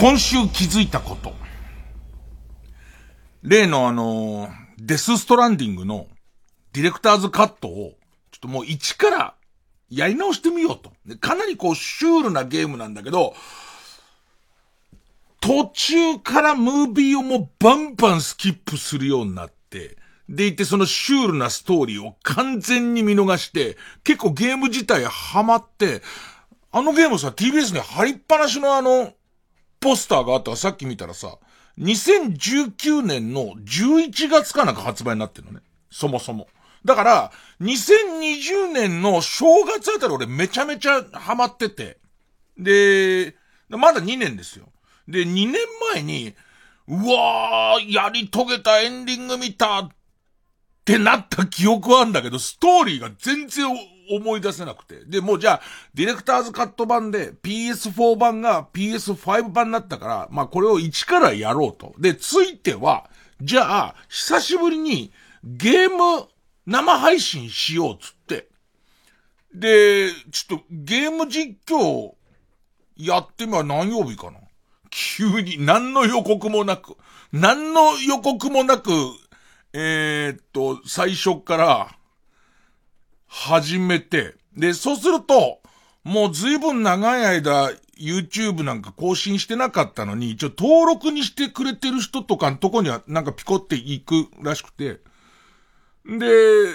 [0.00, 1.34] 今週気づいたこと。
[3.42, 4.48] 例のあの、
[4.80, 6.06] デスストランディングの
[6.72, 7.94] ディレクターズカットを、
[8.30, 9.34] ちょっともう一から
[9.90, 10.92] やり直してみようと。
[11.18, 13.34] かなりこうシュールなゲームなんだけど、
[15.40, 19.96] 途中からムービーをもうバンバンスキップするようになって、
[20.28, 26.02] でいてそのシュールなストーリーを完全に見逃して、結構ゲーム自体ハマって、
[26.70, 29.12] あのゲームさ、TBS に貼りっぱなしのあの、
[29.80, 31.38] ポスターがあったらさっき見たらさ、
[31.78, 35.60] 2019年の11月かなんか発売になってるのね。
[35.90, 36.48] そもそも。
[36.84, 41.98] だから、2020年の正月あたり俺めちゃめちゃハマってて。
[42.56, 43.34] で、
[43.68, 44.66] まだ2年ですよ。
[45.06, 45.54] で、2年
[45.92, 46.34] 前に、
[46.88, 49.88] うわー、やり遂げたエンディング見たっ
[50.84, 53.66] てなった記憶はあるんだけど、ストーリーが全然
[54.10, 55.04] 思い出せなくて。
[55.04, 55.60] で、もうじゃあ、
[55.94, 61.94] ディレクターズカット版で PS4 版が PS5 版になったから、まあこれを一からやろうと。
[61.98, 65.12] で、ついては、じゃあ、久しぶりに
[65.44, 66.28] ゲーム
[66.66, 68.48] 生配信しようつって。
[69.54, 72.12] で、ちょっとゲーム実況
[72.96, 74.38] やってみは何曜日かな
[74.90, 76.96] 急に何の予告もなく、
[77.32, 78.90] 何の予告もなく、
[79.72, 81.97] えー、っと、最初から、
[83.28, 85.60] 始めて、で、そうすると、
[86.04, 95.00] もう随分長い間、YouTube なんか更新してなかったのに、一応登録にしてくれてる人とかのとこにはなんかピコっていくらしくて、
[96.06, 96.66] で、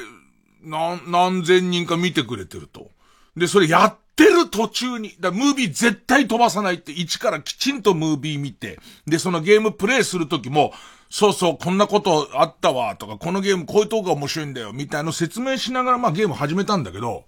[0.61, 2.89] な、何千人か見てくれてると。
[3.35, 10.73] で、それやってる途中に、だムービー絶対飛ばさないって、一からきちんとムービー見て、で、そのゲームプレイするときも、
[11.13, 17.25] そうそう、こんなことあったわ、とか、このゲームこういうとこが面白いんだよ、みたいな説明しながら、まあゲーム始めたんだけど、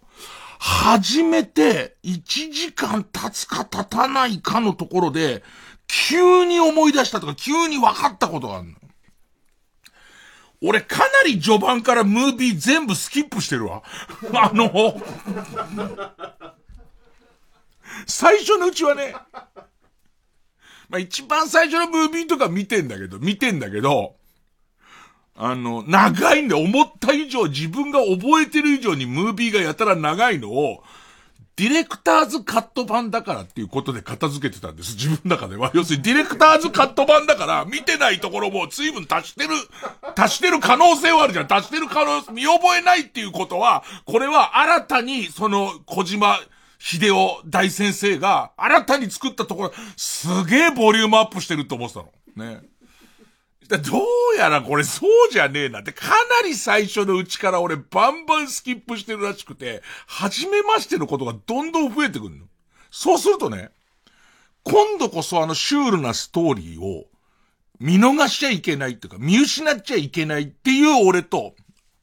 [0.58, 5.44] 始めて、1時間経つか経たないかのところで、
[5.86, 8.74] 急に思い出したとか、急に分かったことがあるの。
[10.64, 13.84] 俺かなり序盤からムービー全部スキップしてるわ。
[14.34, 15.00] あの、
[18.08, 19.14] 最初のうちはね、
[20.96, 24.16] まあ一番最初のムービーとか見てんだけど、見てんだけど、
[25.36, 30.84] あの、長いんで思った以上、自分が覚えてる以上にムービーがやたら長いのを、
[31.58, 34.96] ディレクターズカット版だからっていうことで片付けてたんです。
[34.96, 35.72] 自分の中では。
[35.74, 39.50] 要するにディレクターズカット版だから、見てないところも随分足してる、
[40.16, 41.54] 足してる可能性はあるじゃん。
[41.54, 46.40] 足してる可能性、見覚えないっていうことは、これは新たに、その、小島
[46.80, 52.12] 秀夫大先生が新たに作ったところ、すげえボリュームアップしてると思ってたの。
[52.36, 52.62] ね。
[53.68, 56.10] どうやらこれそうじゃねえなって、か
[56.42, 62.46] なり最初のうちから俺バンバンスキップしてるらしくて、初めましてのことがどんどん増えてくるの。
[62.92, 63.72] そうするとね、
[64.64, 67.06] 今度こそあのシュールなストーリーを
[67.80, 71.56] 見逃しちゃいけないっていうか、見失っちゃいけないっていう俺と、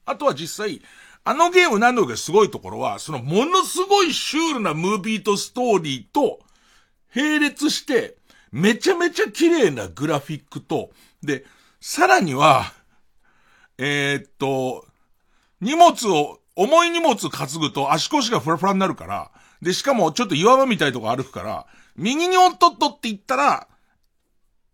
[0.05, 0.83] あとは実際、
[1.25, 6.41] あのゲーム何度かすごいところは、そのものすごいシュールなムービーとストーリーと、
[7.15, 8.17] 並列して、
[8.51, 10.91] めちゃめちゃ綺麗なグラフィックと、
[11.23, 11.45] で、
[11.81, 12.73] さらには、
[13.79, 14.87] えー、っと、
[15.61, 19.31] 荷物を、重い荷物担ぐと足腰がフラフラになるから、
[19.63, 21.67] で、しかもちょっと岩場みたいとこ歩くから、
[21.97, 23.69] 右におっとっとって言ったら、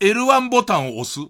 [0.01, 1.21] L1 ボタンを押す。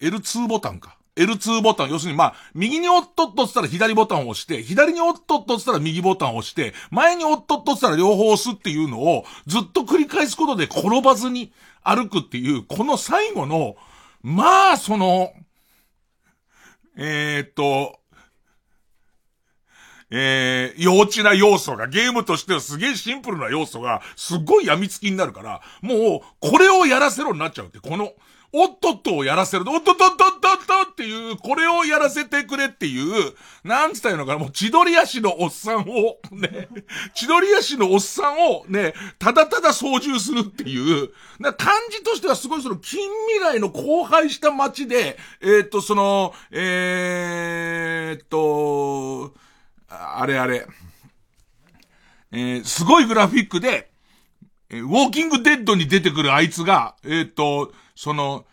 [0.00, 0.96] L2 ボタンか。
[1.16, 11.52] L2 ボタン、要するにまあ、右におっとっとったら左ボタンを押して、左におっとっとったら右ボタンを押して、前におっとっとったら両方押すっていうのをずっと繰り返すことで転ばずに
[11.82, 13.76] 歩くっていう、この最後の、
[14.22, 15.32] まあ、その、
[16.96, 18.00] えー、っと、
[20.10, 28.12] えー、幼稚な要素が、ゲームとしてはすげえシンプルな要素が、すっごい病みつきになるから、もう、これをやらせろになっちゃうって、この、
[28.56, 29.64] おっとっとをやらせる。
[29.68, 30.24] おっとっとっとっと
[30.84, 33.34] っとっていう、これをやらせてくれっていう、
[33.64, 36.68] なんつったいのかな、もう千鳥足のおっさんを、ね、
[37.14, 41.10] 千鳥足のおっさんをね、ただただ操縦するっていう、
[41.40, 43.00] な感じとしてはすごいその近
[43.40, 49.34] 未来の荒廃した街で、えー、っと、その、えー、っと、
[49.88, 50.64] あれあれ、
[52.30, 53.90] えー、すごいグラフィックで、
[54.70, 58.44] ウォーキングデッドに出てくるあいつが、えっ、と、その、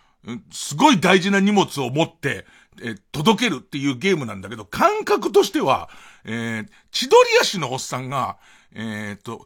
[0.52, 2.46] すごい大事な荷物を持って、
[2.82, 5.90] え届けるっていうゲームなんだけど、感覚としては、
[6.26, 8.38] えー、千鳥足のおっさんが、
[8.74, 9.46] えー、っと、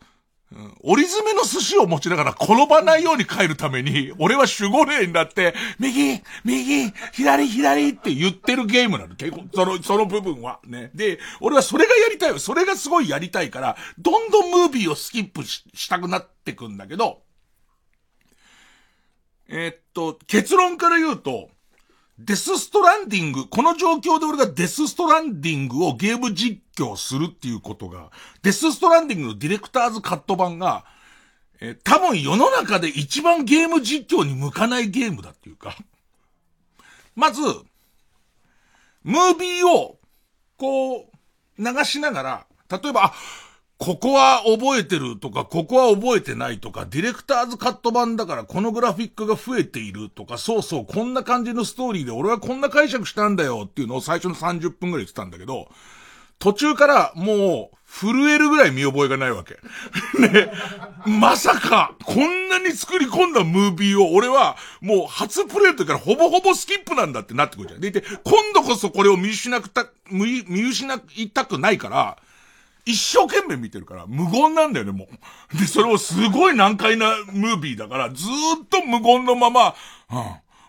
[0.84, 9.16] 折り詰めの寿司を持ちながら転ばないように帰るために、俺は守護霊になって、右、右、左、左って言ってるゲームなの。
[9.16, 10.60] 結構、その、その部分は。
[10.66, 10.92] ね。
[10.94, 12.40] で、俺はそれがやりたいよ。
[12.40, 17.24] それがすごいやりたいから、どんどんムービーをスキップしたくなってくんだけど、
[19.48, 21.50] えー、っと、結論から言うと、
[22.18, 28.10] デスストランディング、この状況で俺がデスストランディングをゲーム実況するっていうことが、
[28.42, 30.86] デスストランディングのディレクターズカット版が、
[31.60, 35.76] えー、多分世の中で一番ゲーム実況に向かないゲームだっていうか。
[37.16, 37.42] まず、
[39.04, 40.00] ムービーを、
[40.58, 41.06] こう、
[41.58, 43.14] 流しながら、例えば、あ、
[43.78, 55.70] ここは覚えてるとか、ここは覚えてないとか、ディレクターズカット版だからこのグラフィックが増えているとか、そうそう、こんな感じのストーリーで俺はこんな解釈したんだよっていうのを最初の30分ぐらい言ってたんだけど、
[56.40, 59.58] 途中からもう震えるぐらい見覚えがないわけ。
[60.20, 60.52] ね。
[61.06, 67.82] まさか、こんなに作り込んだムービーを俺はもう初プレイの時からほぼほぼスキップなんだってなってくるじゃん。
[67.82, 72.18] でいて、今度こそこれを見失った、見失いたくないから、
[72.86, 75.08] 一生懸命見てるから、無言なんだよね、も
[75.54, 75.58] う。
[75.58, 79.76] で、それをすごい難解なムービーだから、ずっと無言のまま、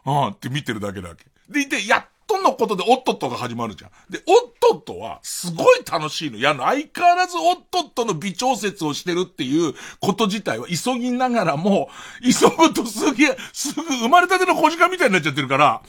[0.06, 1.26] うん、うんって見てるだけだけ。
[1.48, 3.90] でいて、やっとのことでオットットが始まるじゃん。
[4.10, 6.38] で、オットットは、すごい楽しいの。
[6.38, 11.88] いや、相変わらずオットットの微調節をしてるっていうこと自体は急ぎながらも、
[12.22, 15.82] 急ぐとすげえ、すぐ生まれたての小鹿みたいになっちゃってるから、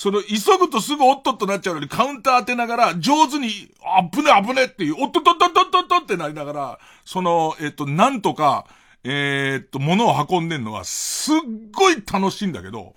[0.00, 8.64] その、急ぐとすぐおっとっとなっちゃうのにカウンター当てながら、上手に、あぶねあぶねっていう、おっとっとっとっとっとっとってなりながら、その、えっと、なんとか、
[9.04, 11.36] え、っと、物を運んでんのは、すっ
[11.70, 12.94] ごい楽しいんだけど、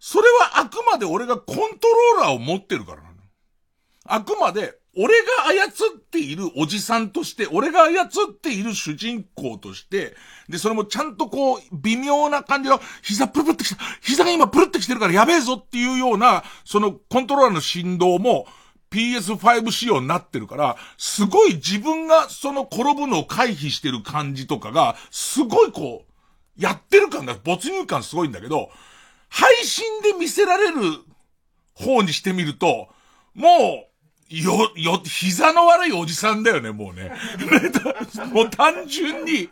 [0.00, 1.88] それはあくまで俺がコント
[2.18, 3.14] ローラーを持ってるからなの。
[4.04, 5.66] あくまで、俺が操
[5.96, 10.14] っているおじさんとして、俺が操っている主人公として、
[10.48, 18.46] で、それもちゃんとこう、微妙な感じの、膝プルプルってきた、膝が今プルってきてるからやべえぞっていうような、そのコントローラーの振動も、
[18.90, 28.70] PS5 仕様になってるから、すごい自分がその転ぶのを回避してる感じとかが、すごいこう、やってる感が、没入感すごいんだけど、
[29.30, 30.74] 配信で見せられる
[31.72, 32.88] 方にしてみると、
[33.34, 33.48] も
[33.88, 33.91] う、
[34.40, 37.12] よ、よ、膝の悪いおじさんだよね、もうね。
[38.32, 39.48] もう単純に、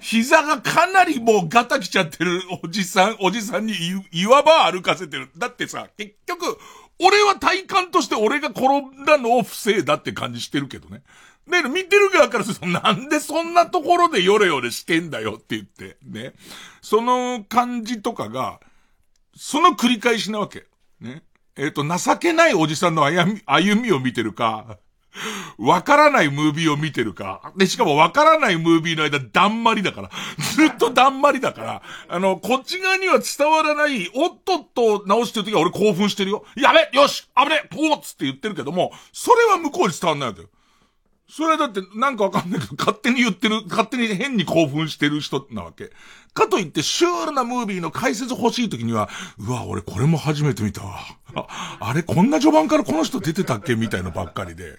[0.00, 3.74] 膝がかなりもうガタきちゃってるおじさん、おじさんに
[4.12, 5.30] 岩場歩かせてる。
[5.36, 6.58] だってさ、結局、
[6.98, 11.02] 俺は体感として俺が転んだのを不正だって感じしてるけどね。
[11.48, 16.34] で、見てる側からすると、なんでそんなところでヨレヨレしてんだよって言って、ね。
[16.82, 18.60] その感じとかが、
[19.36, 20.66] その繰り返しなわけ。
[21.56, 21.82] えっ、ー、と、
[22.12, 24.78] 情けないおじさんの歩み、歩みを見てるか、
[25.58, 27.52] わからないムービーを見てるか。
[27.56, 30.10] で、しかもわからないムービーの間、だんまりだから。
[30.54, 31.82] ずっとだんまりだから。
[32.08, 36.44] あの、こっち側には伝わらない、おっとっと直してる時は俺興奮してるよ。
[36.56, 40.48] やべよし危ねポーつって言ってるけども、それは向こうに伝わんないんだよ。
[41.28, 45.90] それはだってなんかわかんないけど、勝手に言ってる、勝手に変に興奮してる人なわけ。
[46.34, 49.08] かといってシュールなムービーの解説欲しい時には、
[49.38, 51.00] うわ、俺これも初めて見たわ。
[51.34, 53.74] あ、あれこんな序盤からこの人出てたっけ？
[53.74, 54.78] みたいなばっかりで。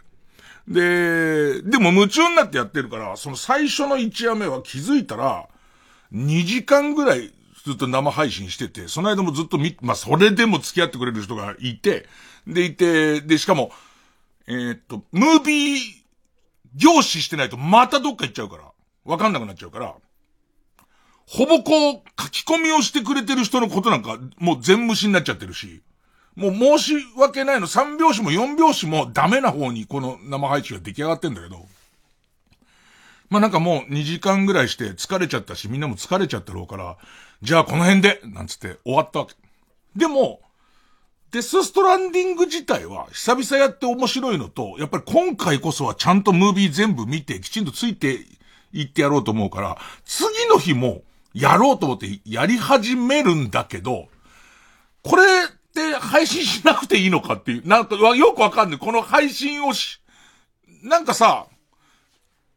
[0.68, 5.48] で、でも夢中になってやってるから、その最初の1夜目は気づいたら、
[6.14, 7.34] 2時間ぐらい
[7.66, 12.08] ずっと生配信してて、その間もずっと見、まあ、それでも付き合ってくれる人がいて、
[12.46, 13.72] でいて、で、しかも、
[14.48, 15.80] えー、っと、ムービー
[16.76, 18.64] 凝視してないとまたどっか行っちゃうから。
[19.06, 19.96] わかんなくなっちゃうから。
[21.28, 25.82] ほぼこう、書き込みをしてくれてる人のことなんか、もう全無視になっちゃってるし。
[26.36, 31.66] もう申し訳ないの、3拍子も4拍子もダメな方にこの生配信が出来上がってんだけど。
[33.30, 36.98] まあ、なんかもう2時間ぐらいして疲れちゃったし、みんなも疲れちゃったろうから、
[37.42, 39.36] じゃあこの辺で、なんつって終わったわけ。
[39.96, 40.42] でも、
[41.38, 48.26] デスストランディング自体は久々やって面白いのと、やっぱり今回こそはちゃんとムービー全部見てきちんとついて
[48.74, 51.04] いってやろうと思うから、次の日も
[51.36, 54.08] やろうと思ってやり始めるんだけど、
[55.04, 55.28] これっ
[55.76, 58.80] て配信しなくていいのかっていう、なんかよくわかんない。
[58.80, 60.02] この配信をし、
[60.82, 61.46] なんかさ、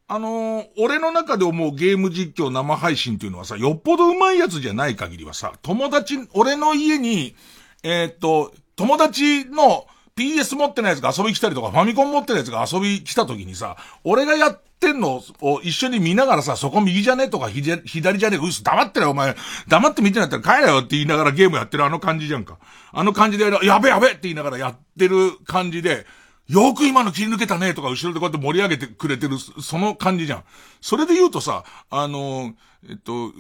[0.09, 7.37] あのー、俺の中で思うゲーム実況生配信っていうのはさ、よっぽど上手いやつじゃない限りはさ、友達、俺の家に、
[7.83, 19.37] えー、っと、友達の PS 持ってないやつが遊び来たりとか、ファミコン持ってないやつが遊び来た時にさ、俺がやってんのを一緒に見ながらさ、そこ右じゃねとか左じゃねうす、黙ってろよお前。
[19.69, 22.57] 黙って見てなったら帰れよって言いながらゲームやってるあの感じじゃんか。
[22.91, 26.07] あの感じで、やべやべって言いながらやってる感じで、
[26.49, 30.45] よく今の切り抜けたねとか後ろでこうやって盛り上げてくれてる、その感じじゃん。
[30.81, 32.55] それで言うとさ、あの、
[32.89, 33.33] えっと、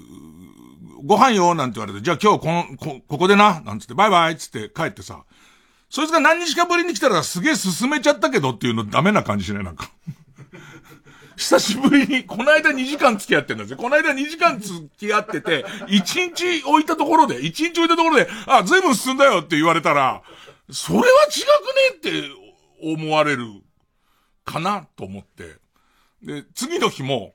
[1.04, 5.24] ご飯よなんて言われて、じゃあ今日この、こ、ここでな、なんつってバイバイつって帰ってさ、
[5.88, 9.64] そいつが何日かぶりに来たらすげえ進めちゃったけどっていうのダメな感じしない？
[9.64, 9.90] なんか。
[11.36, 13.74] 久しぶりに、この間2時間付き合ってんだぜ。
[13.74, 20.22] この間2時間付き合ってて、1日置いたところで、1日置いたところで、あ、随分進んだよって言われたら、
[20.70, 22.30] それは違くねって
[22.82, 23.46] 思われる
[24.44, 25.56] かなと思って。
[26.22, 27.32] で、次の日も、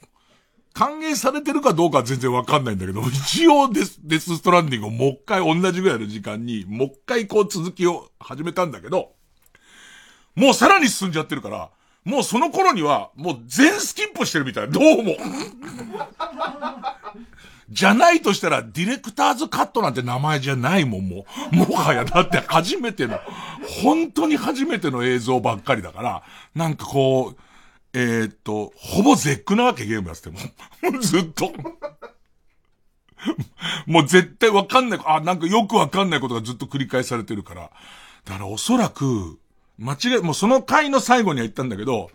[0.76, 9.14] 歓迎されてるかどうかは全然わかんないんだけど、 一応デス、デスストランディングをもう一回同じぐらいの時間に、もう一回こう続きを始めたんだけど、
[10.36, 11.70] もうさらに進んじゃってるから、
[12.04, 14.70] もうその頃には、もう全スキップしてるみたい。
[14.70, 15.16] どうも。
[17.72, 21.56] じゃないとしたら、ディレクターズカットなんて名前じゃないもん、もう。
[21.56, 23.20] もはや、だって初めての、
[23.82, 26.22] 本当に初めての映像ばっかりだから、
[26.54, 27.45] なんかこう、
[27.98, 30.38] えー、っと、ほぼ絶句なわけゲームやっても。
[31.00, 31.54] ずっと。
[33.88, 37.72] もう絶対わかんない、あ、なんかよくわかんないことがずっと繰り返されてるから。
[38.26, 39.40] だからおそらく、
[39.78, 42.12] 間違い、もうその回の最後には言ったんだけど、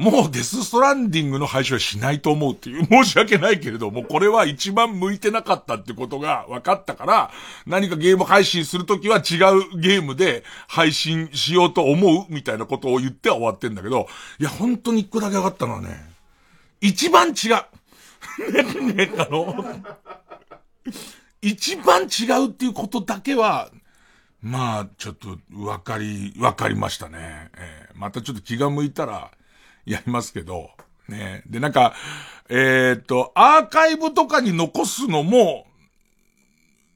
[0.00, 7.30] もうデスストランディングの配信はしないと思うっていう、 申し訳ないけれども、これは一番向いてなかったってことが分かったから、
[7.66, 9.36] 何かゲーム配信するときは違
[9.74, 16.10] うゲームで配信しようと思うみたいなことを言っては終わってんだけど、いや、本当に一個だけ分かったのはね、
[16.80, 17.60] 一番違う。
[18.88, 19.54] ね、ね、あの、
[21.42, 23.68] 一番違うっていうことだけは、
[24.40, 27.50] まあ、ちょっと、わかり、わかりましたね。
[27.54, 29.30] えー、またちょっと気が向いたら、
[29.84, 30.70] やりますけど、
[31.08, 31.42] ね。
[31.46, 31.94] で、なんか、
[32.48, 35.66] えー、っと、アーカイブとかに残すのも、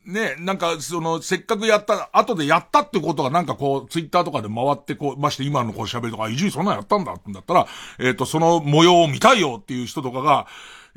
[0.05, 7.67] ね、なんか、その、せっかくやった、後でやったってことがなんかこう、ツイッターとかで回ってこう、まして今のこう喋るとか、伊集院そんなんやったんだってんだったら、
[7.99, 10.47] えー、っと、その模様を見たいよっていう人とかが、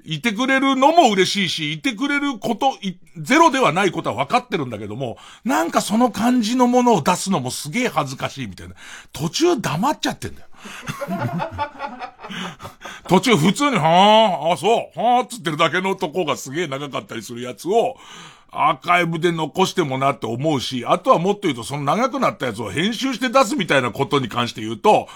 [0.04, 2.78] いてくれるのも嬉しいし、いてくれること、
[3.18, 8.76] ゼロではないことは分かってるんだけども、なんかその感じのものを出すのもすげえ恥ずかしいみたいな。
[9.12, 10.48] 途中黙っちゃってんだよ。
[13.08, 17.98] 途中普通に、はあ、あ、そう、はあ、つってるだけのとこがすげえ長かったりするやつを、
[18.52, 25.08] アーカイブで残してもなって思うし、あとはもっと言うと、その長くなったやつを編集して出すみたいなことに関して言うと、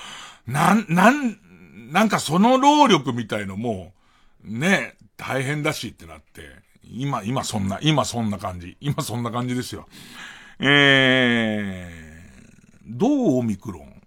[0.48, 1.38] なん、なん、
[1.92, 3.94] なんかその労力みたいのも、
[4.44, 6.50] ね、大変だしってなって、
[6.84, 8.78] 今、今そんな、今そんな感じ。
[8.82, 9.88] 今そんな感じですよ。
[10.60, 14.02] えー、どうオミクロン？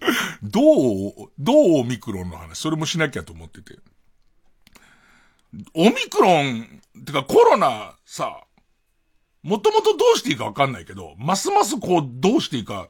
[0.42, 0.60] ど
[1.08, 3.78] う、どうオミクロンの話、それもしなきゃと思ってて。
[5.74, 8.44] オミクロン、てかコロナさ、
[9.42, 12.88] もともとどうしていいかわかんないけど、ますますこう、どうしていいか、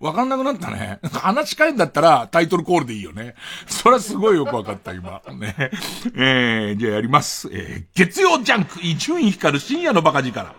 [0.00, 1.00] わかんなくなったね。
[1.12, 3.34] 話近いんだったらタイトルコールでいいよね。
[3.66, 5.20] それはすごいよくわかった、今。
[5.34, 5.70] ね。
[6.14, 7.48] えー、じゃあやります。
[7.52, 10.54] えー、月曜ジャンク、伊集院光る深夜のバカ力。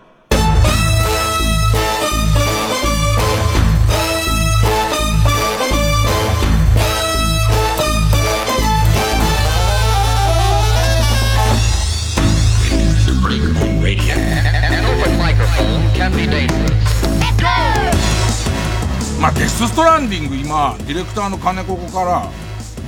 [19.19, 22.31] まあ、デスストランディング今、ディレクターの金子から、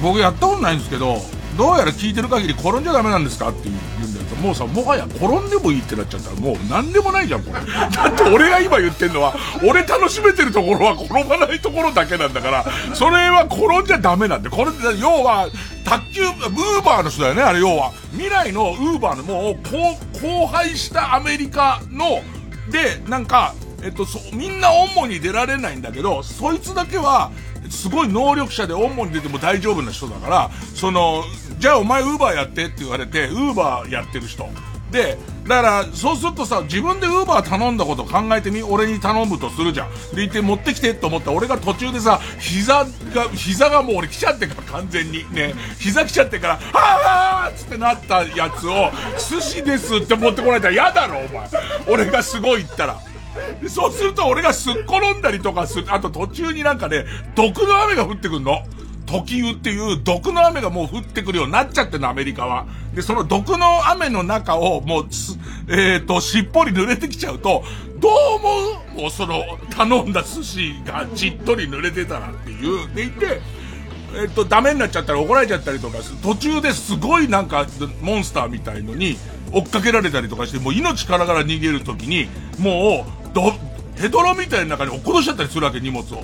[0.01, 1.17] 僕やったことないんですけど、
[1.57, 7.59] どうやら聞いてる限り転んじゃダメなんですかって言うんだけど、もうさ、もはや転んでもいいってなっちゃったら、もう何でもないじゃん、これ。
[7.69, 15.49] だって俺が今言ってんのは、俺楽しめてるところは転ばないところだけなんだから、それは転んじゃダメなんで、これ、要は、
[15.83, 17.91] 卓球、ウーバーの人だよね、あれ要は。
[18.13, 19.57] 未来のウーバーのもう、
[20.17, 22.21] 荒廃したアメリカの、
[22.71, 27.31] で、なんか、えっと、そ、みんなオンモに出られないんだけど、そいつだけは、
[27.69, 31.23] すごい能力者でオンモに出ても大丈夫な人だから、その、
[31.57, 34.49] じゃあお前ウーバーやってって言われて、ウーバーやってる人。
[34.91, 40.15] で、だから、そうするとさ、自分でウーバー頼んだこと考えてみ、俺に頼むとするじゃん。
[40.15, 45.25] で、行って持ってきてと思った俺が途中でさ、膝が、膝がもう俺来ちゃってから完全に。
[45.33, 51.49] ね、膝来ちゃってから、はぁーっつってなったやつを、寿司ですって持ってこられたら嫌だろ、お前。
[51.87, 52.99] 俺がすごい言ったら。
[53.67, 58.63] そうすると俺がすっ転んだりとかする、あと途中になんかね、毒の雨が降ってくんの。
[59.05, 62.65] 時雨っていう毒の雨がもう降ってくるようになっちゃってんの、アメリカは。
[62.95, 65.05] で、その毒の雨の中をもう
[65.67, 67.63] えっ、ー、と、しっぽり濡れてきちゃうと、
[67.99, 68.49] どう思
[68.95, 72.93] うもうその、頼んだ寿司がちっとり濡れてたらっていう。
[72.95, 73.41] でいて、
[74.15, 77.67] えっと、ダメになっちゃったら怒られちゃったりとか、途中ですごいなんか、
[78.01, 79.17] モンスターみたいのに、
[79.53, 83.53] 追っかけられたりとかして、もう命からがら逃げるときに、もう、ど、
[83.97, 86.23] ヘドロみたいな中に落っことしちゃったりするわけ、荷物を。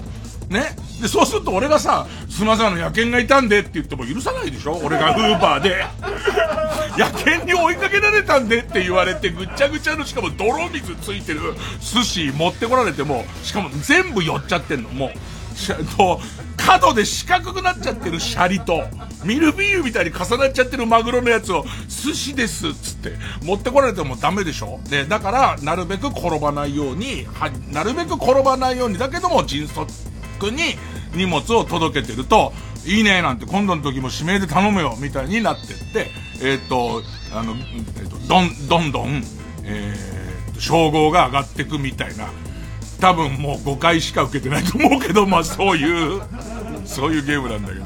[0.50, 0.76] ね。
[1.02, 4.80] で、そうすると俺がさ、すみません、あの、野犬がいたんでって言っても許さないでしょ？
[4.84, 5.86] 俺がウーバーで。
[6.98, 11.40] 野犬に追いかけられたんでって言われて、ぐっちゃぐちゃの、しかも泥水ついてる
[11.80, 15.10] 寿司持ってこられても、しかも全部寄っちゃってんの、もう。
[15.98, 16.22] と、
[16.68, 18.84] 角で四角くなっちゃってるシャリと、
[19.24, 24.80] ミルフィーユみたいに重なっちゃってるマグロのやつを、寿司ですっつって、持ってこられてもダメでしょ？
[24.92, 29.88] ね、だから、なるべく転ばないように、は、なるべく転ばないように、だけども迅速
[30.52, 30.76] に
[31.16, 32.52] 荷物を届けてると、
[32.86, 37.02] いいねなんて今度の時も指名で頼むよみたいになってって、えー、っと、
[37.34, 39.24] あの、えー、っと、どん、どんどん、
[39.64, 42.30] えー、称号が上がってくみたいな、
[43.00, 46.22] 多分もう5回しか受けてないと思うけど、まあそういう、
[46.86, 47.86] そういうゲームなんだけど。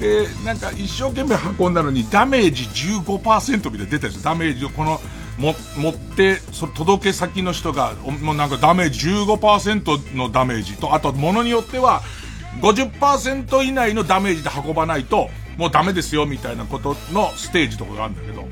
[0.00, 4.22] で、なんか一生懸命運んだのにダメージ15%みたいな出たんですよ。
[4.22, 5.00] ダメージをこの、
[5.38, 12.02] も、持って、そ届け先の人が、もうなんかダメージ15%のダメージと、あと物によっては、
[12.60, 18.46] 50%以内のダメージで運ばないと、もうダメですよ、みたいなことのステージとかがあるんだけど、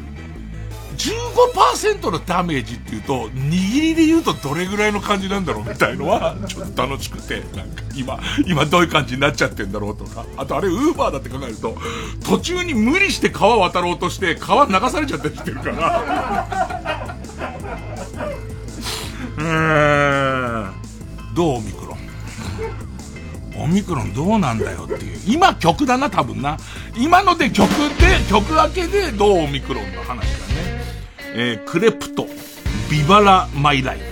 [1.00, 11.76] 15%のダメージっていうと、握りで言うとどれぐらいの感じなんだろうみたいのは、ちょっと楽しくて、なんか今、今どういう感じになっちゃってんだろうとか、あとあれウーバーだって考えると、
[12.24, 17.16] 途中に無理して川渡ろうとして、川流されちゃったりしてるから、
[19.38, 20.74] うーん、
[21.34, 22.00] どうオミクロン？
[23.62, 25.18] オミクロンどうなんだよっていう。
[25.26, 26.58] 今曲だな、多分な。
[26.96, 30.59] 今ので曲で、曲明けでどうオミクロンの話だね。
[31.32, 32.26] えー、クレプト、
[32.90, 34.10] ビバラマイライフ。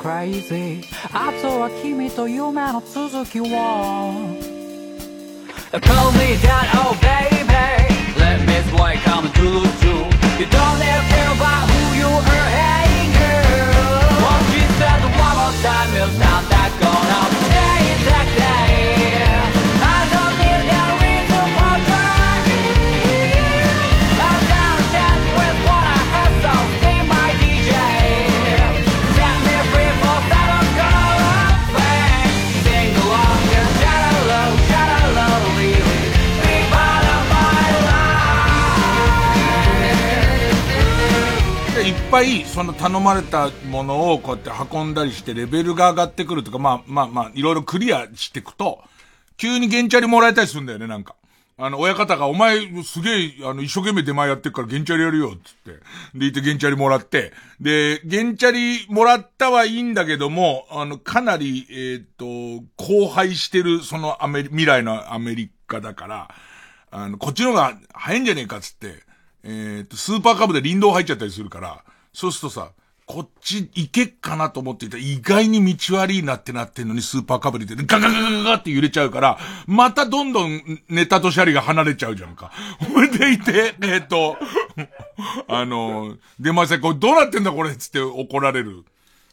[0.00, 0.80] crazy.
[1.12, 3.44] あとは君と夢の続きを
[5.70, 7.44] Call me that oh baby.
[8.18, 10.08] Let me boy come to you.
[10.40, 14.24] You don't even care about who you are hey girl.
[14.24, 18.26] What you said one more time is not that gonna stay that
[42.10, 48.82] ぱい、その頼まれたものをこうやって運んだりしてレベルが上がってくるとか、まあまあまあ、いろいろクリアしていくと、
[49.36, 51.14] 急に原チャリもらえたりするんだよね、なんか。
[51.56, 56.18] あの、親方が、お前、すげえ、あの、一生懸命出前やってるから、ゲンチャリやるよ、つって。
[56.18, 57.32] で、いて、ゲンチャリもらって。
[57.60, 62.24] で、ゲンチャリもらったはいいんだけども、あの、かなり、えっ、と、
[62.76, 66.34] 荒廃してる、そのアメリ、未来のアメリカだから、
[66.90, 69.04] あの、こっちの方が早いんじゃねえか、つって。
[69.44, 72.72] えっ、と、スーパーカブで林道入っちゃったりするから、そうするとさ、
[73.10, 82.52] こっち行けっかなと思っていた意外に道悪いなってなってんのにスーパーカブリでガガガガガガって揺れちゃうから、またどんどんネタとシャリが離れちゃうじゃんか。
[82.94, 84.36] ほいでいて、えっ、と、
[85.48, 88.84] あの、出ません、これどうなってんだこれつって怒られる。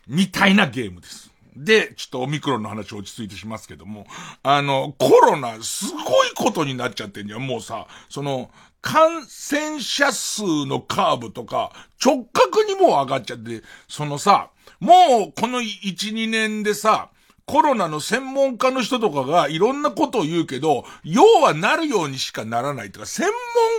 [0.08, 1.32] みたいなゲームです。
[1.56, 4.06] で、ちょっとオミクロンの話落ち着いてしますけども、
[4.44, 7.46] あの、コロナ、すごいことになっちゃってんじゃん。
[7.46, 11.72] もうさ、その、感染者数のカーブとか、
[12.04, 17.10] 直角にもう上がっちゃって、そのさ、もうこの1、2年でさ、
[17.46, 23.30] コロナの専門家の人とかがいろんなことを言うけど、要はなるようにしかならないとか、専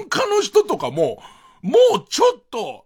[0.00, 1.22] 門家の人とかも、
[1.62, 2.84] もうちょっと、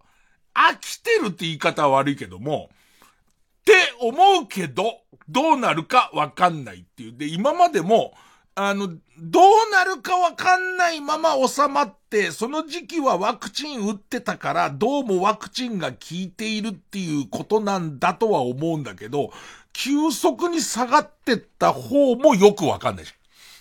[0.53, 7.17] 飽きてるって言い方は悪いけども、って思うけど、どうなるかわかんないっていう。
[7.17, 8.13] で、今までも、
[8.55, 19.31] あの、どうなるかわかんないまま収まって、その時期はワクチン打ってたから、どうもワクチンが効いているっていうことなんだとは思うんだけど、
[19.71, 23.11] 急速に下がってった方もよくわかんないじ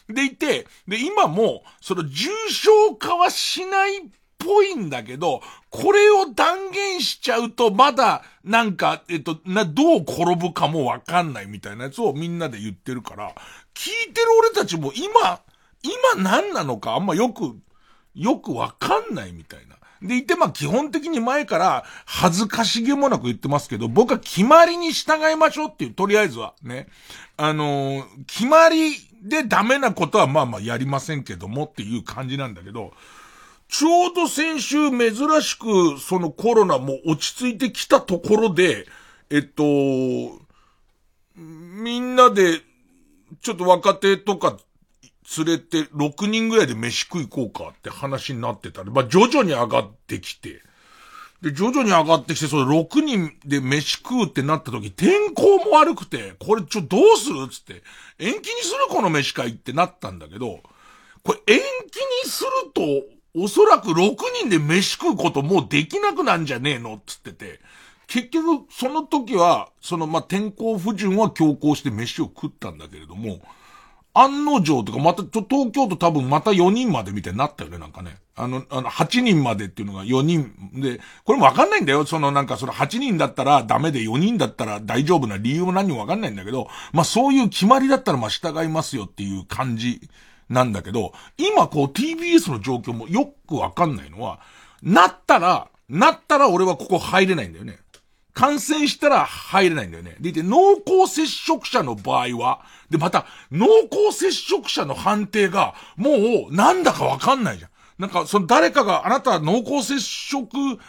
[0.09, 0.15] ゃん。
[0.15, 4.01] でいて、で、今も、その重症化はしないっ
[4.39, 13.35] ぽいんだけど、これを断言しちゃうと、まだ、なんか、えっと、な、どう転ぶかもわかんないみたいなやつをみんなで言ってるから、
[13.75, 15.41] 聞いてる俺たちも今、
[15.83, 17.57] 今何なのかあんまよく、
[18.15, 19.77] よくわかんないみたいな。
[20.03, 26.89] でいて、まあ基本的に前から恥ずかしげもなく言ってますけど、僕は決まりに従いましょうっていう、とりあえずはね。
[27.37, 32.93] あのー、決まりでダメなことはまあまあやりませんけどもっていう感じなんだけど、
[33.69, 38.87] ちょうど先週珍しくそのコロナも落ち着いてきたところで、
[39.31, 39.63] えっと、
[41.35, 42.61] みんなで
[43.43, 44.57] ちょっと若手とか
[45.37, 50.63] 連れて6人ぐらいで飯食い行こうかって話になってたら、まあ徐々に上がってきて、
[51.43, 57.83] で、徐々に上がってきて、その6人で飯食うってなった時、天候も悪くて、これちょ、どうするつって、
[58.21, 60.61] 延期にするこの飯会ってなったんだけど、
[61.25, 62.83] これ延期にすると、
[63.35, 67.61] おそらく6人で飯食うこともうできなくなんじゃねえのつってて、
[68.07, 73.41] 結局、その時は、その、ま、天候不順は強行して飯を食ったんだけれども、
[74.15, 78.19] 案の定とか、また、東京都多分また4人までみたいになったよね、なんかね。
[78.35, 82.05] あの、あの、8人までっていうのが4人で、これもわかんないんだよ。
[82.05, 90.01] そのなんかその8人だったらダメで4人だったら大丈夫な理由も何もわかんないんだけど、まあそういう決まりだったらまあ従いますよっていう感じ
[90.49, 94.41] なんだけど、今こう TBS の状況もよくわかんないのは、
[94.83, 97.79] なったら、なったら俺はここ入れないんだよね。
[98.35, 100.17] 感染したら入れないんだよね。
[100.21, 107.71] でいて、濃厚接触者の場合は、で、また、濃厚接触者の判定が、もう、なんだかわかんないじゃん。
[107.99, 110.49] なんか、その誰かが、あなたは濃厚接触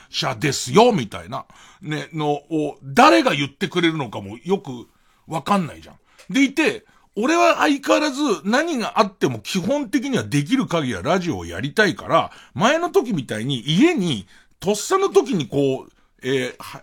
[0.09, 1.45] 者ですよ、みたいな、
[1.81, 4.87] ね、のを、誰が言ってくれるのかもよく
[5.27, 5.95] わかんないじゃん。
[6.29, 14.27] でいて、俺は相変わらず何があっても基本的にはできる限りはラジオをやりたいから、前の時みたいに家に、
[14.59, 15.91] とっさの時にこう、
[16.23, 16.81] えー、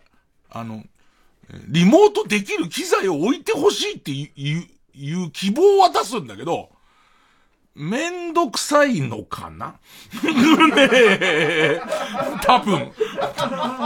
[0.51, 0.85] あの、
[1.69, 6.71] リモートできる機材を置いてほしいっていう、いう希望は出すんだけど、
[7.75, 9.77] めんどくさいのかな？
[10.23, 11.81] ねえ。
[12.43, 12.93] 多分。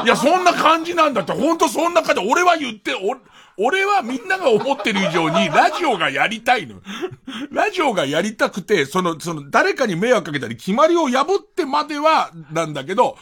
[0.04, 2.22] いや、そんな感じなんだって、ほんとそんな感じ。
[2.26, 2.92] 俺は言って、
[3.56, 6.76] 俺はみんなが思ってる以上に、ラジオがやりたいの。
[7.52, 13.16] ラジオがやりたくて、その、その、誰かに迷惑かけたり、決まりを破ってまでは、なんだけど、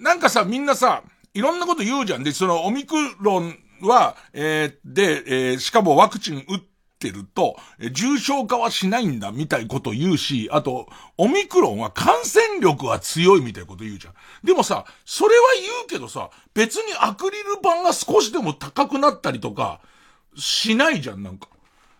[0.00, 1.02] なんかさ、みんなさ、
[1.34, 2.24] いろんなこと言うじゃん。
[2.24, 6.60] で、そのオミクロンは、えー、で、えー、しかもワクチン打っ
[6.98, 14.14] てると、え重症化はしないんだ、みたいこと言うし、あと、オミクロンは感染力は強いみたいなこと言うじゃん。
[14.44, 19.80] でもさ、それは言うけどさ、別にアクリル板が少しでも高くなったりとか、
[20.36, 21.48] しないじゃん、なんか。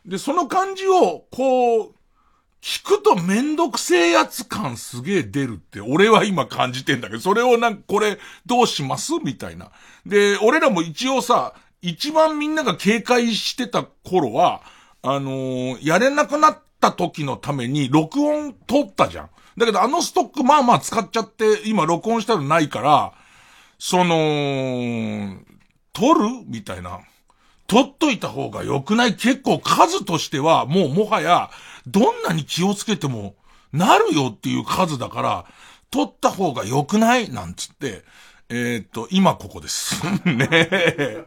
[0.06, 1.93] で、その感じを、こう、
[2.64, 9.70] 聞くとめんどくせえやつ感すげえ出るって俺は今感じてんだけど、それをなんかこれどうしますみたいな。
[10.06, 14.62] で、俺らも一応さ、一番みんなが警戒してた頃は、
[15.02, 19.30] あのー、やれなくなった時のために録音取ったじゃん。
[19.58, 23.12] だけどあのストックまあまあ使っちゃって今録音したらないから、
[23.78, 25.36] その、
[25.92, 27.00] 取るみたいな。
[27.66, 29.16] 取っといた方が良くない？
[29.16, 31.50] 結構数としてはもうもはや、
[31.86, 33.34] どんなに気をつけても、
[33.72, 35.44] なるよっていう数だから、
[35.90, 38.02] 取った方が良くないなんつって、
[38.48, 40.02] えー、っと、今ここです。
[40.24, 41.24] ねえ。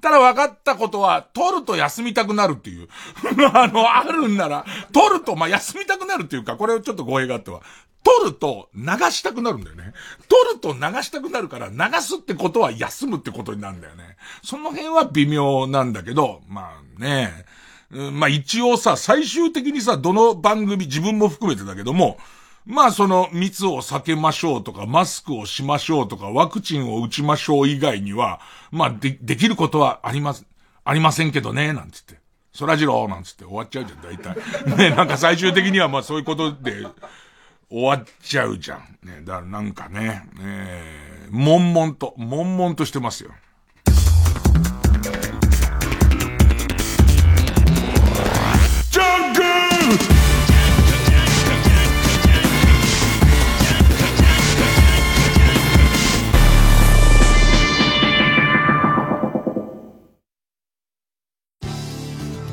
[0.00, 2.88] ただ分かったことは、取ると休みたくなるっていう。
[3.54, 7.62] あの、あるんなら、取ると、まあ、休みたくなるっていうか、これをちょっと語弊があっては、
[8.02, 9.92] 取ると流したくなるんだよね。
[10.28, 14.16] 取ると流したくなるから、流すってことは休むってことになるんだよね。
[14.42, 17.44] その辺は微妙なんだけど、まあね、
[17.92, 22.16] まあ一応さ、最終的にさ、どの番組、自分も含めてだけども、
[22.64, 30.46] まあその密を避けましょうとか、マスクをしましょうとか、ワクチンを打ちましょう以外には、まあで、できることはあります、
[30.84, 32.20] ありませんけどね、なんつって。
[32.52, 34.36] そらじろーなんつって終わっちゃうじゃん、大体。
[34.76, 36.86] ね、なんか最終的にはまあそういうことで
[37.68, 38.98] 終わっちゃうじゃん。
[39.02, 43.32] ね、だからなんかね、えー、悶々と、悶々としてますよ。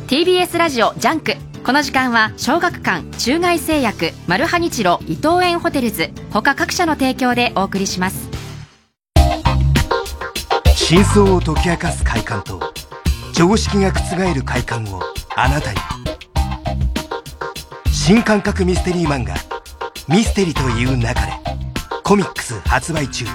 [0.09, 1.35] TBS ラジオ JUNK。
[1.63, 6.09] この時間は小学館中外製薬マルハニチロ伊藤園ホテルズ。
[6.31, 8.27] 他各社の提供でお送りします。
[10.75, 12.59] 真相を解き明かす快感と
[13.33, 15.01] 常識が覆る快感を
[15.35, 15.77] あなたに。
[18.09, 19.35] 新感覚ミステリー漫画
[20.09, 21.31] 「ミステリと言う勿れ」
[22.03, 23.25] コミックス発売中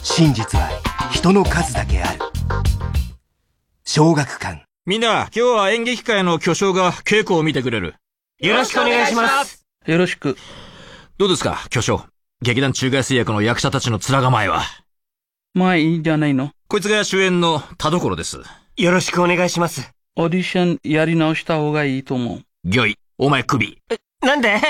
[0.00, 0.70] 真実は
[1.10, 2.20] 人の数だけある
[3.84, 7.96] 小学館みんな、今日は演劇界の巨匠が稽古を見てくれる。
[8.38, 9.66] よろしくお願いします。
[9.86, 10.38] よろしく。
[11.16, 12.04] どうですか、巨匠？
[12.40, 14.62] 劇団中外製薬の役者たちの面構えは？
[15.54, 16.52] まあいいんじゃないの？
[16.68, 18.40] こいつが主演の田所です。
[18.76, 19.90] よろしくお願いします。
[20.14, 22.42] オーディションやり直した方がいいと思う。
[22.64, 23.82] ギョイ、お前首。
[23.90, 24.60] え、なんで？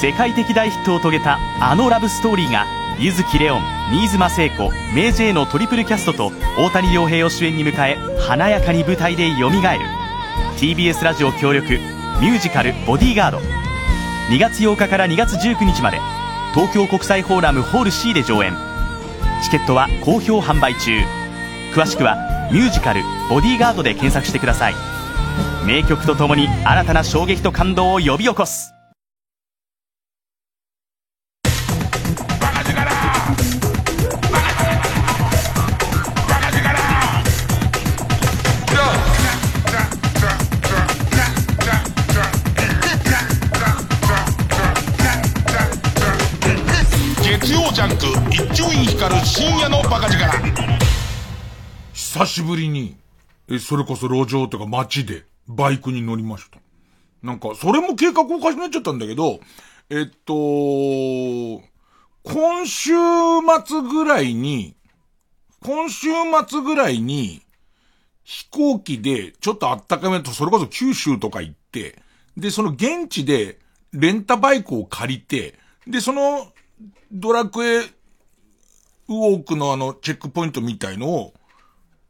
[0.00, 2.66] 世界的大ヒットを遂げたあのラブストーリーが
[2.98, 9.84] 柚木レオン新妻聖子メイジェイのトリプルキャストと大谷亮平を主演に迎え華やかに舞台でよみがえる
[10.58, 11.74] TBS ラジオ協力
[12.20, 13.38] ミュージカル「ボディーガード」
[14.30, 16.00] 2月8日から2月19日まで
[16.54, 18.52] 東京国際フォーラムホール C で上演。
[19.44, 20.98] チケットは好評販売中。
[21.72, 22.16] 詳しくは
[22.50, 24.74] ミュージカル「ボディーガード」で検索してください
[25.66, 28.72] 名曲とともに新たな衝撃と感動を呼び起こす
[49.26, 50.24] 深夜のバカ力。
[51.92, 52.96] 久しぶりに、
[53.50, 56.58] え、それこそ路上とか街でバイクに乗りました。
[57.22, 59.40] なんか、それも計画おかしになっちゃったんだけど、
[59.90, 60.34] えっと、
[62.24, 62.92] 今週
[63.64, 64.74] 末ぐらいに、
[65.62, 66.08] 今週
[66.48, 67.42] 末ぐらいに、
[68.24, 72.02] 飛行機で、ちょっとあったかめと、それこそ九州とか行って、
[72.36, 73.60] で、その現地で、
[73.92, 75.54] レンタバイクを借りて、
[75.86, 76.52] で、その、
[77.12, 81.34] ドラクエウォークのあの、チェックポイントみたいのを、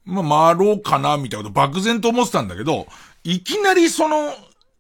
[0.07, 2.87] まあ、回ろうかな、みたいなこと漠然と思ってたんだけど、
[3.29, 4.33] いきなりその、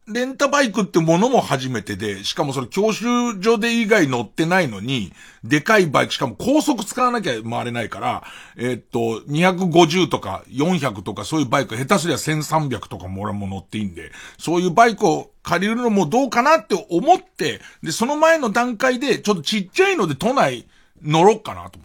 [0.06, 8.22] レンタバイクってものも初めてで、しかもそれ教習所で以外乗ってないのに、でかいバイク、しかも高速使わなきゃ回れないから、
[8.56, 20.68] えー、っと、250とか400とかそういうバイク、下手すりゃ1300とかも俺も乗っていいんで、そういうバイクを借りるのもどうかなって思って、で、その前の段階で、ちょっとちっちゃいので都内
[21.02, 21.80] 乗ろっかなと。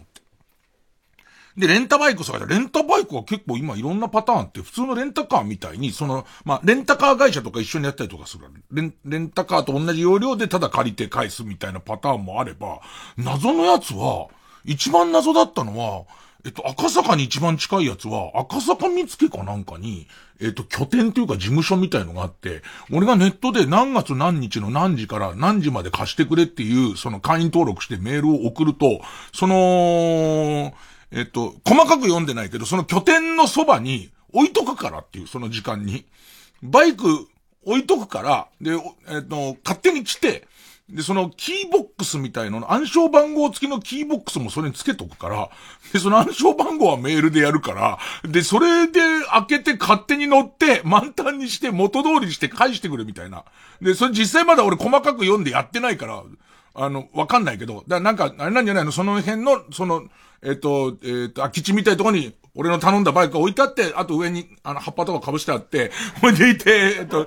[1.56, 2.46] で、レンタバイク探した。
[2.46, 12.80] レンタバイクは結構今いろんなパターンって普通のレンタカーみたいに、その、まあ、レンタカー会社とか一緒にやったりとかするレン、レンタカーと同じ容量でただ借りて返すみたいなパターンもあれば、
[13.18, 14.28] 謎のやつは、
[14.64, 16.04] 一番謎だったのは、
[16.44, 20.08] えっと、赤坂に一番近いやつは、赤坂見附かなんかに、
[20.40, 30.74] えっと、拠点っていうか事務所みたいのがあって、俺がネットで何月何日の何時から何時まで貸してくれっていう、その会員登録してメールを送ると、その、
[31.12, 36.06] えっと、細かく読んでないけど、その拠点のそばに置いとくからっていう、その時間に。
[36.62, 37.28] バイク
[37.64, 38.72] 置いとくから、で、
[39.08, 40.46] えっと、勝手に来て、
[40.88, 45.48] で、そのキーボックスみたいの暗証番号付きのキーボックスもそれに付けとくから、
[45.92, 47.98] で、その暗証番号はメールでやるから、
[48.28, 53.44] で、それで開けて勝手に乗って満タンにして元通りにして返してくれみたいな。
[53.80, 56.22] で、それ実際まだ俺細かく読んでやってないから、
[56.74, 58.92] あの、わかんないけど、だなんか、あれなんじゃないの？
[58.92, 60.04] その辺の、その、
[60.42, 67.26] えっ、と、えっ、と、空き地みたいなところに俺の頼んだバイクが置いてあって、あと上に、あの、葉っぱとか被してあって、 ほいでいて、えっと、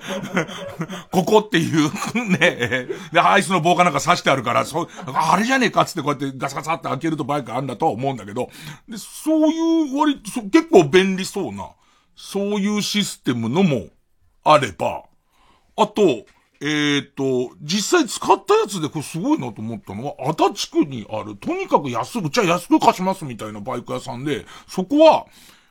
[1.12, 1.90] ここっていう、
[2.30, 8.50] ね、で、アイスの棒かなんか刺してあるから、そう、あれじゃねえかっつってこうやってガサガサって開けるとバイクあんだとは思うんだけど、
[8.88, 11.70] で、そういう割、そ結構便利そうな、
[12.16, 13.88] そういうシステムのも
[14.44, 15.06] あれば、
[15.76, 16.26] あと、
[16.62, 25.26] えっ、と、実際使ったやつでこれすごいなと思ったのは、足立区にある、とにかく安く、じゃあ安く貸しますみたいなバイク屋さんで、そこは、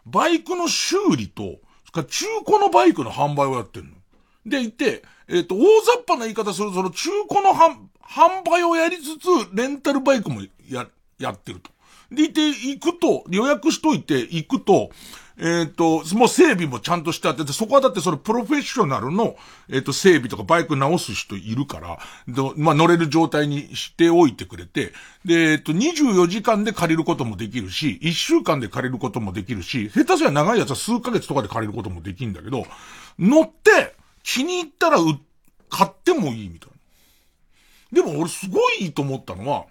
[0.07, 1.59] バイクの修理と、
[1.95, 3.93] か中古のバイクの販売をやってるの。
[4.45, 10.87] でいて、えっ、と、大雑把な言い方すると、その中古の販販売をやりつつ、レンタルバイクもや、
[11.19, 11.71] やってると。
[12.11, 14.91] でいて、行くと、予約しといて行くと、
[15.37, 19.37] えっ、と、もう整備もちゃんとしてあって、そこはだってそのプロフェッショナルの、
[19.69, 24.93] えっ、と、整備とかバイク直す人いるから、でまあ、乗れる状態にしておいてくれて、
[25.25, 32.65] で、えっ、と、24時間で借りることもできるし、1週間で借りることもできるし、下手すりゃ長いやつは数ヶ月とかで借りることもできるんだけど、
[33.19, 35.19] 乗って、気に入ったらう、
[35.69, 38.03] 買ってもいいみたいな。
[38.03, 39.65] でも俺すごいいいと思ったのは、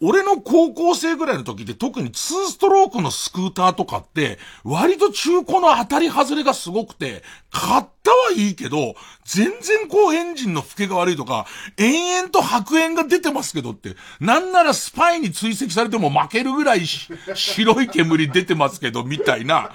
[0.00, 11.46] 俺の高校生ぐらいの時って特に2ストロークのスクーターとかって、割と中古の当たり外れがすごくて、買ったはいいけど、全然こうエンジンの吹けが悪いとか、
[11.78, 19.70] 延々と白煙が出てますけどって、なんならスパイに追跡されても負けるぐらい白い煙出てますけど、みたいな、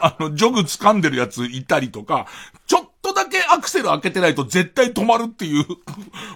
[0.00, 2.26] あの、ジョグ掴んでるやついたりとか、
[2.66, 2.85] ちょ
[3.56, 5.64] アクセル開けてないと絶対止まるっていう、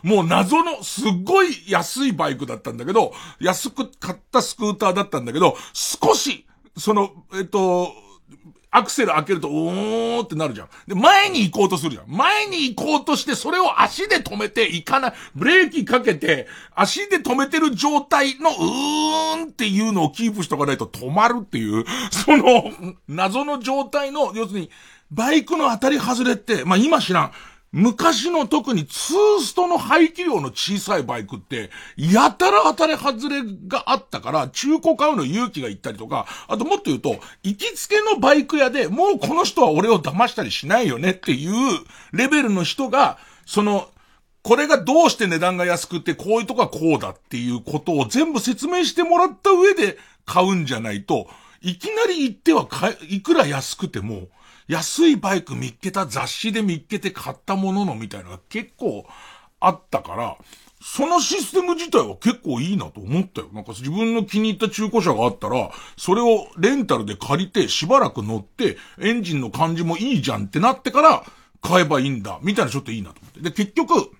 [0.02, 7.92] もう謎のすっごい安いバイクだったんだけど、安く買ったスクーターだったんだけど、少し、その、えっと、
[8.72, 10.68] アクセル開けると、おーってなるじゃん。
[10.86, 12.04] で、前に行こうとするじゃん。
[12.06, 22.70] 前に行こうとして、それを足で止めて行かない、ブレーキかけて、足で止めてる状態の、うーんっていうのをキープしとかないと止まるっていう、その、
[23.08, 24.70] 謎の状態の、要するに、
[25.10, 27.32] バイクの当たり外れって、まあ今知らん。
[27.72, 41.52] 昔の特にツーストの排気量の小さいバイクって、やたら当たり外れがあったから、中古買うの勇気がいったりとか、あともっと言うと、行きつけのバイク屋で、もうこの人は俺を騙したりしないよねっていう
[42.12, 43.88] レベルの人が、その、
[44.42, 51.28] これがどうして値段が安くて、こういうとこはこうだっていうことを全部説明してもらった上で買うんじゃないと、
[51.60, 52.66] いきなり行っては
[53.08, 54.28] いくら安くても、
[54.70, 59.04] 安いバイク見っけた雑誌で見っけて買ったもののみたいなのが結構
[59.58, 60.36] あったから、
[60.80, 63.48] そのシステム自体は結構いいなと思ったよ。
[63.52, 71.24] なんか自分の気に入った中古車があったら、それをレンタルで借りてしばらく乗って、エンジンの感じもいいじゃんってなってから
[71.60, 72.38] 買えばいいんだ。
[72.40, 73.40] みたいなちょっといいなと思って。
[73.40, 74.12] で、結局、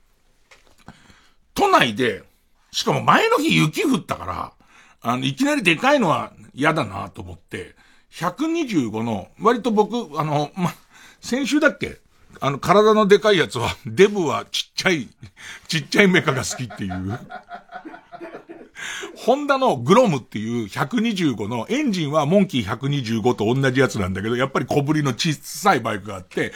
[1.55, 2.25] 都内で、
[2.73, 4.53] しかも前の日雪降ったから、
[5.01, 7.77] あの、いきなりでかいのは嫌だなと思って、
[8.13, 10.75] 125の、割と僕、あの、ま、
[11.21, 11.99] 先週だっけ？
[12.41, 15.09] あの、体のでかいやつは、 デブはちっちゃい、
[15.69, 17.19] ちっちゃいメカが好きっていう。
[19.15, 26.53] ホンダのグロムっていう125のエンジンはモンキー125と同じやつなんだけど、やっぱり小ぶりの小さいバイクがあって、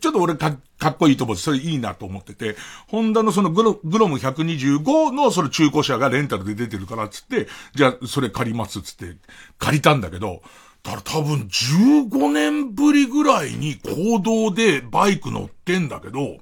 [0.00, 9.16] ちょっと俺かかっこいいと思って、それいいなと思ってて、ホンダのそのグログロム125のその中古車がレンタルで出てるからっつって、じゃあそれ借りますっつって
[9.58, 10.40] 借りたんだけど、
[10.86, 16.38] だから多分15年ぶりぐらいに行動でバイク乗ってんだけど、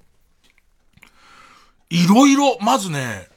[1.88, 3.28] いろいろ、まずね、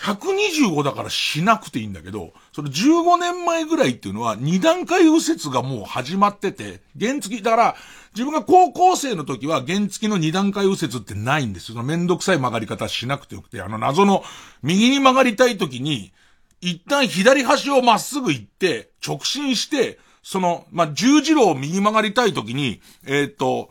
[0.00, 7.76] 125だからしなくていいんだけど、その15年前ぐらいっていうのは二段階右折がもう始まってて、原付き、だから
[8.14, 11.76] 自分が高校生の時は原付きの二段階右折ってないんですよ。
[11.76, 14.24] のめんどくさい曲がり方しなくてよくて、あの謎の
[14.64, 16.12] 右に曲がりたい時に、
[16.60, 23.70] 一旦左端をまっすぐ行って、直進して、その、まあ、十字路を右曲がりたい時に、えっ、と、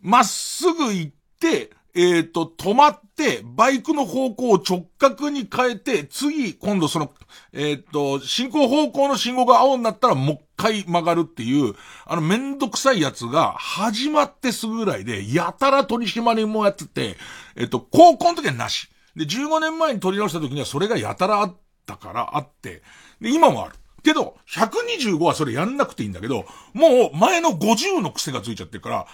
[0.00, 7.14] まっすぐ行って、えっ、と、止まって、バイクの方向を直角に変えて、次、今度その、
[7.52, 17.16] えっ、と、進行方向の信号が青になったらもう一回曲がるっていう、あのめんどくさいやつが始まってすぐぐらいで、やたら取り締まりもやってて、
[17.54, 18.88] えっ、と、高校の時はなし。
[19.14, 22.82] で、15年前に取り直した時にはそれがやたらあったからあって、
[23.20, 23.76] で、今もある。
[24.04, 29.06] けど、125はそれやんなくていいんだけど、もう前の50の癖がついちゃってるから、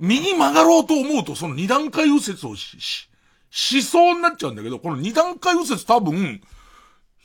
[0.00, 3.08] 右曲がろうと思うと、その二段階右折をし、し、
[3.50, 6.40] しそうになっちゃうんだけど、この二段階右折多分、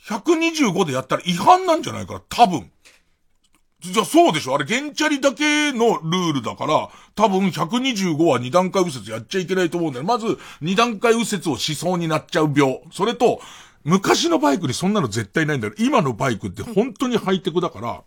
[0.06, 2.70] 125でやったら違反なんじゃないかな、多分。
[3.80, 4.54] じゃあそうでしょ？
[4.54, 10.06] あれ、ゲンチャリだけのルールだから、多分125は二段階右折やっちゃいけないと思うんだよ。
[10.06, 12.80] まず、二段階右折をしそうになっちゃう病。
[12.92, 13.42] それと、
[13.84, 15.74] 昔のバイクにそんなの絶対ないんだよ。
[15.78, 18.02] 今のバイクって本当にハイテクだから、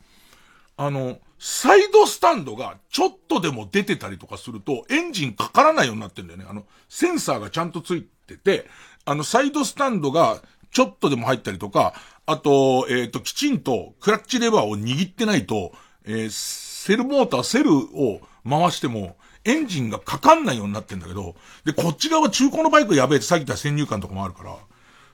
[0.78, 6.46] あの、サイドスタンドがちょっとでも出てたりとかすると、エンジンかからないようになってんだよね。
[6.50, 8.68] あの、センサーがちゃんとついてて、
[9.06, 11.94] あの、サイドスタンドがちょっとでも入ったりとか、
[12.26, 15.72] あと、えっ、と、きちんとクラッチレバーを握ってないと、
[16.06, 24.56] えーセルモーター、セルを回しても、エンジンがかかんないようになってんだけど、で、こっち側中古のバイクやべえってさっき言った先入観とかもあるから、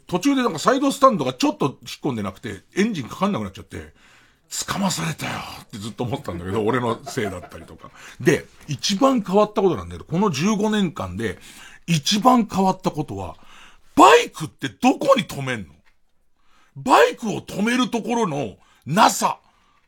[0.07, 3.93] 途中でなんかサイドスタンドがちょっと引っ込んでなくて、エンジンかかんなくなっちゃって、
[4.67, 5.31] 捕まされたよ
[5.63, 7.91] ってずっと思ったんだけど、 俺のせいだったりとか。
[8.19, 11.39] で、一番変わったことなんだけど、この15年間で、
[11.87, 13.35] 一番変わったことは、
[13.95, 15.73] バイクってどこに止めんの？
[16.75, 19.39] バイクを止めるところのなさ、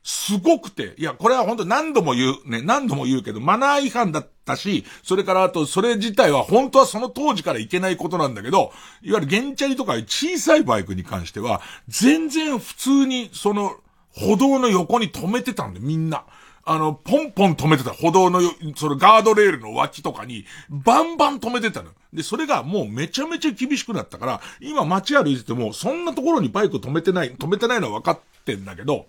[0.03, 8.71] すごくて、いや、これは本当何度も言う、ね、何度も言うけど、マナー違反だったし、それからあと、それ自体は本当はその当時からいけないことなんだけど、
[9.01, 13.75] いわゆる原チャリとか小さいバイクに関しては、全然普通に、その、
[14.11, 16.23] 歩道の横に止めてたんで、みんな。
[16.67, 17.91] あの、ポンポン止めてた。
[17.91, 21.91] 歩道のよ、そのガードレールの脇とかに、バンバン止めてたの。
[22.11, 29.05] で、それがもうめちゃめちゃ厳しくなったから、今街歩いてても、そんなところにバイク止めてない、止めてないのは分かってんだけど、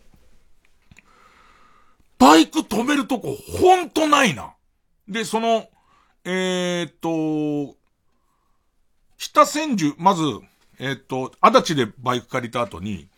[2.18, 4.55] バイク止めるとこ、ほんとないな。
[5.08, 5.68] で、その、
[6.24, 6.92] えー、っ
[7.70, 7.76] と、
[9.16, 10.22] 北千住、まず、
[10.78, 13.08] えー、っと、足立でバイク借りた後に、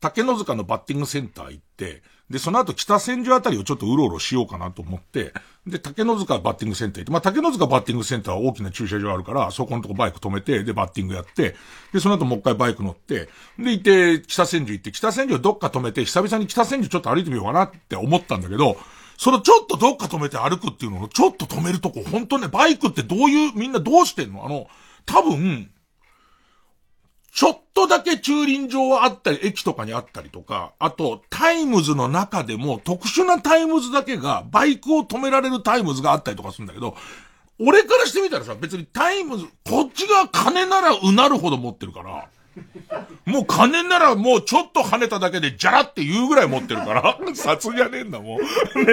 [0.00, 5.32] 竹の塚のバッティングセンター行って、で、その後北千住あたりをちょっとうろうろしようかなと思って、
[5.66, 11.56] で、竹の塚バッティングセンター行って、まあ、竹の塚バッティングセンターは大きな駐車場あるから、そこのとこバイク止めて、で、バッティングやって、
[11.92, 13.28] で、その後もう一回バイク乗って、
[13.58, 18.76] で、行って、北千住行って、北千住どっか止めて、久々に北千住ちょっと歩いてみようかなって思ったんだけど、
[19.18, 24.46] そのちょっとどっか止めて歩くっていうのをちょっと止めるとこ、本当ね、バイクってどういう、みんなどうしてんの？
[24.46, 24.68] あの、
[25.04, 25.70] 多分、
[27.32, 36.96] ちょっとだけ駐輪場はあったり、駅とかにあったりとか、あと、タイムズの中でも特殊なタイムズだけが、バイクを止められるタイムズがあったりとかするんだけど、
[37.58, 42.28] 俺からしてみたらさ、別にタイムズ、こっちが金ならうなるほど持ってるから、
[43.24, 48.40] もう金ならもうちょっと跳ねただけで、じゃらって言うぐらい持ってるから、 札じゃねえんだもん。
[48.40, 48.44] ね、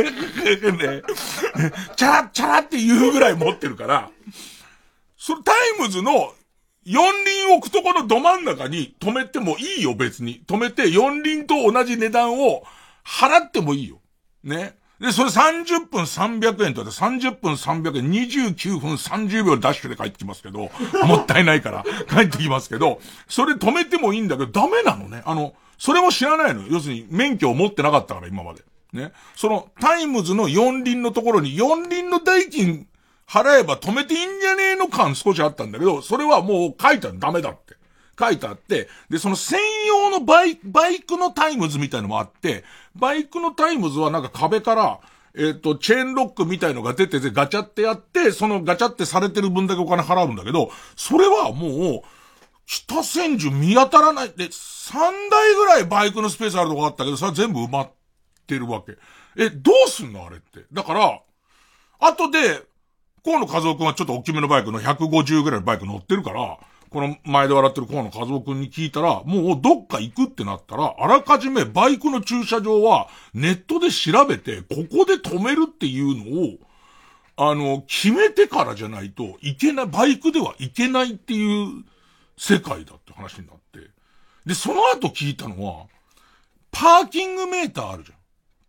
[0.01, 1.03] ね、
[1.95, 4.09] チャラチャラって言うぐらい持ってるから、
[5.17, 6.33] そのタイムズの
[6.85, 10.43] 四輪置くとこのど真ん中に止めてもいいよ、別に。
[10.47, 12.63] 止めて四輪と同じ値段を
[13.03, 13.99] 払ってもいいよ。
[14.43, 14.75] ね。
[14.99, 20.69] で、それ30分300円とかで30分300円、29分30秒ダッシュで帰ってきますけど、
[21.05, 25.21] もったいないから帰ってきますけど、それ止めてもいいんだけど、ダメなのね。
[25.25, 26.67] あの、それも知らないのよ。
[26.71, 28.63] 要するに免許を持ってなかったから、今まで。
[28.93, 29.11] ね。
[29.35, 32.87] その、タイムズの四輪のところに四輪の代金
[33.27, 37.53] 払えば止めていいんじゃねえの感少しあったんだけど、それはもう書いてあるダメだ。
[38.19, 42.63] 書いてあって、で、その専用のバイク、バイクのタイムズみたいのもあって、
[42.95, 44.99] バイクのタイムズはなんか壁から、
[45.37, 52.07] えっ、と、チェーンロックみたいのが出ててガチャってやって、そのガチャってされてる分だけお金払うんだけど、それはもう、
[52.65, 54.29] 北千住見当たらない。
[54.29, 54.93] で、3
[55.29, 57.91] 台ぐらいバイクのスペースあるとこあったけど、それは全部埋まっ
[58.47, 58.93] てるわけ。
[59.37, 60.25] え、どうすんの？
[60.25, 60.65] あれって。
[60.71, 61.19] だから、
[61.99, 62.61] 後で、
[63.23, 66.59] 河野和夫くんはちょっと大きめのバイクの150ぐらいのバイク乗ってるから、
[66.95, 76.57] この前で笑ってる河野和夫くんに聞いたら、もうどっか行くってなったら、あらかじめバイクの駐車場はネットで調べて、ここで止めるっていうのを、
[77.35, 81.83] あの、決めてからじゃないといけない、バイクではいけないっていう
[82.37, 83.79] 世界だって話になって。
[84.45, 85.87] で、その後聞いたのは、
[86.71, 88.17] パーキングメーターあるじゃん。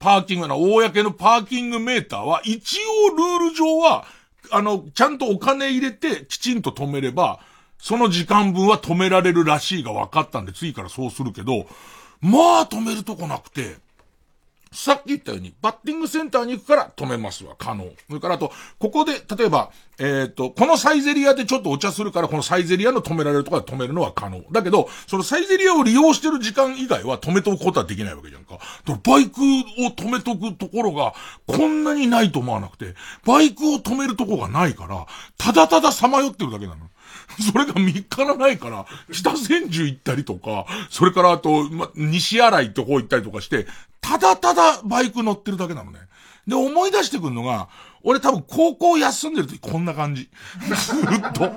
[0.00, 2.80] パーキングな、公のパーキングメーターは、一
[3.12, 4.04] 応ルール上は、
[4.50, 7.38] あの、ちゃんとお金入れて、きちんと止めれば、
[7.78, 11.66] その時間分は止められるらしいが分かったんで、次からそうするけど、
[12.20, 13.76] まあ止めるとこなくて、
[14.72, 17.84] さっき言ったように、バッティングセンターに行くから止めますわ、可能。
[18.08, 24.42] それからあと、ここで、例えば、えっ、と、このサイゼリアでちょっとお茶するから、このサイゼリアの止められるところで止めるのは可能。
[24.52, 28.58] だけど、そのサイゼリアを利用してる時間以外は止めとくことはできないわけじゃんか。
[28.58, 31.14] かバイクを止めとくところが、
[31.46, 35.06] こんなにないと思わなくて、バイクを止めるとこがないから、
[35.38, 36.90] ただたださまよってるだけなの。
[37.52, 43.66] それが3日らないから、北千住行ったりとか、それからあと、ま、西新井ってこ行ったりとかして、
[44.00, 45.98] ただただバイク乗ってるだけなのね。
[46.47, 47.68] で、思い出してくるのが、
[48.03, 50.28] 俺多分高校休んでる時こんな感じ。
[50.68, 50.94] ず
[51.26, 51.51] っと。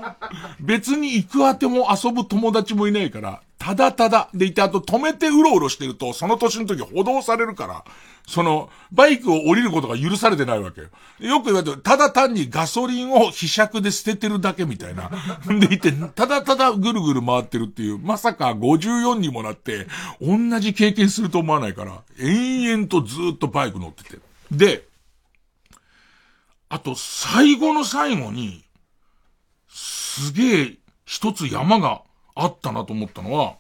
[0.60, 4.30] 別に行くあても遊ぶ友達もいないから、ただただ。
[4.34, 7.84] でいて、あと止めてうろうろしてると、その年の時補導されるから、
[8.26, 10.88] その、バイクを降りることが許されてないわけよ。
[11.20, 15.12] よく言われて、ただ単にガソリンを被尺で捨ててるだけみたいな。
[15.60, 19.88] でいて、ただただぐるぐる回ってるっていう、まさか54にもなって、
[20.20, 24.29] 同じ経験すると思わないから、延々とずっとバイク乗ってて。
[24.52, 24.88] で、
[26.70, 28.64] あと、最後の最後に、
[29.68, 32.04] すげえ一つ山が
[32.36, 33.56] あったなと思ったのは、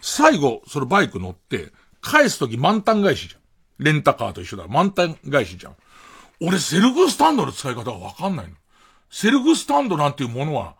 [0.00, 3.40] 最後、そのバイク乗って、返すとき満タン返しじゃん。
[3.78, 4.66] レンタカーと一緒だ。
[4.68, 5.76] 満タン返しじゃん。
[6.40, 8.54] 俺、セルフスタンドの使い方がわかんないの。
[9.10, 10.76] セルフスタンドなんていうものは、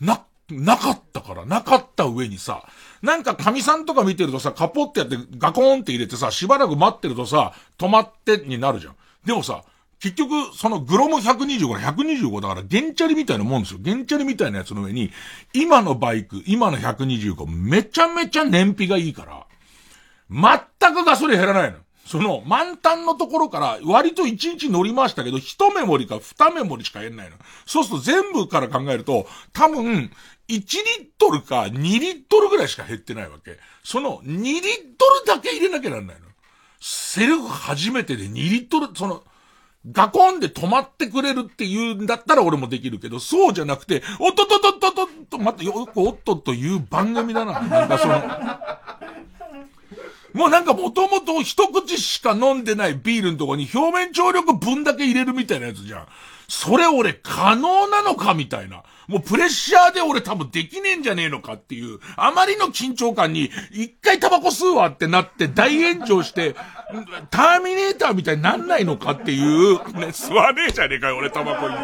[0.00, 2.66] な、なかったから、なかった上にさ、
[3.02, 8.96] なんか神さんとか見てるとさ、カポってやってガコーンって入れてさ、しばらく待ってるとさ、止まってになるじゃん。
[9.24, 9.62] でもさ、
[10.00, 13.80] 結局、そのグロム125の125だから、ゲンチャリみたいなもんですよ。
[13.80, 15.10] ゲンチャリみたいなやつの上に、
[15.52, 19.46] 今のバイク、今の125、めちゃめちゃ燃費がいいから、
[20.30, 21.78] 全くガソリン減らないの。
[22.06, 27.36] その、満タンのところから、割と1日乗りましたけど、1メモリか2メモリしか減んないの。
[27.66, 30.10] そうすると全部から考えると、多分、
[30.50, 33.58] 1リットルか2リットルぐらいしか減ってないわけ。
[33.84, 34.62] その2リッ
[34.98, 36.26] トルだけ入れなきゃなんないの。
[36.80, 39.22] セルフ初めてで2リットル、その、
[39.90, 47.60] ガコンで止まってくれるって言うんだったら俺もできるけど、そうじゃなくて、おっとっとっとっとっとっと、待って、よくおっとっという番組だな。
[47.60, 48.20] なんかその、
[50.32, 56.06] もうなんかもともと一口しか飲んでないビールのとこに表面張力分だけ入れるみたいなやつじゃん。
[56.50, 58.82] それ俺可能なのかみたいな。
[59.06, 66.56] もうプレッシャーで俺多分できねえんじゃねえのかっていう、あまりの緊張感に、一回タバコ吸うわってなって大炎上して、
[67.30, 71.76] ターミネーターみたいになんないのかっていう、ね、吸わねえじゃねえかよ、俺タバコに。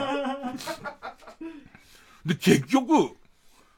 [2.26, 2.92] で、結局、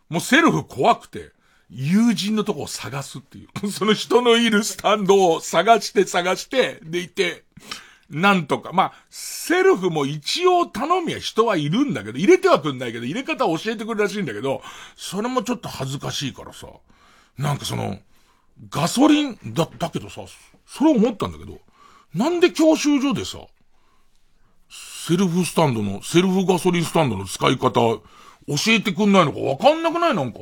[0.09, 1.33] もうセルフ怖くて、
[1.71, 3.71] 友人のとこを探すっていう。
[3.71, 7.45] その人のいるスタンドを探して探して、でいて、
[8.11, 8.73] なんとか。
[8.73, 14.63] まあ、セルフも一応頼みは人はいるんだけど、入れてはくんないけど、入れ方教えてくるらしいんだけど、
[14.97, 16.69] それもちょっと恥ずかしいからさ、
[17.37, 17.99] なんかその、
[18.71, 20.23] ガソリン、だ、だけどさ、
[20.67, 21.59] それ思ったんだけど、
[22.15, 23.39] なんで教習所でさ、
[24.71, 28.01] セルフスタンドの、セルフガソリンスタンドの使い方、教
[28.69, 30.15] えてくんないのかわかんなくない？
[30.15, 30.41] なんか。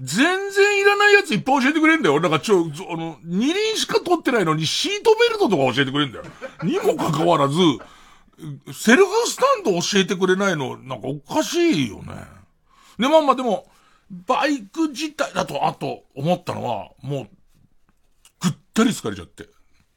[0.00, 0.16] 全
[0.50, 2.20] 然いらないやついっぱい教えてくれんだよ。
[2.20, 6.24] なんかちょ、あの、二輪しか取ってないのにシートベルトとか教えてくれんだよ。
[6.62, 7.58] にもかかわらず、
[8.72, 12.14] セルフスタンド教えてくれないの、なんかおかしいよね。
[12.98, 13.66] で、まあまあでも、
[14.10, 17.28] バイク自体だと、あと、思ったのは、もう、
[18.40, 19.48] ぐったり疲れちゃって。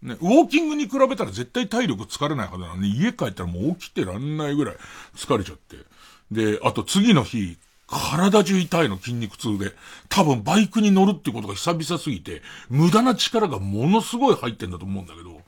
[0.02, 4.76] ね、ウォーキングに比べたら絶対体力疲れないはずなのに、家帰ったらもう起きてらんないぐらい
[5.16, 5.78] 疲れちゃって。
[6.32, 7.58] で、あと次の日、
[7.92, 9.74] 体中痛いの筋肉痛で。
[10.10, 15.42] 多分バイクに乗るってことが久々すぎて、無駄な力がものすごい入ってんだと思うんだけど、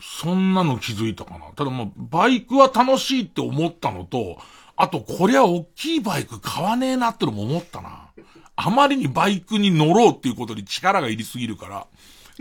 [0.00, 1.46] そんなの気づいたかな。
[1.56, 4.38] ただもう、バイクは楽しいって思ったのと、
[4.76, 8.08] あと、こりゃ大きいバイク買わねえなってのも思ったな。
[8.56, 11.86] あまりにバイクに乗ろうっていうことに力が入りすぎるから。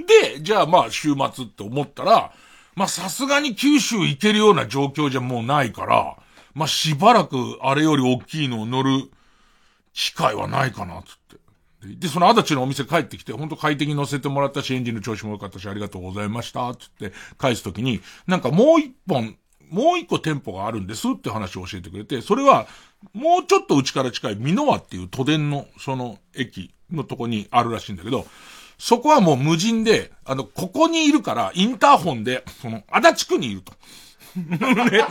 [0.05, 2.33] で、じゃあまあ週末って思ったら、
[2.75, 6.17] まあさすがに九州行けるような状況じゃもうないから、
[6.53, 9.09] まあしばらくあれより大きいのを乗る
[9.93, 11.37] 機会はないかな、つって。
[11.81, 19.37] で、その足立のお店帰ってきて、ほんと快適に乗せてもらったし、エンジンの調子も良かったし、ありがとうございました、つって返すときに、なんかもう一本、
[19.69, 22.67] もう一個店舗があるんですって話を教えてくれて、それは、
[23.13, 28.25] もうちょっとうちから近い美濃和っていう都電の、その駅のとこにあるらしいんだけど、
[28.77, 33.73] そこはもう無人で、あの、ここにいるから、インターホンで、その、足立区にいると。
[34.39, 35.05] ね。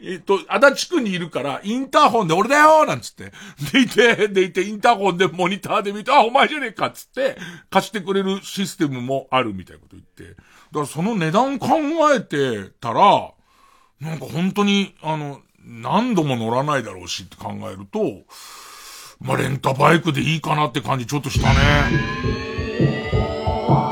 [0.02, 3.32] えっと、足立区にいるから、インターホンで俺だよなんつって。
[3.72, 7.38] でいて、でいて、インターホンでモニターで見て、あ、お前じゃねえかっつって、
[7.70, 10.34] 貸してくれるシステムもあるみたいなこと言って。
[10.34, 10.40] だ
[10.72, 11.68] からその値段考
[12.14, 13.30] えてたら、
[14.00, 18.24] なんか本当に、あの、何度も乗らないだろうしって考えると、
[19.20, 21.54] まあ、レンタバイクでいいかなって感じちょっとしたね。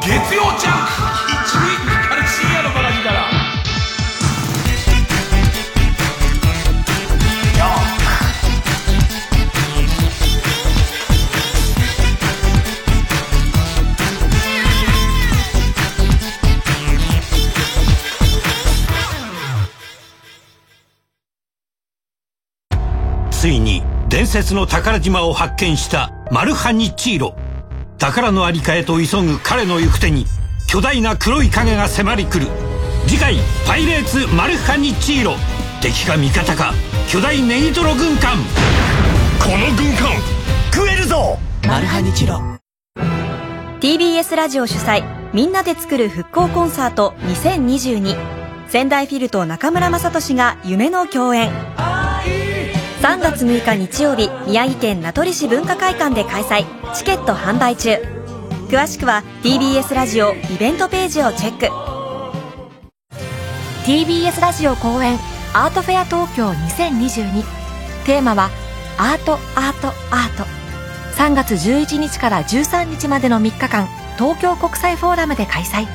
[0.02, 1.91] 月曜ジャン
[24.22, 27.34] 伝説の宝島を発見したマルハニチーロ。
[27.98, 30.26] 宝のありかへと急ぐ彼の行く手に
[30.68, 32.46] 巨大な黒い影が迫り来る。
[33.08, 35.34] 次回「パイレーツマルハニチーロ」
[35.82, 36.72] 敵か味方か
[37.08, 38.38] 巨大ネギトロ軍艦。
[39.40, 40.12] この軍艦
[40.72, 41.36] 食えるぞ！
[41.66, 42.40] マルハニチロ。
[43.80, 45.02] TBS ラジオ主催
[45.32, 48.16] みんなで作る復興コンサート2022
[48.68, 51.50] 仙台フィルと中村雅俊が夢の共演
[53.02, 56.64] 3月6日日曜日宮城県名取市文化会館で開催。
[56.94, 57.96] チケット販売中。
[58.68, 61.66] 詳しくは TBS ラジオイベントページをチェック。
[63.84, 65.18] TBS ラジオ公演
[65.52, 67.42] アートフェア東京2022
[68.06, 68.50] テーマは
[68.98, 70.44] アートアートアート。
[71.16, 75.88] 3月11日から13日までの3日間東京国際フォーラムで開催。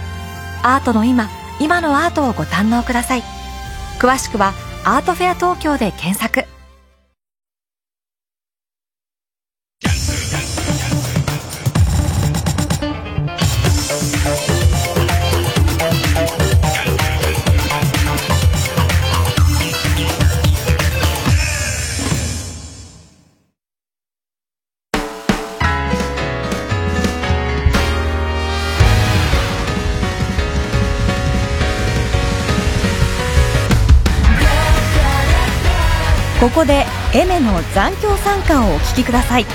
[0.61, 1.29] アートの今
[1.61, 3.23] 今のアートをご堪能ください。
[3.97, 4.51] 詳しくは
[4.83, 6.56] アートフェア東京で検索。
[36.57, 39.45] ここでエメの残響参加をお聴きください。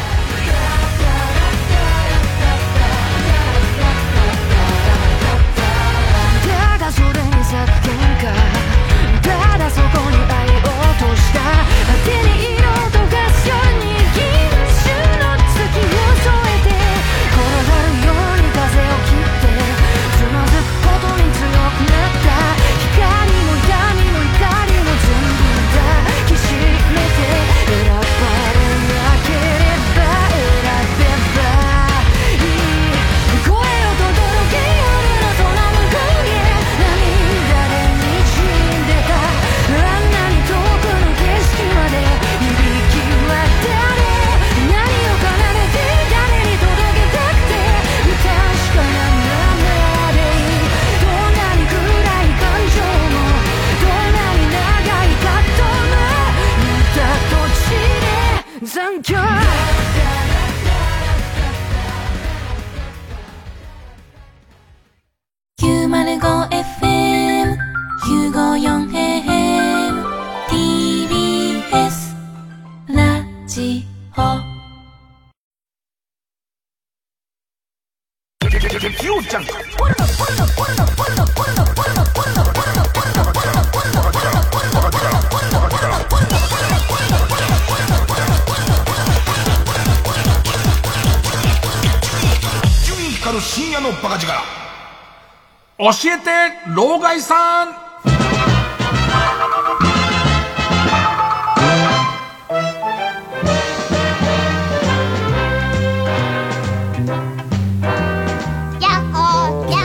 [96.24, 96.30] て
[96.74, 97.92] 老害さん。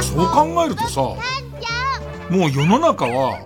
[0.01, 1.01] そう考えるとさ
[2.31, 3.45] もう世の中は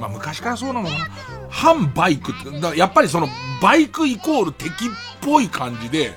[0.00, 0.88] まあ昔からそうなの。
[0.88, 1.06] かな
[1.48, 3.28] 反バイクってだやっぱりその
[3.62, 4.72] バイクイコール敵っ
[5.20, 6.12] ぽい感じで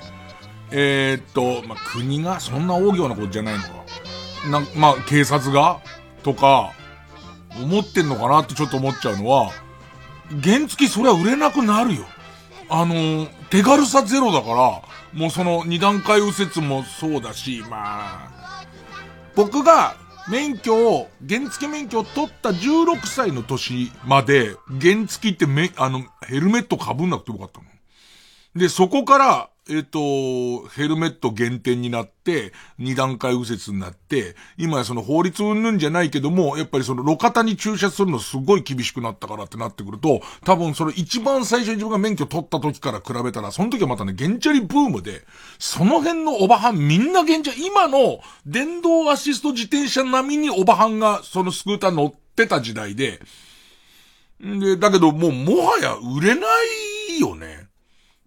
[0.72, 3.68] えー、っと、まあ、国がそんな大行なことじゃないのか。
[4.50, 5.80] な、まあ、警察が
[6.22, 6.72] とか、
[7.60, 9.50] 思ってんのかなってちょっと思っちゃうのは、
[10.42, 12.06] 原付きそれは売れなくなるよ。
[12.68, 18.64] あの、手軽さゼロだから、もうその二段階右折もそうだし、まあ、
[19.34, 19.96] 僕が
[20.28, 27.66] 免許を、原付免許を取った16歳の年まで、原付ってめ、あの、ヘルメット被んなくてよかったの。
[28.54, 45.22] で、そこから、えっ、と、ヘルメット減点になって、二段階右折になって、今やその法律云々じゃないけども、やっぱりその路肩に駐車するのすごい厳しくなったからってなってくると、多分その一番最初に自分が免許取った時から比べたら、その時はまたね、ゲンチャリブームで、
[45.60, 53.20] その辺のオバハンみんなゲンチャ、今の電動アシスト自転車並みにオバハンがそのスクーター乗ってた時代で、
[54.40, 56.48] で、だけどもうもはや売れな
[57.16, 57.61] いよね。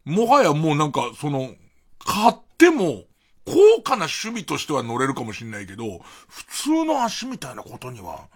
[0.06, 1.54] もはやもうなんか、その、
[2.00, 3.04] 買っても、
[3.46, 8.28] 高価な趣味としては乗れるかもしれないけど、普通の足みたいなことには、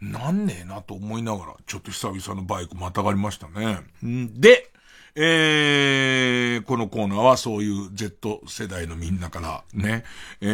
[0.00, 3.80] なんねえなと思いながら、ちょっと久々のバイクまたがりましたね。
[4.02, 4.70] で、
[5.14, 10.04] えー、このコーナーはそういう Z 世代のみんなからね、
[10.40, 10.46] え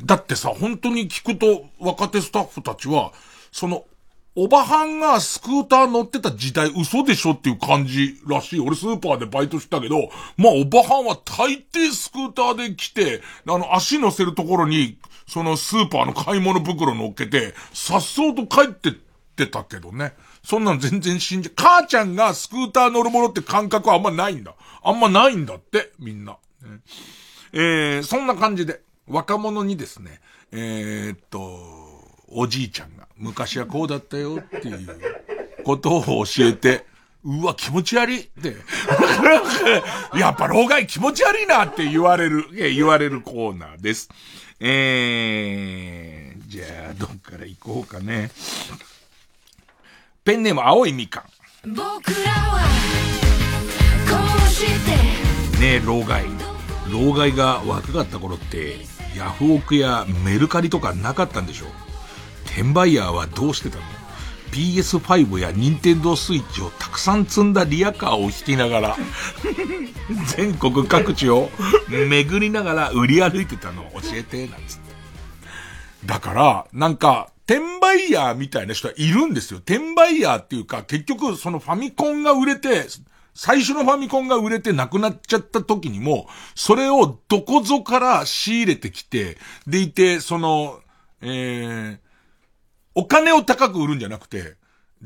[0.00, 3.12] ー、だってさ、本当に聞くと若手スタッフたちは、
[3.52, 3.84] その、
[4.38, 8.60] おばはんがスクーター乗ってた時代嘘でしょっていう感じらしい。
[8.60, 18.92] 俺スーパーでバイトしたけど、まあおばはんは大抵スクーターで来て、あの足乗せるところに、そのスーパーの買い物袋乗っけて、さっそうと帰ってっ
[19.36, 20.14] てたけどね。
[20.42, 24.54] そんなん全然信じ、母ちゃんがスクーター乗るものって感覚はあんまないんだ。
[24.82, 26.32] あんまないんだって、みんな。
[26.62, 26.80] ね
[27.52, 30.20] えー、そんな感じで、若者にですね、
[30.52, 31.85] えー、っと、
[32.28, 35.00] おじいちゃんが、昔はこうだったよっていう
[35.64, 36.86] ことを教えて、
[37.24, 38.56] うわ、気持ち悪いって。
[40.16, 44.08] やっぱ老害気持ち悪いなって言われる、言われるコーナーです。
[44.60, 48.30] えー、じゃあ、どっから行こうかね。
[50.24, 51.20] ペンネーム青いみか
[51.64, 51.74] ん。
[51.74, 51.80] 僕
[52.24, 52.62] らは
[54.08, 56.24] こうしてねえ、老害。
[56.90, 58.76] 老害が若かった頃って、
[59.16, 61.85] ヤフオクやメルカリとかなかったんでしょう
[62.56, 63.82] 転売ヤーはどうしてたの
[64.50, 68.96] ?PS5 や任天堂スイッチをたくさん積んだリアカーを引きながら、
[70.34, 71.50] 全国各地を
[71.90, 74.94] 巡りながら売り歩いてたの教えて、なんつって。
[76.06, 79.58] だから、なんか、転売ヤーみたいな人はいるんですよ。
[79.58, 82.86] 転売ヤーっていうか、結局そのファミコンが売れて、
[83.34, 89.36] 最初のファミコンが売れてなくなっちゃった時にも、それをどこぞから仕入れてきて、
[89.66, 90.80] でいて、その、
[91.20, 92.05] えー、
[92.96, 94.56] お金を高く売るんじゃなくて、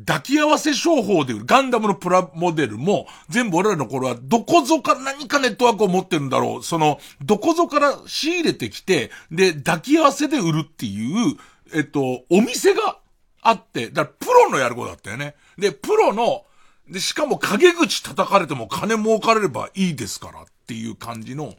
[0.07, 1.45] 抱き合わせ商法で売る。
[1.45, 6.63] ガンダムのプラモデルも、全部俺らの頃は、どこぞから何かネットワークを持ってるんだろう。
[6.63, 11.37] その、どこぞから仕入れてきて、で、抱き合わせで売るっていう、
[11.75, 13.01] えっと、お店が
[13.43, 15.35] あって、だからプロのやることだったよね。
[15.59, 16.45] で、プロの、
[16.89, 21.57] で、しかも陰口叩かれても金儲かれればいいですからっていう感じの、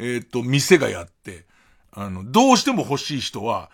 [0.00, 1.46] えっと、店がやって、
[1.92, 3.70] あの、どうしても欲しい人は、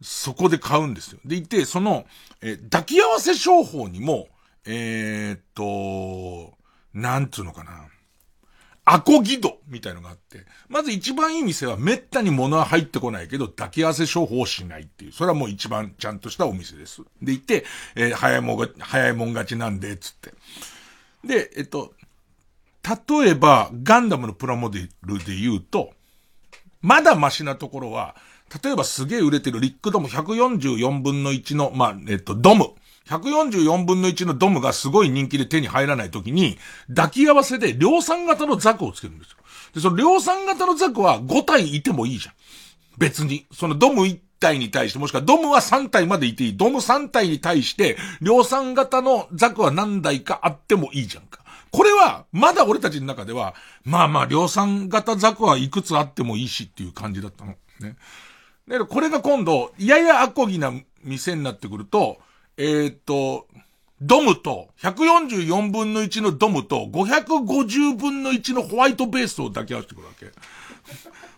[0.00, 1.18] そこで買うんですよ。
[1.24, 2.06] でいて、その、
[2.40, 4.28] えー抱き合わせ商法にも、
[4.64, 6.56] えーっと、
[6.94, 7.88] なんつうのかな。
[8.90, 15.12] アコギドみたいのがあって、まず一番いい店は滅多に物は入ってこないけど、抱き合わせ商法をしないっていう。
[15.12, 17.02] それはもう一番ちゃんとしたお店です。
[17.20, 20.32] でいて、えー早いもんが、早いもん勝ちなんで、つって。
[21.22, 21.92] で、えっと、
[23.10, 25.92] 例えば、ガンダムのプラモデルで言うと、
[26.80, 28.16] まだマシなところは、
[28.62, 32.70] 例えばすげえ売れてるリックドム144分の1の、まあ、えっと、ドム。
[33.08, 39.36] 144分の1のドムがすごい人気で手に入らない時に、抱き合わせで量産型のザクをつけるんですよ。
[39.74, 42.34] で、その量産型のザクは5体いてもいいじゃん。
[42.98, 43.46] 別に。
[43.52, 46.56] そのドム1体に対して、もしくはドムは3体までいていい。
[46.56, 51.40] ドム3体に対して、量産型のザクは何台かあってもいいじゃんか。
[51.70, 57.54] これは、まだ俺たちの中では、まあまあ、量産型ザクはいくつあってもいいしっていう感じだったの。
[57.80, 57.96] ね。
[58.68, 62.18] だけど、これが今度、ややアコギな店になってくると、
[62.56, 63.46] えーっと、
[64.00, 70.26] ドムと、144分の1のドムと、550分の1のホワイトベースを抱き合わせてくるわけ。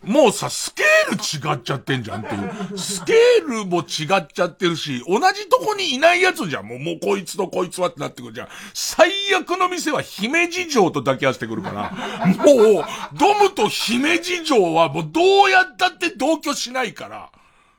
[0.02, 2.38] もうさ、スケール違っちゃってんじゃんってい
[2.72, 2.78] う。
[2.78, 6.66] スケールも違っちゃってるし、同じとこにいないやつじゃん。
[6.66, 8.48] もう、もうこいつとこいつはってなってくるじゃん。
[8.72, 11.92] 最悪の店は姫路城と抱き合わせてくるから、
[12.34, 12.84] もう、
[13.18, 17.30] ドムと姫路城はもうどうやったって同居しないから、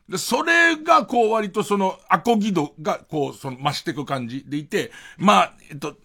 [0.07, 5.95] で、それが、こう、割とその、アコギ度が、こう、その、増していく感じでいて、まあ、えっと、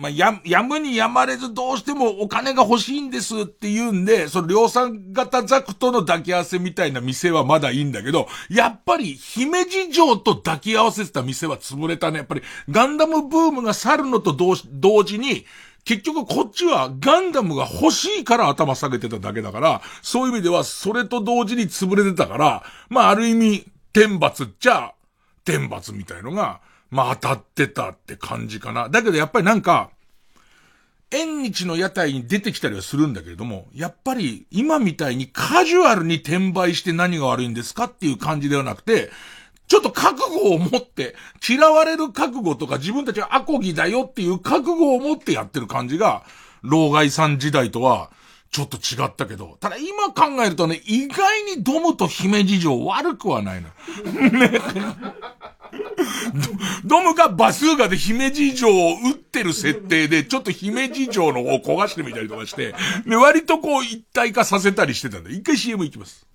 [0.00, 12.16] まあ、や、やむにやまれずどうしてもお金が欲しいんですって言うんで、その量産型ザクとの抱き合わせみたいな店はまだいいんだけど、やっぱり姫路城と抱き合わせてた店は潰れたね。
[12.16, 15.44] やっぱりガンダムブームが去るのと同時に、
[15.84, 24.94] 結局こっちはガンダムが欲しいから頭下げてただけだから、そういう意味ではそれと同時に潰れてたから、まあある意味、天罰っちゃ、
[25.44, 28.88] 天罰みたいのが、まあ当たってたって感じかな。
[28.88, 29.90] だけどやっぱりなんか、
[31.12, 39.10] 縁日の屋台に出てきたりはするんだけれども、やっぱり今みたいにカジュアルに転売して何が悪いんですかっていう感じではなくて、
[39.66, 41.16] ちょっと覚悟を持って、
[41.48, 46.24] 嫌われる覚悟とか自分たちはアコギだよっていう覚悟を持ってやってる感じが、
[46.62, 48.10] 老害さん時代とは、
[48.50, 53.68] ちょっと違ったけど、ただ今考えるとね、意外にドムと姫路城悪くはないの。
[54.30, 54.60] ね
[56.84, 62.74] ドムがバスーガで姫路城を撃ってる設定で、ちょっと姫路城の方を焦がしてみたりとかして、
[63.06, 66.26] で、割とこう一体化させたりしてたんで、一回 CM 行きます。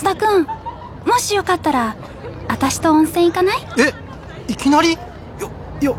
[0.00, 0.46] 松田くん
[1.04, 1.96] もしよかったら
[2.46, 3.56] 私と温泉行かない？
[3.78, 4.92] えいきなり？
[4.92, 5.96] よ、よ、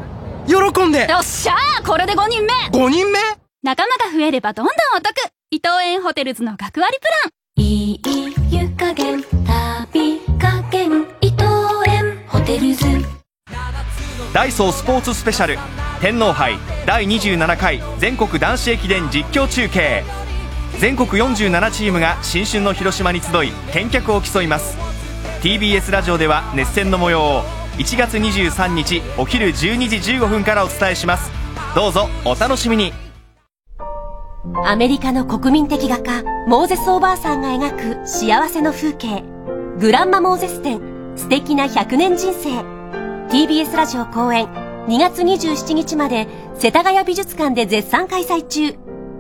[0.47, 1.05] 喜んで。
[1.09, 3.19] よっしゃーこれで5人目 !5 人目？
[3.61, 5.13] 仲間が増えればどんどんお得。
[5.51, 7.31] 伊藤園ホテルズの学割プラン。
[7.61, 8.01] いい
[8.49, 11.43] 湯加減旅加減伊藤
[11.85, 12.23] 園。
[12.29, 12.85] ホテルズ。
[14.33, 15.59] ダイソースポーツスペシャル。
[15.99, 20.05] 天皇杯第27回全国男子駅伝実況中継
[20.79, 24.77] 全国47チームが新春の広島に集い見客を競います
[25.41, 27.41] TBS ラジオでは熱戦の模様を
[27.77, 29.53] 1月23日お昼12
[29.89, 31.31] 時15分からお伝えします
[31.75, 32.93] どうぞお楽しみに
[34.65, 39.23] アメリカの国民的画家、モーゼスおばあさんが描く幸せの風景。
[39.79, 40.79] グランマモーゼス展、
[41.15, 42.61] 素敵な100年人生。
[43.29, 44.47] TBS ラジオ公演、
[44.87, 46.27] 2月27日まで、
[46.57, 48.75] 世田谷美術館で絶賛開催中。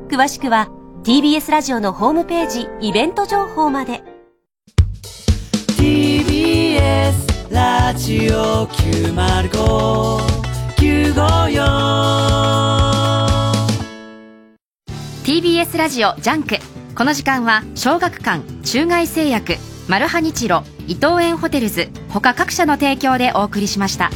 [0.09, 0.69] 詳しくは、
[1.03, 4.03] TBS ラジオのホームページ、イベント情報まで。
[5.77, 10.29] TBS ラジオ905954
[15.23, 16.57] TBS ラジオ JUNK。
[16.95, 19.55] この時間は小学館中外製薬
[19.87, 24.09] マルハニチロ伊藤園ホテルズ他各社の提供でお送りしました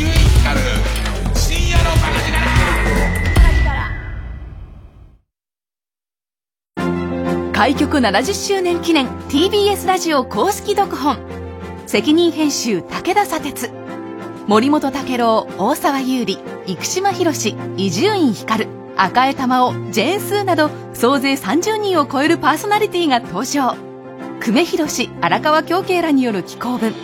[0.00, 0.58] 衣10位光
[1.34, 1.96] 深夜のバ
[7.52, 11.18] カ開局70周年記念 TBS ラジオ公式読本。
[11.86, 13.70] 責任編集武田砂鉄。
[14.46, 17.30] 森本武郎大沢優里生島博
[17.76, 23.76] 伊集院光赤江玉緒ジェーン・スーなど総勢30人を超えるパーソナリティが登場。
[24.40, 26.94] 久米宏荒川京慶らによる紀行文。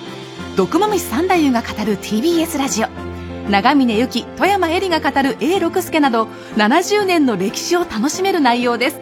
[0.57, 2.88] 毒まむし三太夫が語る TBS ラジオ
[3.50, 6.24] 長峰由紀富山恵里が語る A 六輔など
[6.57, 9.00] 70年の歴史を楽しめる内容です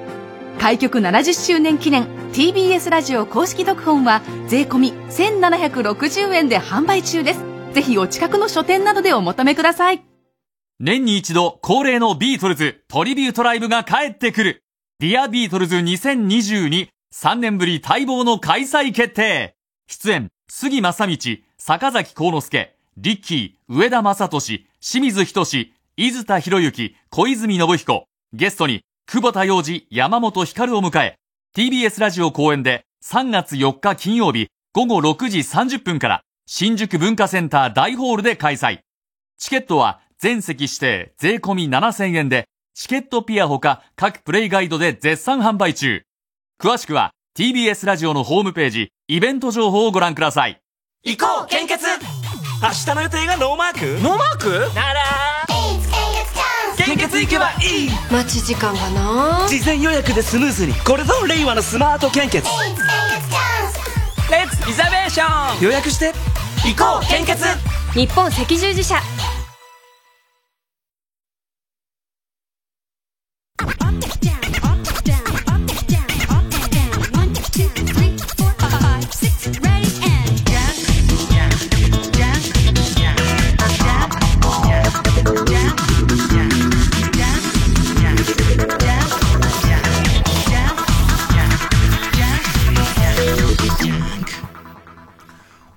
[0.59, 7.41] 開局70周年記念 TBS ラジオ公式読本は税込み1760円で販売中です
[7.73, 10.05] ぜひお近くの書店などでお求めください
[10.81, 14.65] 年に一度恒例のビートルズトリビュートライブが帰ってくる。
[14.99, 19.55] Dear Beatles 2022、3年ぶり待望の開催決定。
[19.87, 21.17] 出演、杉正道、
[21.59, 28.07] 坂崎幸之助、リッキー、上田正俊、清水仁志、伊豆田博之、小泉信彦。
[28.33, 31.19] ゲストに、久保田洋二、山本光を迎え、
[31.57, 38.81] TBS ラジオ公演で3月4日金曜日午後6時30分から新宿文化センター大ホールで開催。
[39.39, 46.03] チケットは全席指定税込7000円で、チケットピアほか各プレイガイドで絶賛販売中。
[46.61, 50.63] 詳しくは TBS ラジオのホームページ、イベント情報をご覧ください。
[51.05, 51.85] 行こう献血。
[52.63, 54.03] 明日の予定がノーマーク？
[54.03, 54.75] ノーマーク？
[54.75, 55.03] なら。
[56.79, 57.91] 献血行けばいい。
[58.11, 59.47] 待ち時間がな？
[59.47, 60.73] 事前予約でスムーズに。
[60.87, 62.49] これぞ令和のスマート献血。
[64.31, 66.15] Let's reservation 予約して。
[66.65, 67.45] 行こう献血。
[67.93, 68.99] 日本赤十字社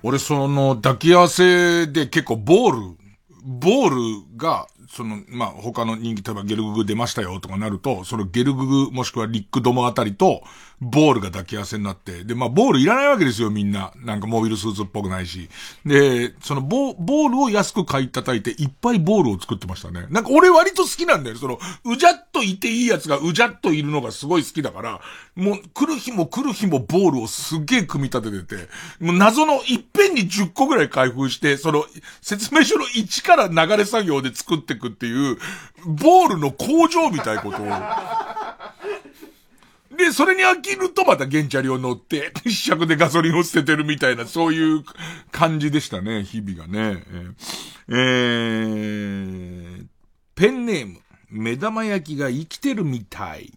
[0.08, 2.96] 俺その抱き合わせで結構ボール、
[3.44, 10.42] ボールが、その、まあ、他の人気、例えばゲルググ出ましたよとかなると、そのゲルググもしくはリックドモあたりと、
[10.80, 13.92] ボールが抱き合わせになって、で、まあ、ボールいらないわけですよ、みんな。
[13.96, 15.48] なんかモビルスーツっぽくないし。
[15.84, 20.06] で、そのボ、ボールを安く買い叩いて、いっぱいボールを作ってましたね。
[20.10, 21.36] なんか俺割と好きなんだよ。
[21.36, 25.00] その、うじゃっといていいやつがうじゃっといるのがすごい好きだから、
[25.34, 28.68] もう来る日も来る日もボールをすっげえ組み立ててて、
[29.00, 31.84] もう謎のいっぺんに10個ぐらい開封して、その、
[32.22, 35.38] 説明書の1から流れ作業で作っていくっていう、
[35.86, 37.66] ボールの工場みたいことを。
[39.98, 44.84] で、それに飽きるとまた原チャリを乗って、一尺でガソリンを捨ててるみたいな、そういう
[45.32, 47.02] 感じでしたね、日々がね。
[47.88, 49.84] えー
[50.38, 53.46] ペンネーム、目玉焼きが生きてるみたい。
[53.46, 53.50] い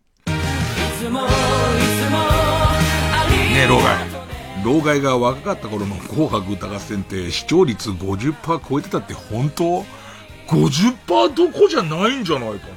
[0.99, 3.97] つもいつもありね、老害。
[4.65, 9.85] 老害が若かった頃の紅白歌合戦って視聴率50%超えてたって本当
[10.47, 12.73] ?50% どこじゃないんじゃないかな。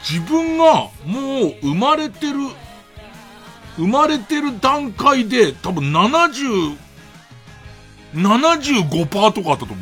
[0.00, 2.34] 自分がもう生まれてる、
[3.76, 6.76] 生まれてる段階で多分70、
[8.14, 9.76] 75%とかあったと思う。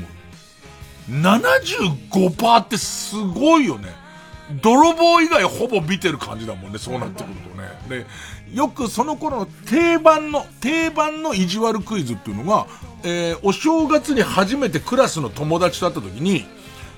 [1.11, 3.95] 75%ってすごいよね。
[4.63, 7.69] 泥棒以外ほぼ見てる感じだもんね、そうなってくるとね。
[7.89, 8.07] で、
[8.55, 12.67] よくその頃の定番の、定番の意地悪クイズっていうのが、
[13.03, 16.47] えー、お正月に初めてクラスの友達と会った時に、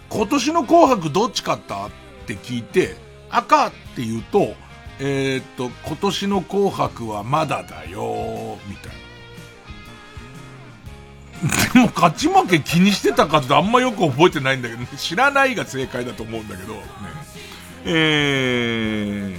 [0.09, 1.87] 今年の紅白どっち勝った？
[1.87, 1.91] っ
[2.27, 2.97] て聞いて、
[3.31, 4.55] 赤って言うと、
[4.99, 9.07] えー、っと、今年の紅白はまだだよみたいな。
[11.75, 16.81] でも勝ち負け気にしてたかってあんまよく覚えてないんだけど、ね、知らないが正解だと思うんだけど、ね。
[17.85, 19.37] えー、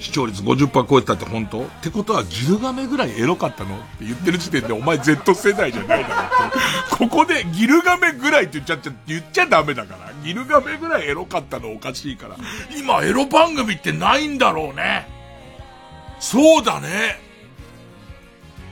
[0.00, 1.62] 視聴率50%超えたって本当？
[1.62, 3.76] ってことはギルガメぐらいエロかったの？
[3.76, 6.14] って言ってる時点でお前 Z 世代じゃないだろ
[6.48, 6.50] っ
[6.90, 6.96] て。
[6.96, 10.10] ここでギルガメぐらいって言っちゃっちゃ、言っちゃダメだから。
[10.24, 12.36] ギルガメぐらいエロかったのおかしいから。
[12.78, 15.06] 今エロ番組ってないんだろうね。
[16.18, 17.20] そうだね。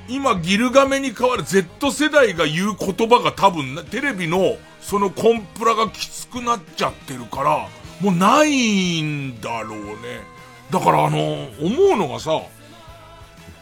[0.09, 7.69] 今ギルガメに代わる Z 世代が言う言葉が多分テレビのそのコンプラがきつくなっちゃってるから、
[8.01, 10.39] もうないんだろうね。
[10.71, 12.43] だからあの、思うのがさ、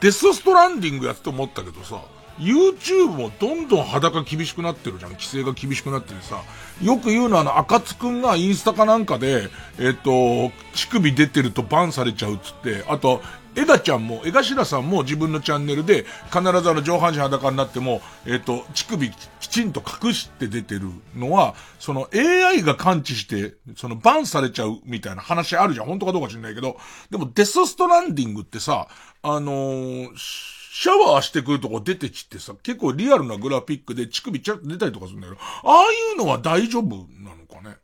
[0.01, 2.03] デスストランディングやって思ったけどさ、
[2.39, 5.13] YouTube もどんどん裸厳しくなってるじゃん。
[5.13, 6.43] 規制が厳しくなっててさ。
[6.83, 13.23] よく言うのはあの、赤津くんがインスタかなんかで、えっ、と、乳首出てるとバンされちゃうっつって、あと、
[13.57, 19.11] エガちゃんも、エガシラさんも自分のチャンネルで、必ずあの上半身裸になっても、えっ、と、乳首
[19.41, 25.87] きちんと隠して出てるのは、その AI が感知して、そのバンされちゃうみたいな話あるじゃん。
[25.87, 26.77] 本当かどうか知んないけど。
[27.11, 28.89] でもデスストランディングってさ、
[29.23, 37.71] あのーシャワーしてくるとこ出てきてさ、結構リアルなグラフィックで乳首ちゃんと出たりとかするんだけど、ああいうのは大丈夫なのかね？
[37.71, 37.79] だか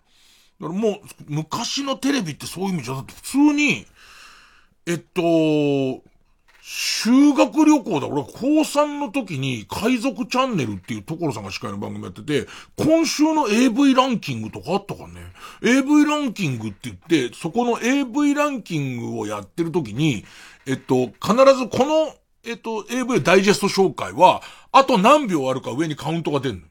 [0.61, 3.87] らもう、昔のテレビってそういう意味じゃ、だって普通に、
[4.85, 6.03] えっと、
[6.61, 8.09] 修学旅行だ。
[8.09, 15.33] 俺、高3の時に、海賊チャンネルっていう所さんが司会の番組やってて、今週の AV ランキングとかあったかね
[15.63, 20.27] ？AV ランキングって言って、そこの AV ランキングをやってる時に、
[20.67, 22.15] えっと、必ずこの、
[22.45, 26.63] えっと、AV ダイジェスト紹介は、あと何秒あるか上にカウントが出るの。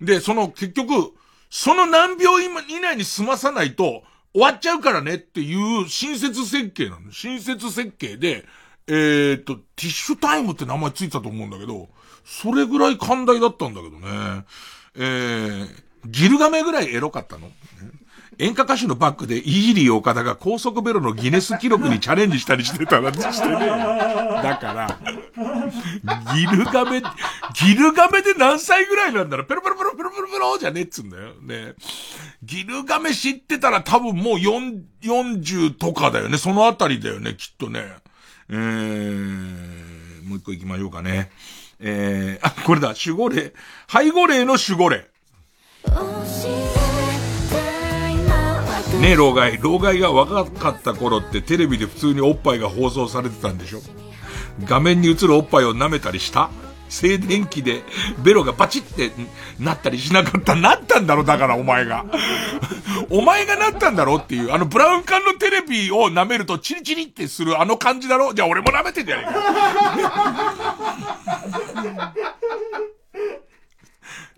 [0.00, 1.12] で、その結局、
[1.50, 2.48] その何秒以
[2.80, 4.02] 内に済まさないと、
[4.32, 7.12] 終わっちゃうからねっていう親切設計なの。
[7.12, 8.44] 親切設計で、
[8.88, 11.88] えー、っと、ティッシュタイムって名前ついたと思うんだけど、
[12.24, 14.44] それぐらい寛大だったんだけどね。
[14.96, 15.68] えー、
[16.06, 17.50] ギルガメぐらいエロかったの
[18.38, 23.54] 演歌歌手のバックでイーリー岡田が高速ベロのギネス記録にチャレンジしたりしてたなんてしてね。
[23.66, 24.98] だから、
[26.34, 27.02] ギルガメ、
[27.54, 31.34] ギルガメで何歳ぐらいなんだろうペロペロペロペロペロペロじゃねえっつうんだよ。
[31.42, 31.74] ね。
[32.42, 36.38] ギルガメ知ってたら多分もう4 40とかだよね。
[36.38, 37.82] そのあたりだよね、きっとね。
[38.48, 41.30] えー、もう一個行きましょうかね。
[41.80, 43.52] えー、あ、これだ、守護霊。
[43.88, 45.06] 背後霊の守護霊。
[49.02, 49.58] ねえ、老害。
[49.58, 53.80] 老害が若かった頃ってテレビで普通におっぱいが放送されてたんでしょ？
[54.64, 56.50] 画面に映るおっぱいを舐めたりした？
[56.88, 57.82] 静電気で
[58.22, 59.10] ベロがパチって
[59.58, 60.54] なったりしなかった？
[60.54, 62.04] なったんだろ、だからお前が。
[63.10, 68.32] お前がなったんだろっていう、あのブラウン管のテレビを舐めるとチリチリってするあの感じだろ？
[68.34, 69.34] じゃあ俺も舐めてんじゃねえか。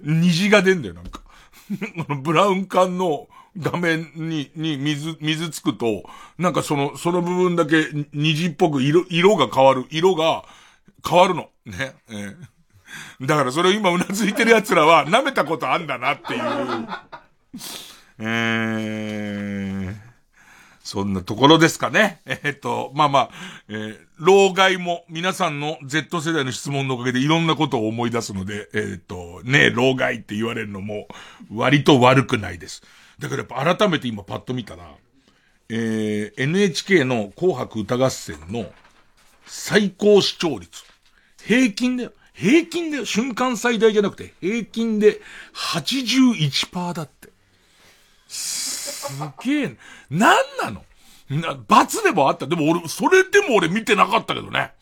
[0.00, 1.20] 虹が出んだよ、なんか。
[2.08, 3.28] あのブラウン管の
[3.58, 6.04] 画面に、に水、水つくと、
[6.38, 9.86] なんかその、その部分だけ虹っぽく色、色が変わる。
[9.90, 10.44] 色が
[11.08, 11.50] 変わるの。
[11.64, 11.94] ね。
[12.10, 12.54] ええ
[13.20, 16.42] だからそれを今うなずいてる奴らは舐めたことあんだなっていう。
[18.18, 19.94] えー、
[20.82, 22.20] そんなところですかね。
[22.26, 23.30] えっと、まあまあ、
[23.68, 31.08] えー、老害も皆さんの Z 世代の質問のおかげでいろんなことを思い出すので、えーっと、ねえ、老害って言われるのも
[31.52, 32.82] 割と悪くないです。
[33.18, 34.90] だからやっぱ改めて今パッと見たら、
[35.68, 38.66] えー、NHK の紅白歌合戦の
[39.46, 40.82] 最高視聴率。
[41.42, 45.20] 平均で、平均で、瞬間最大じゃなくて、平均で
[45.54, 47.28] 81%だって。
[48.26, 49.06] す
[49.44, 49.76] げえ、
[50.10, 50.84] なんなの？
[51.30, 52.46] な、罰でもあった。
[52.46, 54.72] でも俺、それでも俺見てなかったけどね。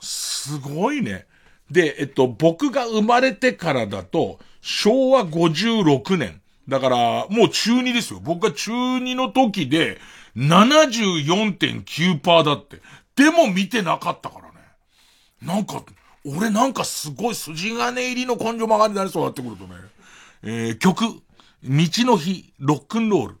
[0.00, 1.26] すごいね。
[1.70, 6.40] で、えっと、僕が生まれてからだと、昭和56年。
[6.68, 8.20] だから、もう中2ですよ。
[8.22, 9.98] 僕が中2の時で、
[10.36, 12.82] 74.9%だって。
[13.16, 14.54] でも見てなかったからね。
[15.42, 15.82] なんか、
[16.24, 19.74] 俺なんかすごい筋金入りの根性曲がりになりそうになってくるとね。
[20.42, 21.20] えー、曲、道
[21.64, 23.38] の日、ロックンロール。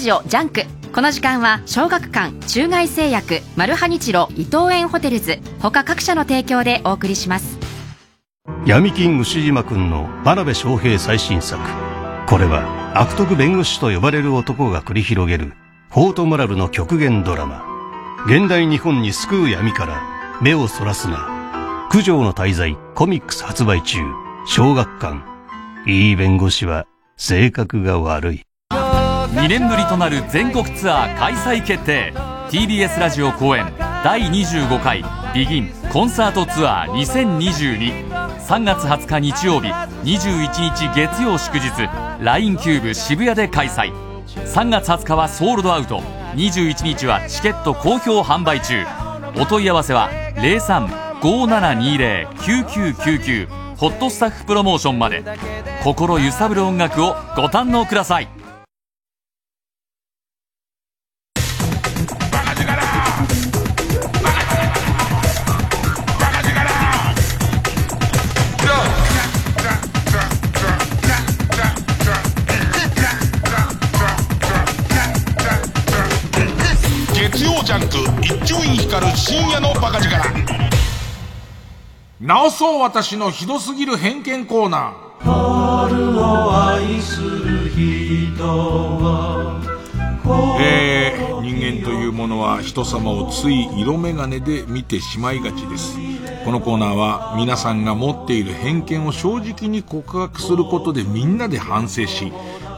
[0.00, 0.62] ジオ JUNK。
[0.94, 5.38] この時間は小学館中外製薬マルハニチロ伊藤園ホテルズ。
[5.60, 7.58] 他各社の提供でお送りします。
[8.66, 11.62] 闇金ウシジマくんの真鍋昌平最新作。
[12.26, 15.52] これは悪徳弁護士と呼ばれる男が繰り広げる
[15.90, 17.62] フォートモラルの極限ドラマ。
[18.26, 21.88] 現代日本に巣食う闇から目をそらすな。
[21.92, 23.98] 九条の大罪コミックス発売中。
[24.46, 25.20] 小学館。
[25.86, 26.86] いい弁護士は
[27.16, 28.49] 性格が悪い。
[29.40, 32.12] 2年ぶりとなる全国ツアー開催決定。
[32.50, 33.72] TBS ラジオ公演
[34.04, 41.70] 第25回ビギンコンサートツアー20223月20日日曜日21日月曜祝日
[42.20, 43.94] LINE キューブ渋谷で開催。
[44.26, 46.00] 3月20日はソールドアウト。
[46.34, 48.84] 21日はチケット好評販売中。
[49.40, 50.10] お問い合わせは
[51.22, 55.24] 0357209999ホットスタッフプロモーションまで。
[55.82, 58.28] 心揺さぶる音楽をご堪能ください。
[78.68, 80.16] 光る深夜のバカ力
[82.20, 89.60] 直そう私のひどすぎる偏見コーナー春を愛する人は
[90.60, 95.96] えー、人間というものは人様をつい色眼鏡で見てしまいがちです。
[96.44, 102.32] このコーナーは皆さんが持っている偏見を正直に告白することでみんなで反省し、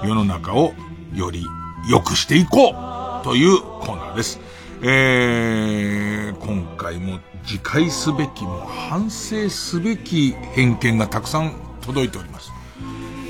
[0.04, 0.72] 世の中を
[1.14, 1.44] より
[1.90, 4.40] 良くしていこうというコーナーです。
[4.84, 12.50] えー、今回も自戒すべきも反省すべき偏見がたくさん届いております。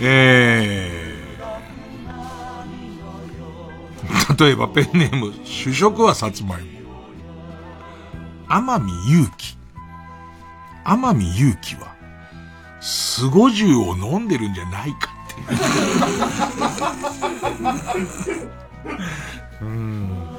[0.00, 6.68] えー、 例えばペンネーム、主食はさつまいも。
[8.48, 9.58] 天海祐希。
[10.84, 11.94] 天海祐希は、
[12.80, 15.36] スゴジュを飲んでるんじゃないかっ
[19.60, 19.64] て。
[19.64, 20.31] うん。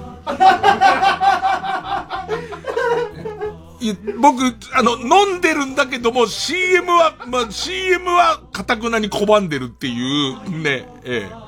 [3.82, 11.44] い僕、あの、飲んでるんだけども、CM は、まあ、CM は、かたくなに拒んでるっていう、ね、ええ。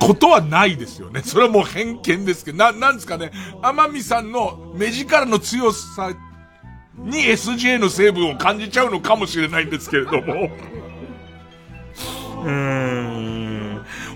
[0.00, 1.22] ことはないですよね。
[1.22, 3.30] それはもう偏見ですけど、な、なんですかね。
[3.62, 6.12] 天海さんの目力の強さ
[6.96, 10.50] に SJ の成分を感じちゃうのかもしれないんですけれども。
[12.42, 13.53] うーん。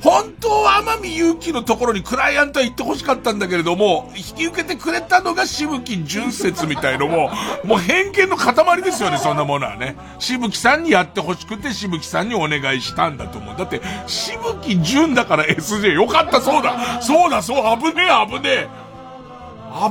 [0.03, 7.31] 本当は天海祐希のところにクライアントは行ってほしかったんだけれども、引き受けてくれたのがしぶき純説みたいのも、
[7.65, 9.97] もう偏見の塊ですよね、そんなものはね。
[10.19, 13.57] しぶきさんにやってほしくて、しぶきさんにお願いしたんだと思う。
[13.57, 18.69] だって、しぶき純だから SJ よかった、そうだそうだ、そう、危ねえ、危ねえ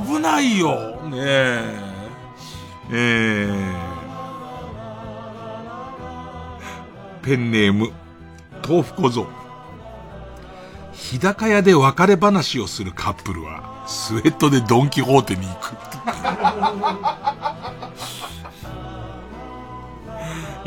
[0.04, 1.88] 危ないよ、ねえ。
[2.90, 7.92] えー、ペンネーム、
[8.66, 9.37] 豆腐小僧。
[10.98, 15.76] 日高屋で別れ話をするカップルは、スウェットでドンキホーテに行く。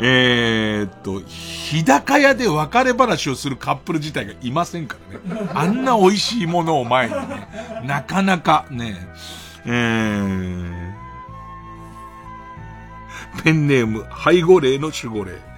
[0.04, 4.96] えーっと、日高屋で別れ話をするカップル自体がいませんか
[5.28, 5.50] らね。
[5.54, 7.46] あんな美味しいものを前にね、
[7.84, 8.96] なかなかね、
[9.66, 10.92] えー、
[13.44, 15.51] ペンネーム、背後霊の守護霊。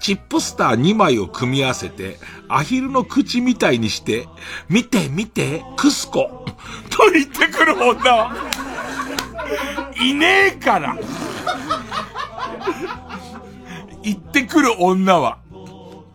[0.00, 2.18] チップスター2枚を組み合わせて、
[2.48, 4.26] アヒルの口みたいにして、
[4.68, 6.44] 見て見て、クスコ
[6.90, 8.36] と言ってくる女。
[10.00, 10.96] いねえから。
[14.02, 15.38] 言ってくる女は、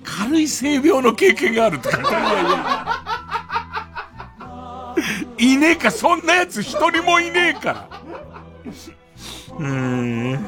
[0.04, 1.98] 軽い性病の経験があるとか。
[1.98, 3.04] いや
[5.38, 7.90] いいねえか、そんな奴一人もいねえから。
[9.60, 10.46] うーん。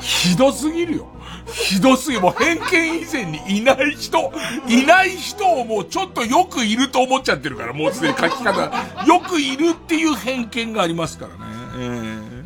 [0.00, 1.09] ひどすぎるよ。
[1.52, 2.18] ひどすぎ。
[2.18, 4.32] もう偏見以前にいない人、
[4.68, 8.62] いない人をもうちょっとよくいると思っちゃってるから、もうすでに書き方。
[9.06, 11.40] よくいるっていう偏見がありますからね。
[11.76, 12.40] えー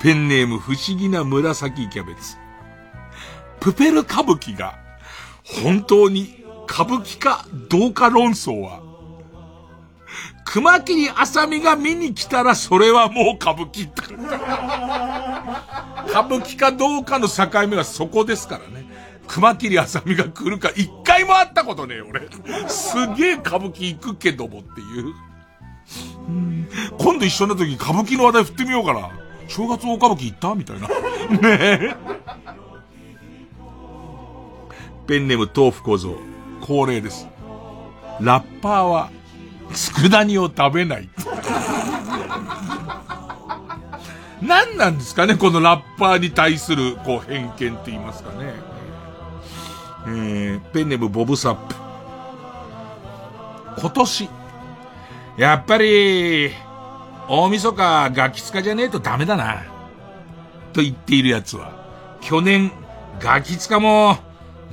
[0.00, 2.36] ペンネーム不思議な紫キャベツ。
[3.58, 4.78] プペル歌舞伎が
[5.42, 8.80] 本当に歌舞伎かどうか論争は
[10.50, 14.14] 熊切あさみが見に来たらそれはもう歌舞伎って。
[16.08, 18.86] 歌舞伎かどうかの境目はそこですからね。
[19.26, 22.22] 熊切あさみが来るか一回も会ったことねえ俺。
[22.68, 25.12] すげえ歌舞伎行くけどもっていう。
[26.98, 29.10] 今度一緒になった時歌舞伎の話題振ってみようかな。
[29.48, 30.54] 正月大歌舞伎行った？
[30.54, 30.88] みたいな。
[30.88, 30.94] ね
[31.52, 31.94] え。
[35.06, 36.16] ペンネーム豆腐小僧。
[36.62, 37.28] 恒例です。
[38.20, 39.10] ラッパーは、
[39.74, 41.08] 佃煮を食べない。
[44.42, 48.54] 何なんですかねこのラッパーに対する、こう、偏見って言いますかね。
[50.06, 51.74] えー、ペンネームボブサップ。
[53.80, 54.28] 今年、
[55.36, 56.50] やっぱり、
[57.28, 59.64] 大晦日ガキ使じゃねえとダメだな。
[60.72, 61.72] と言っている奴は、
[62.20, 62.72] 去年、
[63.20, 64.16] ガキ使も、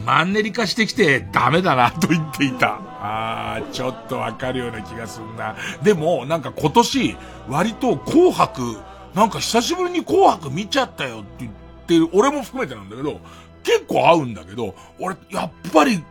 [0.05, 2.79] マンネリ化してきてダメだなと言っていた。
[3.05, 5.55] あー、ちょっとわかるような気がするな。
[5.83, 7.17] でも、なんか今年、
[7.47, 8.77] 割と紅白、
[9.13, 11.51] なんか久しぶりに紅白見ちゃったよって言っ
[11.87, 13.19] てる、俺も含めてなんだけど、
[13.63, 16.03] 結構合うんだけど、俺、やっぱり、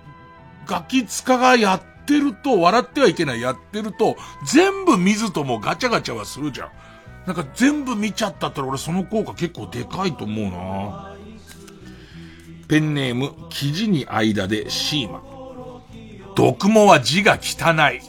[0.66, 4.16] ガキ使がやってると、笑ってはいけないやってると、
[4.46, 6.70] 全部見ずともガチャガチャはするじゃん。
[7.26, 11.16] なんか全部見ちゃったったら俺その効果結構でかいと思うな
[12.68, 15.33] ペンネーム、記事に間でシーマ。
[16.34, 18.00] 毒もは字が汚い。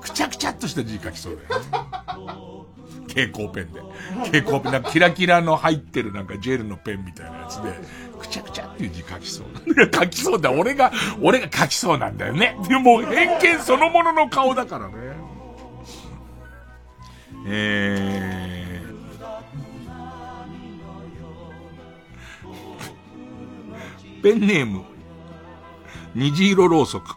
[0.00, 1.62] くちゃくちゃっとした字書きそうだよ。
[3.08, 3.80] 蛍光ペンで。
[4.24, 7.72] 蛍光ペン、なんかキラキラの入ってるなんかジェルのペンみたいなやつで、
[8.18, 9.46] くちゃくちゃっていう字書きそう。
[9.92, 10.50] 書きそうだ。
[10.52, 12.56] 俺が、俺が書きそうなんだよね。
[12.68, 14.94] でも偏見そのものの顔だからね。
[17.46, 18.69] えー、
[24.22, 24.84] ペンネーム、
[26.14, 27.16] 虹色ろうそく。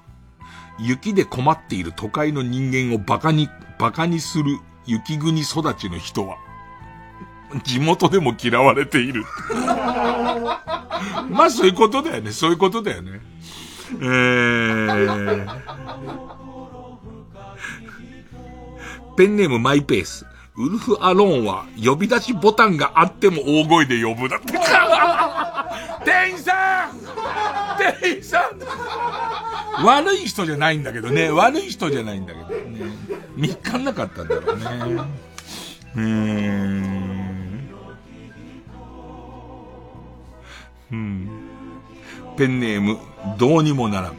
[0.80, 6.38] 雪で困っている都会の人間をバカに、バカにする雪国育ちの人は、
[7.64, 9.24] 地元でも嫌われている。
[11.30, 12.32] まあそういうことだよね。
[12.32, 13.22] そういうことだよね。
[14.00, 15.62] えー、
[19.16, 20.26] ペンネームマイペース。
[20.56, 24.54] ウルフ・アローンは呼び出しボタンがあっても大声で呼ぶだって。
[26.06, 26.98] 店員さん
[27.78, 31.30] 店員さん悪い人じゃないんだけどね。
[31.30, 32.92] 悪い人じゃないんだけどね。
[33.36, 34.64] 見っかんなかったんだろうね。
[35.96, 37.70] うーん。
[40.92, 41.30] うん。
[42.38, 42.98] ペンネーム、
[43.38, 44.16] どうにもならん。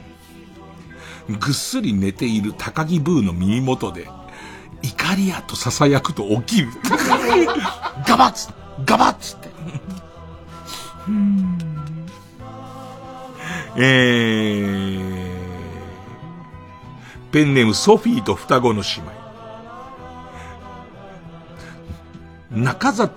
[1.28, 4.08] ぐっすり寝ている高木ブーの耳元で、
[4.82, 6.68] 怒りやと囁くと起きる。
[8.06, 8.48] ガバッツ
[8.84, 9.48] ガバッツって。
[11.08, 11.58] うん
[13.76, 15.34] えー、
[17.32, 18.88] ペンネームソフィーと双子の姉
[22.56, 22.62] 妹。
[22.62, 23.12] 中里、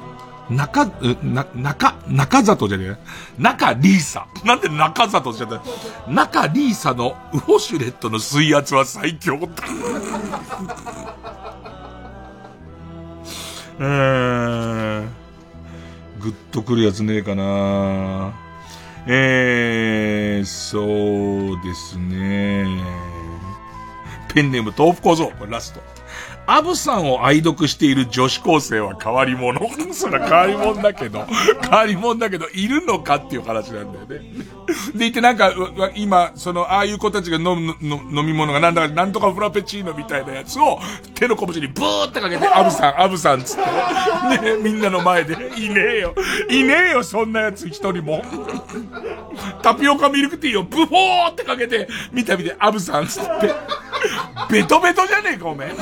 [0.50, 0.86] 中、
[1.22, 2.98] な、中、中里じゃねえ。
[3.38, 4.28] 中リーサ。
[4.44, 5.60] なんで中里じゃない
[6.08, 9.38] 中リーサのウォシュレットの水圧は最強。
[13.80, 15.08] えー、
[16.20, 18.47] ぐっとくるやつねえかな
[19.10, 22.66] えー、そうですね。
[24.34, 25.32] ペンネーム豆腐小僧。
[25.48, 25.97] ラスト。
[26.50, 29.60] アブさんを愛読している女子高生は変わり者。
[29.94, 31.26] それは変わり者だけど、
[31.62, 34.32] 変わり者だけど、いるのかっていう話なんだよね。
[34.96, 35.52] でいてなんか、
[35.96, 40.80] 今、その、ああいう子たちが飲む飲み物がなんだか、なんとかフラペチーノみたいなやつを、
[41.16, 46.16] 手の拳にブーってかけて、 アブさん、アブさんつって、ね、みんなの前で、いねえよ。
[46.50, 48.24] いねえよ、そんなやつ一人も。
[49.62, 53.54] タピオカミルクティーをブフォーってかけて、見た見て、アブさんつって、
[54.50, 55.76] ベトベトじゃねえか、おめえ。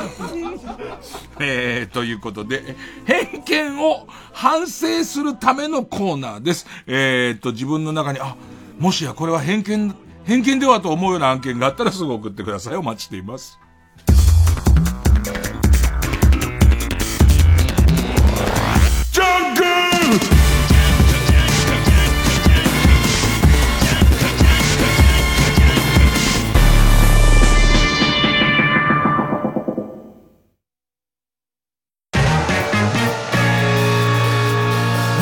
[1.38, 6.66] えー、ということで、偏見を反省するためのコーナーです。
[6.86, 8.36] えーと、自分の中に、あ、
[8.78, 9.94] もしやこれは偏見、
[10.24, 12.76] 偏見ではと思うような案件があったらすぐ送ってください。
[12.76, 13.58] お待ちしています。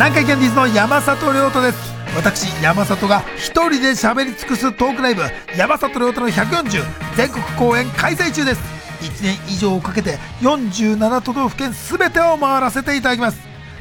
[0.05, 1.79] 南海キャンディーズの山里亮太です。
[2.15, 5.23] 私山里が一人で喋り尽くすトークライブ
[5.57, 6.83] 山里亮太の140
[7.17, 8.61] 全国公演開催中です。
[9.01, 13.39] 1年以上をかけて47都道府県全てを回らせていただきます。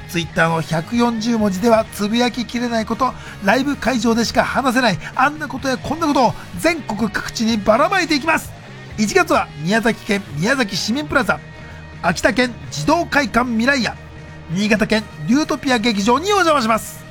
[0.08, 3.14] ツイッターの140文字ではつぶやききれないこと
[3.44, 8.50] ライブ会場でしか話せないあんなことやこんなことを全国各地にばらまいていきます。
[8.98, 11.42] 1月は宮崎県宮崎市民プラザ。
[12.02, 13.98] 秋田県児童会館未来屋
[14.52, 17.04] 新潟県リュートピア劇場にお邪魔します。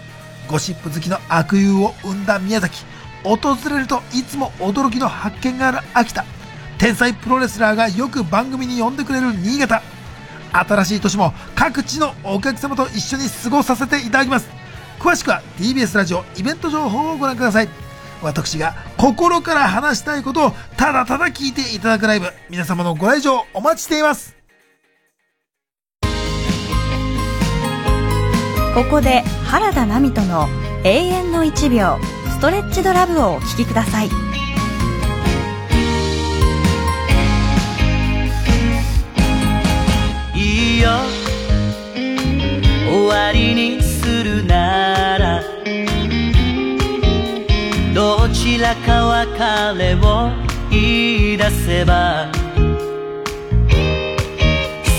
[0.48, 2.84] ゴシップ好きの悪友を生んだ宮崎。
[3.24, 6.24] 訪れるといつも驚きの発見がある秋田。
[6.78, 9.82] 天才プロレスラーがよく番組に呼んでくれる新潟。
[10.52, 14.48] 新しい年も各地のお客様と一緒に過ごさせていただきます。
[14.98, 17.68] 詳しくは TBS ラジオイベント情報をご覧ください。
[18.22, 22.26] 私が心から話したいことをただただ聞いていただくライブ。
[22.50, 24.41] 皆様のご来場お待ちしています。
[28.74, 30.48] ここで原田奈美との
[30.82, 31.98] 永遠の1秒
[32.30, 34.08] ストレッチドラブをお聴きください。
[40.34, 40.88] いいよ。
[42.90, 45.42] 終わりにするなら。
[47.94, 50.30] どちらか別れを
[50.70, 52.32] 言い出せば。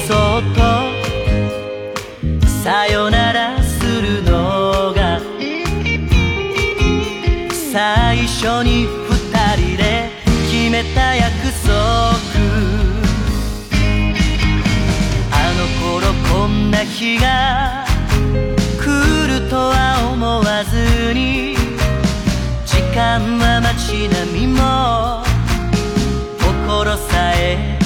[0.08, 0.62] そっと。
[2.64, 3.63] さよなら。
[7.74, 10.12] 最初に二人で
[10.52, 11.34] 決めた約
[11.66, 11.74] 束。
[15.32, 17.84] あの頃こんな日が
[18.78, 18.86] 来
[19.28, 21.56] るとは思わずに
[22.64, 25.24] 時間は街並みも
[26.40, 27.80] 心さえ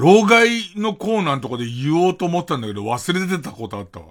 [0.07, 4.07] 老害のコーナーのとこで言おうと思ったんだけど忘れてたことあったわ。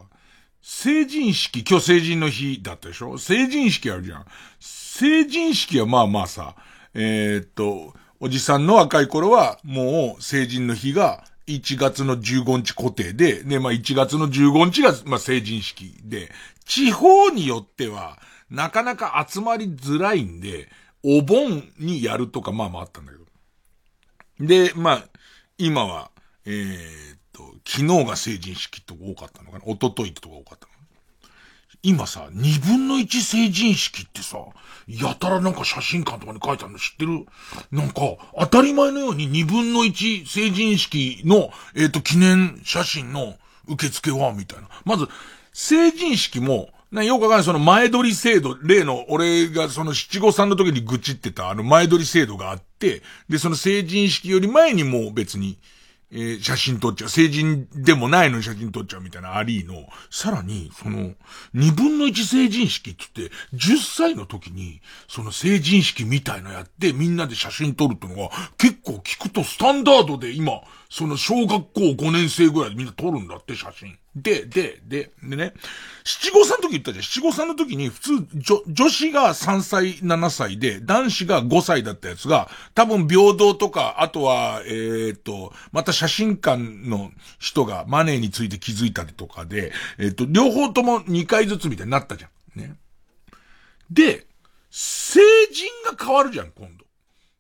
[0.62, 3.18] 成人式、今日成人の日だったでしょ？
[3.18, 4.26] 成人式あるじゃん。
[4.60, 6.58] 成人式はまあまあさ、
[6.94, 16.30] えー、っと、おじさんの若い頃はもう成人の日が1月の15日固定で、で、まあ1月の15日が、まあ成人式で、
[16.66, 18.20] 地方によっては
[18.50, 20.68] なかなか集まりづらいんで、
[21.06, 23.26] お盆にやるとかまあまああったんだけど。
[24.42, 25.06] で、まあ、
[25.58, 26.12] 今は、
[26.46, 29.66] えー、っと、昨日が成人式とか多かったのかな。
[29.66, 30.72] 一昨日とか多かったの
[31.82, 34.38] 今さ、二分の一成人式ってさ、
[34.88, 37.26] やたらなんか写真館とかに書いてあるの知ってる？
[37.72, 38.02] なんか、
[38.38, 43.36] 当たり前のように二分の一成人式の、えっ、と、記念写真の
[43.70, 44.68] 受付は、みたいな。
[44.84, 45.08] まず、
[45.54, 52.66] 成人式も、な、よくわかんない、その前撮り制度、例の、俺がその七五三の時に愚痴ってたあの前撮り制度があって、
[53.30, 55.60] で、その成人式より前にもう別に、
[56.12, 57.10] えー写真撮っちゃう。
[57.10, 61.14] 成人でもないのに写真撮っちゃうみたいなありの、さらに、その、
[61.54, 73.98] 二分の一成人式って言って、10歳の時に、その成人式みたいのやって、みんなで写真撮るってのが、結構聞くとスタンダードで今、その小学校5年生ぐらいでみんな撮るんだって、写真。
[74.16, 75.54] で、で、で、でね、
[76.06, 77.04] 七五三の時言ったじゃん。
[77.04, 92.60] 七五三の時に普通、女、女子が3歳、7歳で、男子が5歳だったやつが、多分平等とか、あとは、えーっと、また写真館の人がマネーについて気づいたりとかで、えーっと、両方とも2回ずつみたいになったじゃん。
[92.60, 92.78] ね。
[93.92, 94.28] で、
[94.72, 95.20] 成
[95.52, 96.86] 人が変わるじゃん、今度。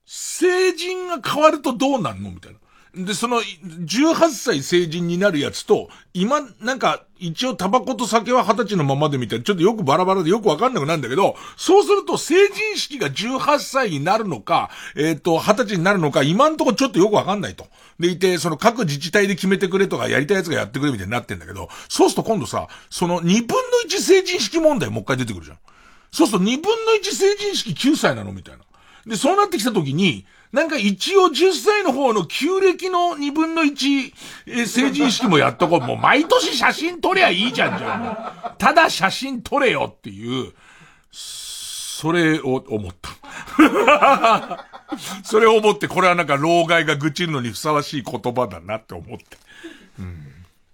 [0.06, 2.32] 成人が変わるとどうなんの？
[2.32, 2.60] みたいな。
[2.96, 17.68] で、その、18歳成人になるやつと、今、なんか、一応タバコと酒は20歳のままでみたいな、ちょっとよくバラバラでよくわかんなくなるんだけど、そうすると成人式が18歳になるのか、えっ、と、20歳になるのか、今んとこちょっとよくわかんないと。
[18.00, 23.46] でいて、その各自治体で決めてくれとか、やりたいやつがやってくれみたいになってんだけど、そうすると今度さ、その2分の
[23.90, 25.58] 1成人式問題もう一回出てくるじゃん。
[26.12, 28.64] そうすると2分の1成人式9歳なのみたいな。
[29.06, 30.26] で、そうなってきた時に、
[30.56, 34.14] なんか一応10歳の方の旧暦の2分の1、
[34.48, 35.82] えー成人式もやっとこう。
[35.82, 38.12] もう毎年写真撮りゃいいじゃん、じゃあも
[38.52, 38.58] う。
[38.58, 40.54] ただ写真撮れよっていう、
[41.12, 43.10] それを思った。
[45.26, 49.26] それを思って、これはなんか老害が愚痴るのにふさわしい言葉だなって思って。
[50.00, 50.22] うん。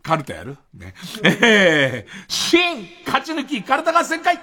[0.04, 0.58] カルタやる？
[0.76, 0.94] ね。
[1.24, 4.38] えー、新勝ち抜きカルタ合戦会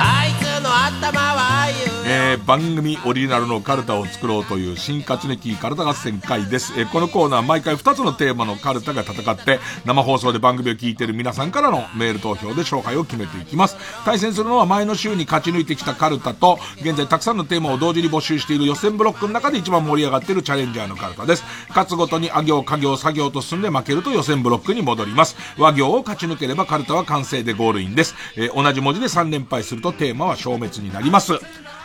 [0.00, 6.78] あいつの頭はああいうえー、番組オリジナルのカルタを作ろうという新勝ち抜きカルタ合戦会です。
[6.78, 13.78] えー、このコーナー毎回2つのテーマのカルタが戦って、生放送で番組を聞いている皆さんからのメール投票で勝敗を決めていきます。
[14.04, 21.44] 対戦するのは前の週に勝ち抜いてきたカルタと、現在たくさんのテーマを同時に募集している予選ブロックの中で一番盛り上がっているチャレンジャーのカルタです。
[21.70, 25.36] 勝つごとにあ行、家行、作業と進んで負けると予選ブロックに戻ります。
[25.56, 28.14] 和行を勝ち抜ければカルタは完成でゴールインです。
[28.36, 31.40] えー同じ文字で3連敗するとテーマは消滅になります。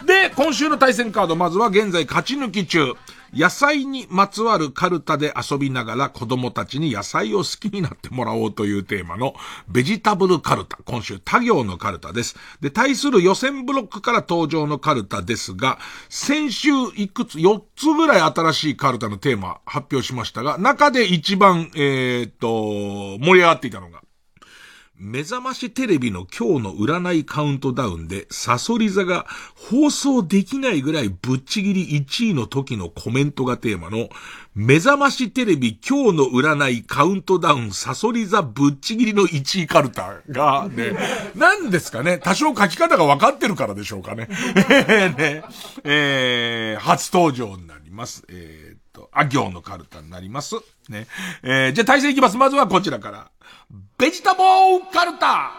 [0.05, 2.95] で、今週の対戦カード、まずは現在勝ち抜き中。
[3.33, 9.35] 野菜にまつわるカルタで遊びながら子供たちに野菜を好きになってもらおうというテーマの
[9.67, 10.77] ベジタブルカルタ。
[10.83, 12.35] 今週他行のカルタです。
[12.61, 15.77] で、対する予選ブロックから登場のカルタですが、
[16.09, 24.01] 先週いくつ、4つぐらい新しいカルタのテーマ発表しましたが、中で一番、えーっと、盛り上がっていたのが、
[25.01, 34.09] 目覚ましテレビの今日の占いカウントダウンで、サソリ座が放送できないぐらいぶっちぎり1位の時のコメントがテーマの、
[34.55, 40.91] 目覚ましテレビ今日の占いカウントダウンサソリ座ぶっちぎりの1位カルタが、ね、
[41.33, 44.27] なんですかね、多少書き方が分かってるからでしょうかね。
[45.17, 45.43] ね
[45.85, 48.25] えー、初登場になります。
[48.27, 48.68] えー
[48.99, 50.55] と、あ行のカルタになります。
[50.89, 51.07] ね。
[51.41, 52.35] えー、じゃあ対戦いきます。
[52.35, 53.31] まずはこちらから。
[53.97, 55.51] ベジタボーカルタ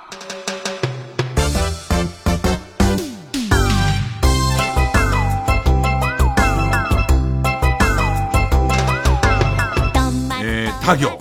[10.42, 11.18] えー、他行。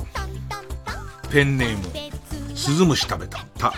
[1.31, 1.83] ペンネーム、
[2.55, 3.73] スズムシ食べた、た。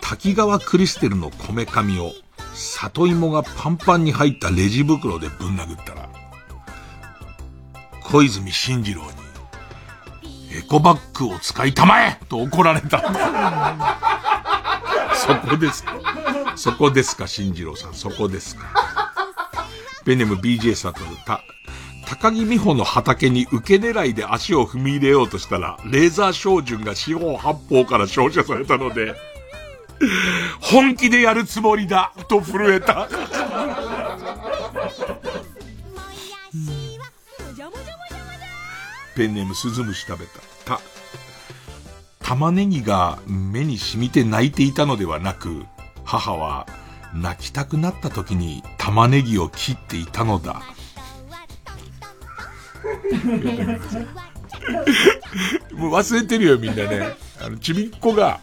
[0.00, 2.12] 滝川クリステルのこめかみを、
[2.54, 6.08] 里芋がパンパンに入ったレジ袋でぶん殴ったら、
[8.08, 9.08] 小泉進次郎に、
[10.58, 13.00] エコバッグを使いたまえと怒られた。
[15.14, 15.92] そこですか？
[16.54, 17.94] そこですか、進次郎さん？
[17.94, 19.12] そこですか？
[20.04, 21.40] ペンネム BJ サトル、た、
[22.06, 29.16] 高木美穂の畑に受け狙いで足を踏み入れようとしたら、レーザー照準が四方八方から照射されたので、
[30.60, 33.08] 本気でやるつもりだと震えた。
[39.16, 40.40] ペンネームスズムシ食べた。
[40.76, 40.80] た、
[42.20, 45.64] 玉ねぎが目に染みて泣いていたのではなく、
[46.04, 46.66] 母は
[47.14, 50.60] 泣きたくなった時に玉ねぎを切っていたのだ。
[55.72, 57.16] もう忘れてるよみんなね。
[57.40, 58.40] あの、ちびっこが、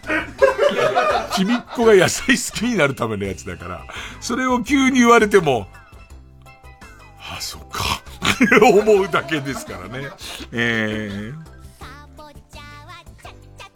[1.36, 3.86] ちびっこが野菜好きになるためのやつだから、
[4.20, 5.68] それを急に言われても、
[7.20, 8.03] あ、そっか。
[8.62, 10.10] 思うだけですからね。
[10.52, 11.36] えー、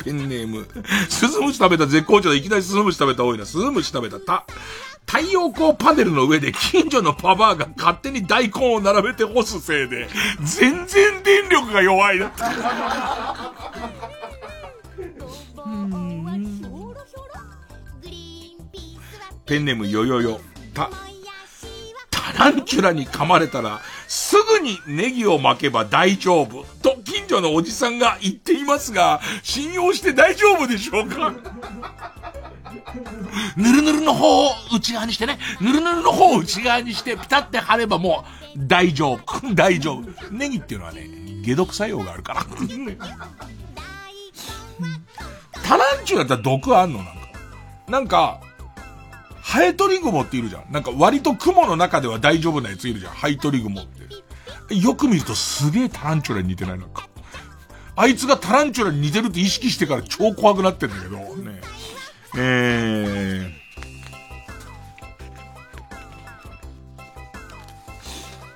[0.04, 0.68] ペンネーム、
[1.10, 3.46] スズムシ食べた絶好調でいきなりスズムシ食べた多いな。
[3.46, 4.46] スズムシ食べたた。
[5.06, 10.10] 太陽光パネルの上で近所のパパーが勝手に大根を並べて干すせいで、
[10.42, 12.34] 全然電力が弱いな。
[19.46, 20.42] ペンネームよよよ。
[20.74, 20.90] た、
[22.12, 26.64] タランチュラに噛まれたら、すぐにネギを巻けば大丈夫。
[26.82, 31.34] と近所のおじさんが言っていますが、信用して大丈夫でしょうか？
[33.58, 35.38] ぬるぬるの方を内側にしてね。
[35.60, 38.24] ぬるぬるの方を内側にしてピタって貼ればも
[38.56, 39.42] う大丈夫。
[39.54, 40.04] 大丈夫。
[40.32, 41.08] ネギっていうのはね、
[41.46, 42.46] 解毒作用があるから。
[45.64, 47.00] タランチュラって毒あんの？
[47.00, 47.20] なんか。
[47.90, 48.40] なんか、
[49.48, 50.70] ハエトリグモっているじゃん。
[50.74, 53.14] なんか割と雲の中では大丈夫なやついるじゃん。
[53.14, 53.86] ハエトリグモっ
[54.68, 54.76] て。
[54.76, 56.78] よく見るとすげえタランチュラに似てない？
[56.78, 57.08] なんか。
[57.96, 61.62] あいつがタランチュラに似てるって意識してから超怖くなってんだけど、ね。
[62.36, 63.52] えー、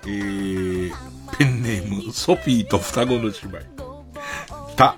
[0.07, 0.93] えー、
[1.37, 3.59] ペンネーム、ソフィーと双子の姉妹。
[4.75, 4.97] た、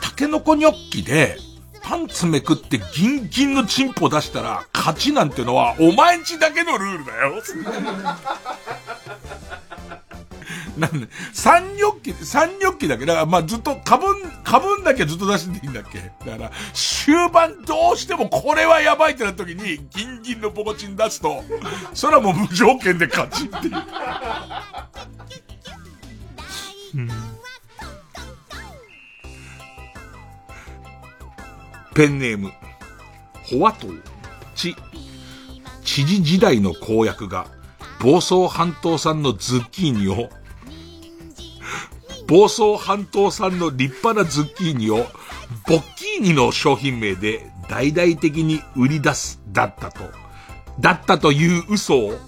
[0.00, 1.36] タケノコニョッキで、
[1.84, 7.42] パンツめくってギンギンのチンポ出したら勝ちなんてのはお前んちだけのルールだよ。
[10.76, 13.06] なんで、三ニョッキ、三ニョッキだけ？
[13.06, 15.98] だからまあずっと、かぶん、かぶんだけずっと出していいんだっけ？
[16.28, 21.44] だから、終盤どうしてもこれはやばいってなった時に、ギンギンのポコチン出すと、
[21.92, 23.76] それはもう無条件で勝ちっていう。
[26.96, 27.10] うん
[31.94, 32.52] ペンネーム、
[33.44, 34.02] ホワトウ、
[34.56, 34.74] チ、
[35.84, 37.46] 知事時代の公約が、
[38.00, 40.28] 房総半島産のズッキーニを、
[42.26, 45.06] 房総半島産の立派なズッキーニを、
[45.68, 50.02] ボッキーニの商品名で大々的に売り出す、だったと。
[50.80, 52.18] だったという嘘を、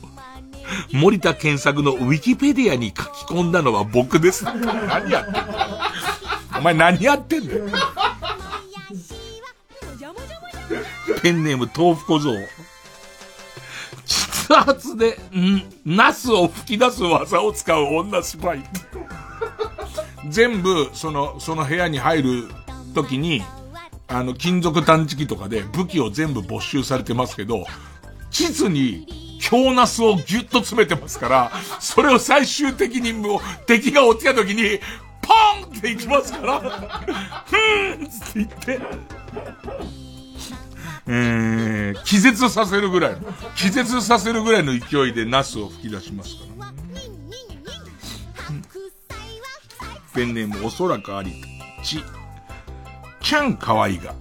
[0.92, 4.44] 森田健作のウィキペディアに書き込んだのは僕です。
[4.44, 5.48] 何やってんの？
[6.58, 7.54] お前何やってんだ
[11.26, 12.30] ペンネーム豆腐小僧。
[14.46, 18.62] 筆圧で、ん、ナスを吹き出す技を使う女スパイ。
[20.28, 22.44] 全部、その、その部屋に入る
[22.94, 23.42] 時に、
[24.06, 27.66] あの、金属探知機とかで武器を全部没収されてますけど、
[28.30, 31.50] 地図に強ナスをギュッと詰めてますから、
[31.80, 34.78] それを最終的にもう敵が落ちた時に、
[35.22, 35.34] ポ
[35.74, 36.60] ンっていきますから、
[37.50, 38.80] ふーんって言って、
[41.08, 43.20] えー、気絶させるぐらいの、
[43.56, 46.66] 気絶させるぐらいの勢いでナスを吹き出しますから。
[50.14, 51.44] ペンネームおそらくあり、
[51.84, 52.02] ち、
[53.20, 54.14] ちゃんかわいが、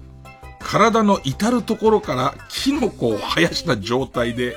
[0.59, 4.55] 体の至るところからキノコを生やした状態で、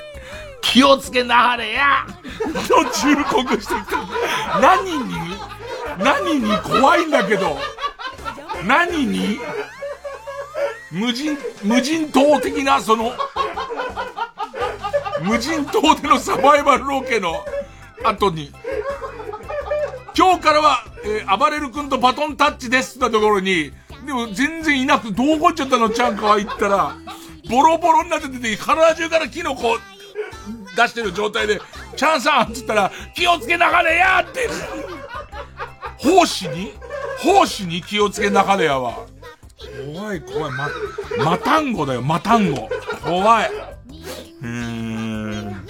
[0.60, 2.06] 気をつけなはれや
[2.68, 4.60] と忠告してきた。
[4.60, 5.14] 何に？
[5.98, 7.56] 何に怖いんだけど。
[8.66, 9.38] 何に？
[10.90, 13.12] 無人、無人島的な、その、
[15.22, 17.44] 無人島でのサバイバルロケの
[18.04, 18.52] 後に、
[20.16, 23.72] 今日からは、えー、暴れる君とバトンタッチですってところに、
[24.06, 25.90] でも全然いなくて、どうこっちゃったの？
[25.90, 26.96] ちゃんかは言ったら、
[27.50, 29.76] ボロボロになってて、体中からキノコ
[30.76, 31.60] 出してる状態で、
[31.96, 34.48] チャンさんって言ったら、気をつけながれやって、
[35.98, 36.72] 奉仕に？
[37.18, 39.06] 奉仕に気をつけながれやわ。
[39.94, 40.68] 怖い怖い、ま、
[41.24, 42.68] マタンゴだよ、マタンゴ。
[43.04, 43.50] 怖い。
[44.42, 45.66] うーん。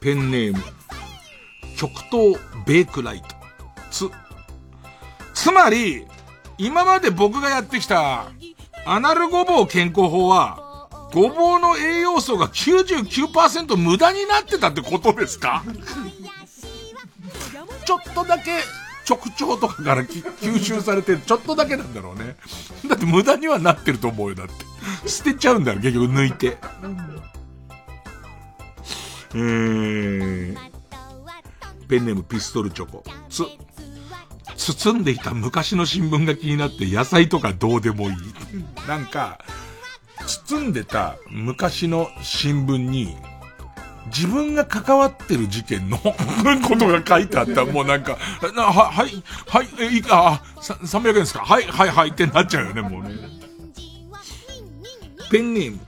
[0.00, 0.62] ペンネーム。
[1.76, 3.26] 極東ベークライト。
[3.90, 4.10] つ。
[5.34, 6.06] つまり、
[6.58, 8.26] 今まで僕がやってきた、
[8.86, 15.62] アナルごぼう健康法は、ごぼうの栄養素が99%無駄になってたってことですか？
[17.84, 18.60] ちょっとだけ
[19.10, 19.18] 直
[19.48, 22.36] 腸とかから 吸収されてちょっとだけなんだろうね。
[22.86, 25.08] だって無駄にはなってると思うよ、だって。
[25.08, 26.58] 捨てちゃうんだよ、結局抜いて。
[29.34, 30.56] えー、
[31.88, 33.04] ペンネームピストルチョコ。
[33.28, 33.44] つ、
[34.56, 38.16] 包んでいた昔の新聞が気になって野菜とかどうでもいい。
[38.86, 39.38] なんか、
[40.26, 43.16] 包んでた昔の新聞に、
[44.14, 46.14] 自分が関わってる事件の こ
[46.78, 48.18] とが書いてあったもうなんか、
[48.54, 51.40] なは、はい、はい、え、いあ、300円ですか？
[51.40, 53.14] はい、はい、はいってなっちゃうよね、もうね。
[55.30, 55.78] ペンネーム、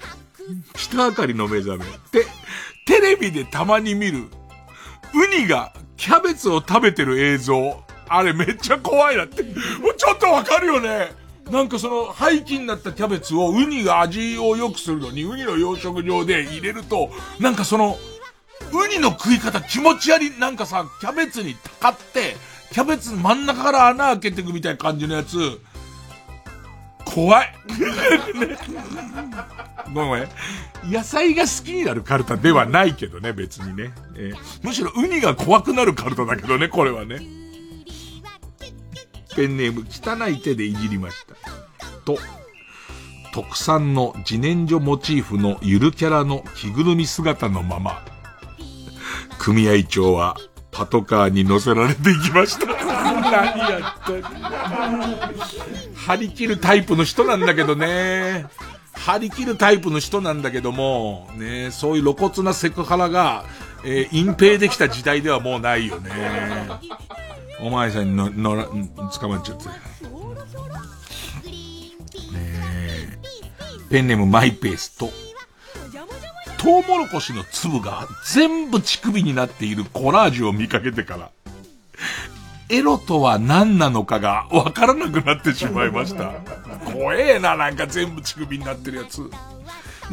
[0.77, 1.85] 北あかりの目覚め。
[1.85, 2.27] て、
[2.87, 4.29] テレビでたまに見る、
[5.15, 7.83] ウニがキャベツを食べてる映像。
[8.09, 9.43] あれめっちゃ怖いなって。
[9.43, 9.49] も
[9.91, 11.13] うちょっとわかるよね。
[11.51, 17.99] なんかその廃棄になったキャベツをウニが味を良くするのにウニの養殖場で入れると、なんかその、
[18.73, 22.37] ウニの食い方気持ち悪い、なんかさ、キャベツにたかって、
[22.73, 25.61] キャベツ真ん中から穴開けていくみたいな感じのやつ、
[27.05, 27.55] 怖い。
[29.93, 30.29] ごめん。
[30.91, 33.93] 野菜が好きになるカルタではないけどね、別にね。
[34.17, 37.21] えー、むしろウニが怖くなるカルタだけどね、これはね。
[39.37, 41.35] ペンネーム汚い手でいじりました。
[42.05, 42.19] と、
[43.33, 48.05] 特産の自然薯モチーフのゆるキャラの着ぐるみ姿のまま、
[49.43, 50.37] 組合長は
[50.71, 52.67] パトカーに乗せられていきました。
[53.29, 54.13] 何やった
[56.07, 58.47] 張り切るタイプの人なんだけどね。
[58.93, 63.45] 張り切るタイプの人なんだけども、ね、そういう露骨なセクハラが、
[63.83, 66.13] えー、隠蔽できた時代ではもうないよね。
[67.59, 69.67] お前さんにの、のら、捕まっちゃって。
[69.67, 69.73] ね
[72.37, 73.19] え。
[73.91, 75.11] ペンネームマイペースと、
[76.63, 81.31] トウモロコシの粒が全部乳首になっているコラージュを見かけてから、
[82.69, 86.35] エロとは何なのかがわからなくなってしまいました。
[86.93, 89.29] 怖えな、なんか全部乳首になってるやつ。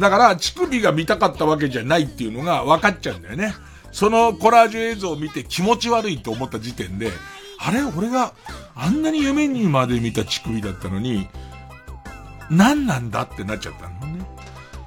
[0.00, 3.54] だから、乳首が見たかったわけじゃないっていうのが分かっちゃうんだよね。
[3.92, 7.12] そのコラージュ映像を見て気持ち悪いと思った時点で、
[7.60, 7.84] あれ？
[7.84, 8.34] 俺が
[8.74, 11.28] あんなに夢にまで見た乳首だったのに、
[12.50, 14.26] 何なんだってなっちゃったのね。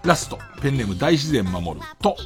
[0.04, 1.86] ラスト、ペンネーム大自然守る。
[2.02, 2.18] と、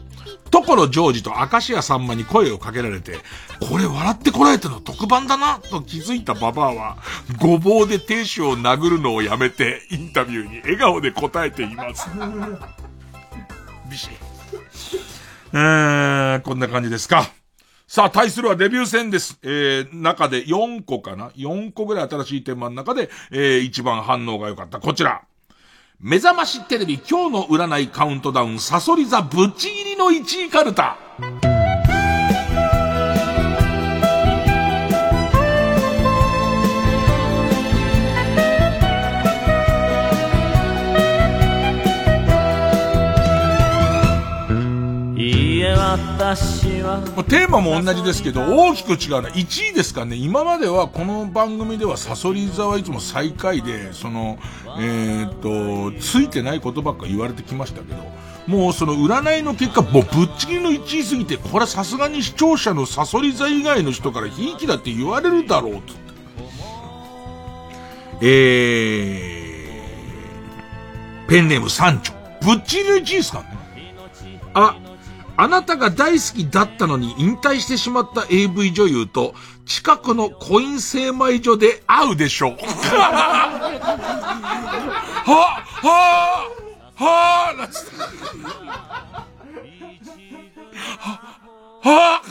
[0.49, 3.17] 所ジョージと明石家さんまに声をかけられて、
[3.59, 6.97] これ笑ってこられたの特番だな、と気づいたババアは、
[7.39, 12.09] ごぼうで亭主を殴るのをやめて、インタビューに笑顔で答えています。
[13.89, 14.09] ビシ
[15.53, 17.29] えー、こんな感じですか。
[17.87, 19.39] さあ、対するはデビュー戦です。
[19.43, 24.79] えー、中で4個かな ?4 個ぐらい新しいテーマの中で、えー、一番反応が良かった。
[24.79, 25.21] こちら。
[25.99, 30.95] 目覚ましテレビ今日の占いカウントダウン、サソリ座ぶちぎりの1位カルタ。
[47.23, 50.15] テーマも同じですけど、大きく違うのは1位ですからね。
[50.15, 54.39] 今まではこの番組ではサソリ座はいつも最下位で、その、
[54.79, 57.97] えーっと、ついてないことばっか言われてきましたけど、
[58.47, 65.91] もうその占いの結果、もうぶっちぎりの1位すぎて、これはさすがに視聴者のサソリ座以外の人からひいきだって言われるだろう、つって。
[68.21, 72.13] えー、ペンネーム三丁。
[72.41, 73.57] ぶっちぎりの1位ですからね。
[74.53, 74.77] あ、
[75.39, 79.35] あなたが大好きだったのに引退してしまった AV 女優と
[79.67, 82.57] 近くのコイン精米所で会うでしょう。
[85.29, 86.49] はは
[86.95, 87.97] はなつって。
[90.97, 91.21] は
[91.83, 92.21] は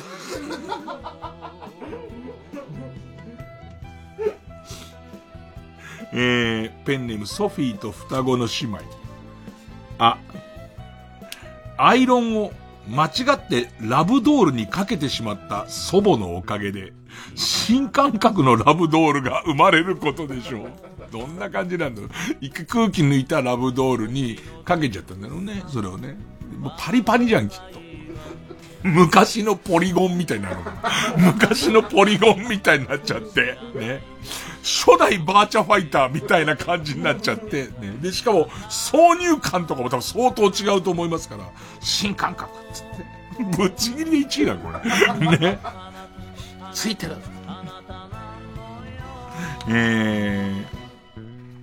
[6.13, 8.81] えー、ペンネームソフィーと双子の姉妹。
[9.99, 10.19] あ、
[11.77, 12.53] アイロンを
[12.89, 16.93] 間違ってラブドールにかけてしまった祖母のおかげで、
[17.35, 20.71] 新感覚のラブドールが生まれることでしょう。
[21.11, 22.11] どんな感じなんだろう。
[22.41, 26.17] 一回空気抜いたラブドールにかけちゃったんだろうね、それをね。
[26.59, 27.81] もうパリパリじゃん、きっと。
[28.83, 30.57] 昔のポリゴンみたいになる。
[31.19, 34.01] 昔のポリゴンみたいになっちゃって、ね。
[34.67, 37.97] 初代バーチャファイターみたいな感じになっちゃって、ね。
[38.03, 41.49] で、しかも、挿入感とかも多分相当違うと思いますから、
[41.81, 43.57] 新感覚っつって。
[43.57, 44.73] ぶっちぎりで1位だ、こ
[45.31, 45.39] れ。
[45.39, 45.59] ね。
[46.73, 47.17] ついてる。
[49.69, 50.65] え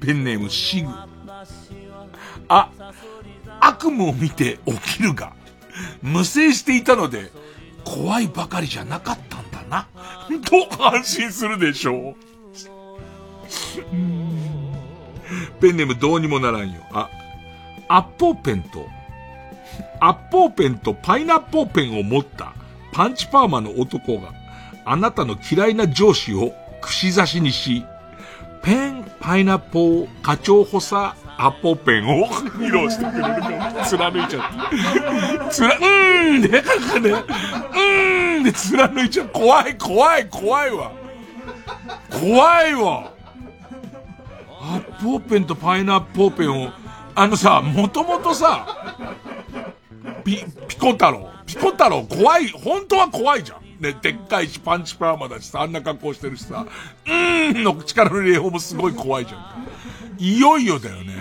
[0.01, 0.89] ー、ペンネームシグ。
[2.47, 2.69] あ、
[3.59, 5.34] 悪夢を見て起きるが、
[6.01, 7.31] 無声していたので、
[7.84, 9.88] 怖いばかりじゃなかったんだな。
[10.45, 12.32] と安心するでしょう。
[15.59, 16.81] ペンネームどうにもならんよ。
[16.91, 17.09] あ、
[17.88, 18.88] アッポーペンと、
[19.99, 22.53] アッポーペンとパイナッポーペンを持った
[22.91, 24.34] パンチパーマの男が
[24.85, 27.85] あなたの嫌いな上司を串刺しにし、
[28.61, 35.49] ペン、パイナッポー、課長補佐、アッポーペンを披露してくれるから、貫いちゃって。
[35.49, 39.30] つら、うーんで、なんかね、うーんで貫いちゃう。
[39.30, 40.91] 怖い、怖い、怖いわ。
[42.11, 43.12] 怖いわ。
[44.64, 46.72] アッポーペンとパイナッポーペンを、
[47.15, 48.95] あのさ、もともとさ、
[50.23, 51.30] ピ、ピコ太郎。
[51.45, 53.81] ピコ太郎怖い、本当は怖いじゃん。
[53.81, 56.65] ね、でっかいし、パンチパーマだしさ、あんな格好してるしさ、
[57.06, 59.44] うーんの力の入れようもすごい怖いじゃん。
[60.18, 61.14] いよいよだよね。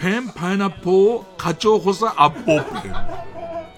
[0.00, 2.92] ペン、パイナッポー、課長補佐、アッポーペン。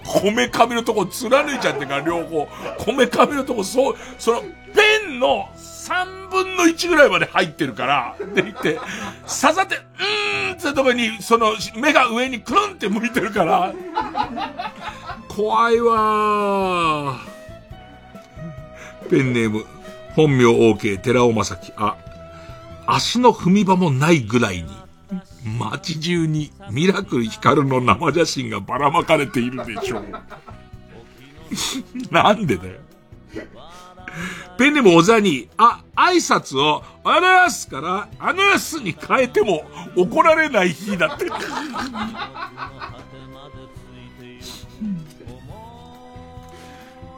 [0.03, 2.47] こめかみのとこ貫いちゃってから、両方。
[2.79, 4.43] こめかみのとこ、そう、その、
[4.75, 8.83] ペンの3分の1ぐらいまで入ってるから、って言って、刺
[9.27, 13.73] さって、うーんってとこに、その、目が上にくるんって向いてるから、
[15.27, 19.09] 怖いわー。
[19.09, 19.65] ペンネーム、
[20.15, 21.73] 本名 OK、寺尾正樹。
[21.77, 21.95] あ、
[22.87, 24.65] 足の踏み場もないぐらいに、
[25.59, 30.05] 街中にミラクル光の生写真がばらまかれているでしょう。
[32.11, 32.73] なんでだよ。
[34.57, 39.63] ペンネーム小座に、あ、挨拶を、あらーすから、あのーすに変えても
[39.95, 41.25] 怒られない日だって。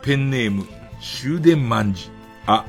[0.01, 0.65] ペンネーム、
[1.01, 2.09] 終電万事。
[2.45, 2.65] あ、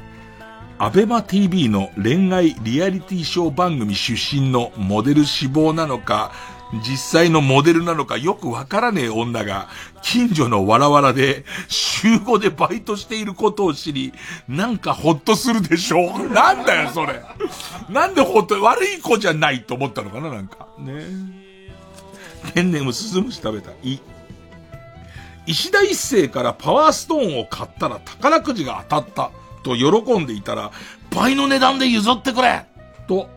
[0.79, 6.33] アベマ TV の恋愛リアリティショー番組出身のモデル志望なのか、
[6.73, 9.69] 実際のモデルなのかよくわからねえ女が、
[10.03, 14.13] 近所のわらわらで、週5でバイトしていることを知り、
[14.49, 17.23] なんかほっとするでしょなんだよ、それ。
[17.89, 20.67] なんでほっと、悪い子じゃないと思ったのかな、なんか。
[20.79, 21.05] ね
[22.55, 23.71] ペンネームスズムシ食べた。
[23.83, 24.01] い。
[25.47, 29.31] 石田一世からパワーストーンを買ったら宝くじが当たった
[29.63, 30.71] と喜んでいたら、
[31.11, 32.67] 倍の値段で譲ってくれ
[33.07, 33.31] と、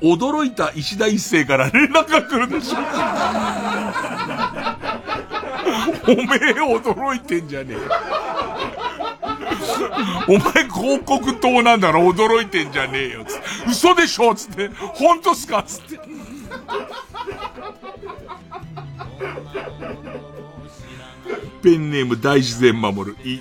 [0.00, 2.78] 驚いた石田一世から連絡が来るでしょ。
[6.06, 7.78] おめえ驚いてんじゃねえ。
[10.28, 13.24] お前広告塔なんだろ驚いてんじゃねえよ。
[13.24, 14.34] つって嘘でしょ？
[14.34, 14.68] つって。
[14.68, 15.62] 本当っすか？
[15.62, 15.98] つって。
[21.62, 23.16] ペンネーム大自然守る。
[23.24, 23.40] い、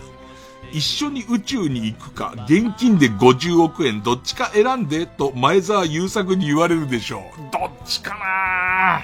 [0.78, 7.22] 一緒に宇宙に行くか、現金で50億円、どっちか選んで、と前澤友作に言われるでしょう。
[7.52, 9.02] どっちかな？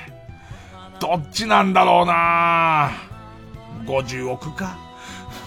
[0.99, 2.91] どっちなんだろうな
[3.85, 4.77] ？50億か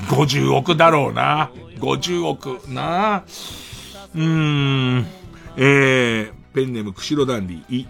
[0.09, 3.23] ?50 億だろうな？50億な？
[4.12, 5.07] うーん。
[5.57, 7.89] えー、ペンネーム釧路ダンディ、い、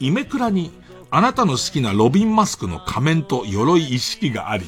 [0.00, 0.70] イメクラに、
[1.10, 4.66] あなたの好きなロビンマスクの仮面と鎧意識があり、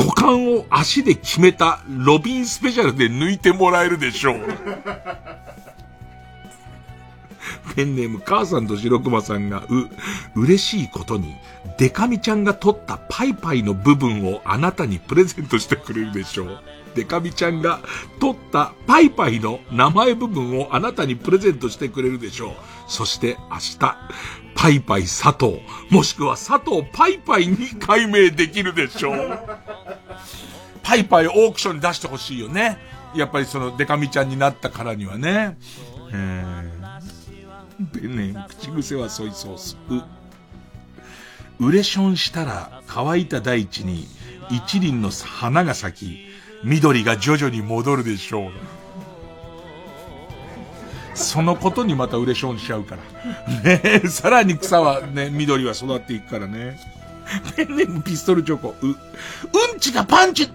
[0.00, 4.40] 股間を足で決めたロビンスペシャルで抜いてもらえるでしょう。
[7.76, 9.90] ペンネーム母さんと白熊さんが、う、
[10.40, 11.36] 嬉しいことに、
[11.76, 16.62] デカミちゃんが取ったパイパイの部分をあなたにプレゼントしてくれるでしょう。
[16.94, 17.80] デカミちゃんが
[18.20, 22.54] 取ったパイパイの名前部分をあなたにプレゼントしてくれるでしょう。
[22.88, 23.78] そして明日、
[24.54, 25.60] パイパイ佐藤、
[25.90, 29.40] もしくは佐藤パイパイに改名できるでしょう。
[30.90, 32.76] パイパイオークションに出してほしいよね。
[33.14, 35.56] やっぱりそのデカミちゃんになったからにはね。
[36.12, 39.76] えー、ペンネーム口癖はソイソース。
[41.60, 44.08] う、ウレションしたら乾いた大地に
[44.50, 46.18] 一輪の花が咲き、
[46.64, 48.50] 緑が徐々に戻るでしょう。
[51.14, 53.76] そのことにまたウレションしちゃうから。
[53.76, 56.80] ねさらに草はね、緑は育っていくからね。
[57.54, 58.74] ペンネームピストルチョコ。
[58.82, 60.50] う、うんちがパンチ、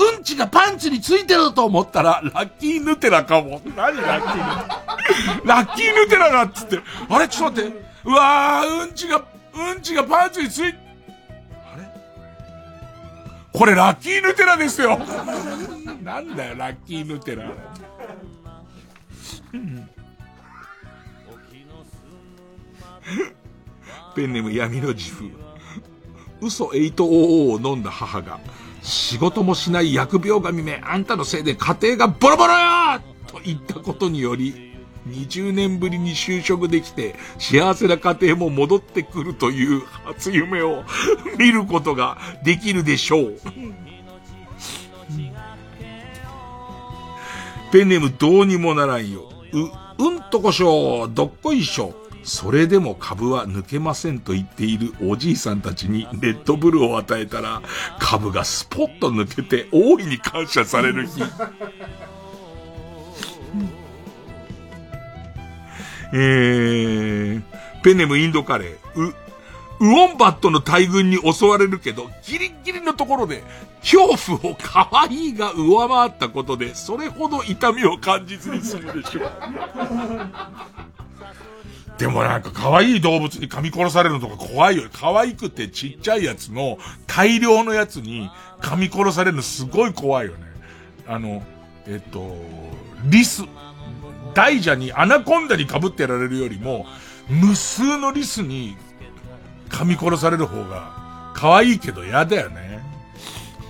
[0.00, 3.60] うんちがパンツについてると思ったら、ラッキーヌテラかも。
[3.76, 5.56] 何ラッキーヌテラ？
[5.56, 6.80] ラッキーヌテラだっつって。
[7.08, 7.28] あれ？
[7.28, 7.90] ちょっと待って。
[8.04, 9.24] うわー、うんちが、
[9.54, 10.72] うんちがパンツについ、あ
[11.76, 11.84] れ？
[13.52, 14.98] これラッキーヌテラですよ。
[16.02, 17.52] なんだよ、ラッキーヌテラ。
[24.14, 25.30] ペンネーム闇の自負。
[26.40, 28.40] 嘘800を飲んだ母が、
[28.82, 34.70] 仕事もしない疫病神め、あんたのせいで家庭がボロボロよと言ったことにより、
[35.08, 40.84] 20年ぶりに就職できて、幸せな家庭も戻ってくるという初夢を
[41.38, 43.40] 見ることができるでしょう。
[47.72, 49.30] ペンネームどうにもならんよ。
[49.52, 51.94] う、うんとこしょう、どっこいしょ。
[52.22, 57.62] それでも株は抜けませんと言っているおじいさんたちにレッドブルを与えたら、
[57.98, 61.22] 株がスポッと抜けて大いに感謝される日。
[66.12, 67.42] えー、
[67.82, 69.14] ペネムインドカレー、う、
[69.80, 73.44] ウォンバットの大群に襲われるけど、ギリギリのところで、
[73.80, 79.30] 恐怖を可愛いが上回ったことで、それほど痛みを感じずに済むでしょう。
[82.00, 84.84] でもなんか可愛い動物に噛み殺されるのとか怖いよ。
[84.90, 88.30] 可愛くてちっちゃいやつの大量のやつに
[88.62, 90.44] 噛み殺されるのすごい怖いよね。
[91.06, 91.42] あの、
[91.86, 92.34] えっと、
[93.04, 93.44] リス。
[94.32, 96.86] 大蛇にアナコンダに被ってやられるよりも、
[97.28, 98.78] 無数のリスに
[99.68, 102.80] 噛み殺される方が可愛いけど嫌だよね。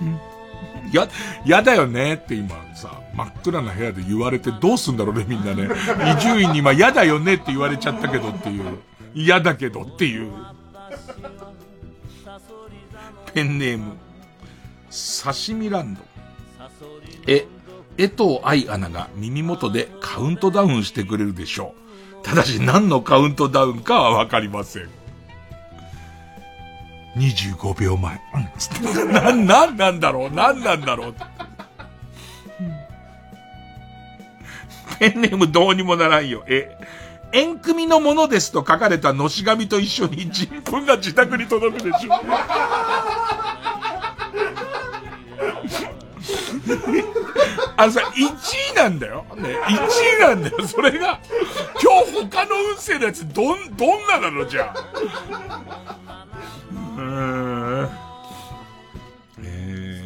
[0.93, 1.09] や、
[1.44, 2.55] 嫌だよねって今、
[3.15, 5.69] 真っ暗な部屋で言われてどうすんだろうねみんなね。
[6.16, 8.78] 伊集院に今嫌だよねって言われちゃったけどっていう。
[9.15, 10.32] 嫌だけどっていう。
[13.32, 13.97] ペンネーム、
[14.91, 16.01] 刺身ランド。
[17.27, 17.47] え、
[17.99, 21.74] 江藤愛アナが耳元でカウントダウンしてくれるでしょ
[22.23, 22.24] う。
[22.24, 24.89] ただし何のカウントダウンかはわかりません。
[27.16, 28.20] 25秒前。
[29.12, 30.31] な、なんなんだろう？
[30.35, 31.15] なんなんだろう？
[35.01, 36.45] ペンネームどうにもならんよ。
[36.47, 36.77] え、
[37.33, 42.13] 縁組のものですと書かれたのし紙と一緒に 人糞が自宅に届くでしょ。
[47.79, 49.25] あのさ、1位なんだよ。
[49.37, 50.67] ね、1位なんだよ。
[50.67, 51.19] それが、
[51.83, 54.81] 今日他の運勢のやつ、どん、どんななのじゃあ。
[56.99, 57.03] うー
[57.85, 57.91] ん。
[59.43, 60.05] え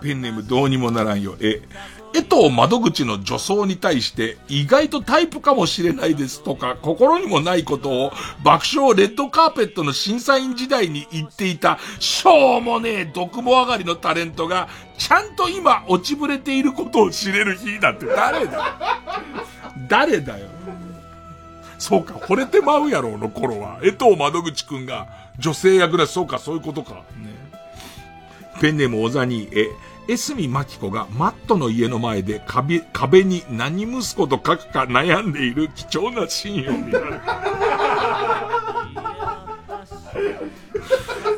[0.00, 1.34] ー、ペンネームどうにもならんよ。
[1.40, 1.62] え、
[2.14, 8.12] 江藤窓口の女装に対して意外とタイプかもしれないですとか心にもないことを
[8.44, 14.68] 爆笑レッドカーペットの審査員時代に言っていたしょうもねえ毒も上がりのタレントが
[14.98, 18.56] ちゃんと今落ちぶれていることを知れる日だって誰だ？
[18.58, 18.62] よ
[19.88, 20.46] 誰だよ？
[21.78, 25.08] そうか、惚れてまうやろうの頃は、江藤窓口くんが
[25.40, 26.94] 女性役だそうか、そういうことか。
[26.94, 27.02] ね。
[28.60, 29.68] ペンネーム小ザニー、え、
[30.08, 37.20] 江角真紀子がマットの家の前で壁壁に何息子と書くか悩んでいる貴重なシーンを見られる。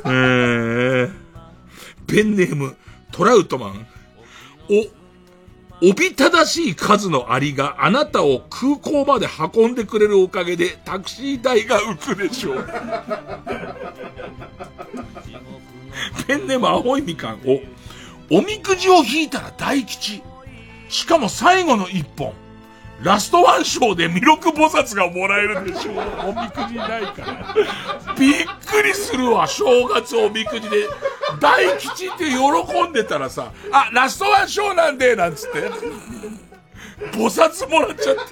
[0.07, 1.13] えー、
[2.07, 2.77] ペペンネーム、
[3.11, 3.87] トラウトマン。
[5.81, 12.65] お、おびただしい数のアリがあなたを空港まで運んでくれるおかげでタクシー代が浮くでしょう。
[16.27, 17.41] ペンネーム青いみかん。
[17.45, 17.61] お、
[18.31, 20.23] おみくじを引いたら大吉。
[20.89, 22.33] しかも最後の一本。
[23.03, 25.97] ラストワン賞で弥勒菩薩がもらえるでしょう。
[26.29, 28.15] おみくじないから。
[28.19, 30.89] びっくりするわ、正月おみくじで。
[31.41, 35.71] 大吉って喜んでたらさ、あ、ラストワン賞なんで、なんつって。
[37.13, 38.23] 菩薩もらっちゃって。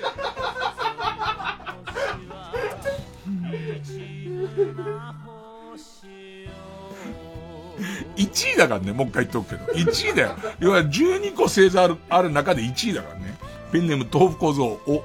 [8.17, 9.73] 1位だからね、もう一回言っとくけど。
[9.73, 10.37] 1位だよ。
[10.59, 13.37] 要は12個星座ある、ある中で1位だからね。
[13.73, 15.03] ペンネーム豆腐小僧お、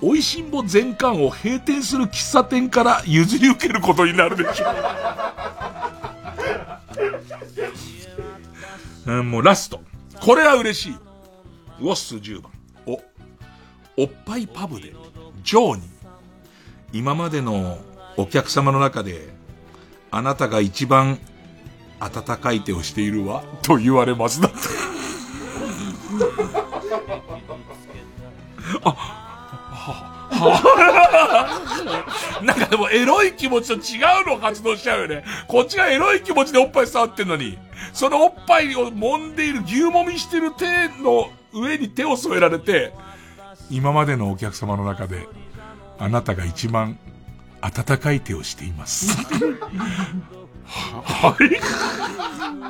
[0.00, 4.64] 美味しんぼ全館を閉店する喫茶店から譲り受けることになるでしょ
[9.06, 9.10] う。
[9.18, 9.80] うん、もうラスト。
[10.20, 10.92] これは嬉しい。
[11.80, 12.52] ウォッス10番。
[12.86, 13.00] お、
[13.96, 14.94] おっぱいパブで、
[15.42, 15.82] ジョーに、
[16.92, 17.78] 今までの
[18.16, 19.28] お客様の中で、
[20.10, 21.18] あなたが一番
[22.00, 24.50] 温かい手をしているわ、と言われますだ。
[28.84, 29.18] あ、
[32.42, 35.24] なんかでもエロい気持ちと違うの発動しちゃうよね。
[35.48, 37.58] こっちがエロい気持ちでおっぱい触ってんのに、
[37.92, 42.92] そのおっぱいを揉んでいる、牛揉みしてる手の上に手を添えられて、
[43.70, 45.26] 今までのお客様の中で、
[45.98, 46.98] あなたが一番
[47.60, 49.16] 温かい手をしています。
[50.68, 52.68] はい。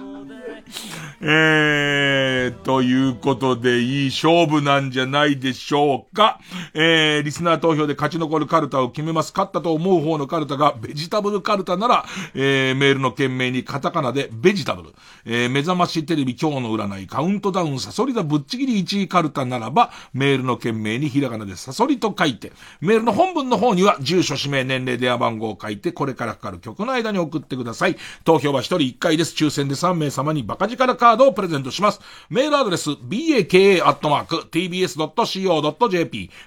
[1.20, 6.40] えー、ということで、いい勝負なんじゃないでしょうか。
[6.74, 9.32] えー、リスナー投票で勝ち残るカルタを決めます。
[9.34, 12.04] 勝ったと思う方のカルタがベジタブルカルタなら、
[12.34, 14.90] えー、メールの件名にカタカナでベジタブル。
[15.24, 27.87] えー、目覚ましテレビ今日の占いカウントダウンサソリだぶっちぎり1位カルタならば、メールの件名にひらがなでサソリと書いて、メールの本文の方には住所、氏名、年齢、電話番号を書いて、これからかかる曲の間に送ってください。
[27.88, 29.34] さい投票は1人1回です。
[29.34, 32.00] 抽選で3名様にバカ力カードをプレゼントします。
[32.30, 33.50] メールアドレス、baka.tbs.co.jp、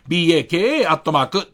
[0.08, 1.50] baka.tbs.co.jp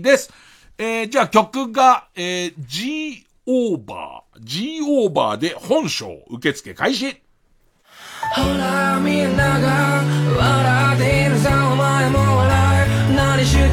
[0.00, 0.32] です。
[0.78, 7.20] えー、じゃあ曲が、えー、G オーバー、G オーバーで本賞受付開始。
[8.34, 10.00] ほらみんなが
[10.36, 13.68] 笑っているさお前も笑い何してる？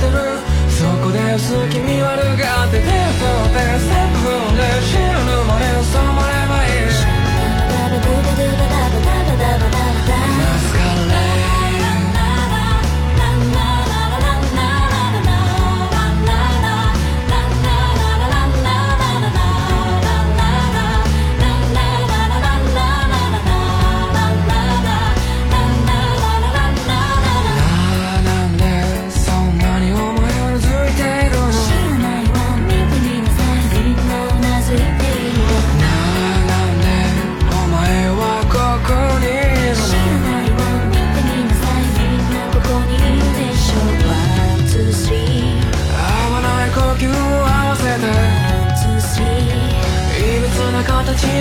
[0.79, 4.08] そこで薄気味悪がって手を取って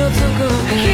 [0.03, 0.88] を作っ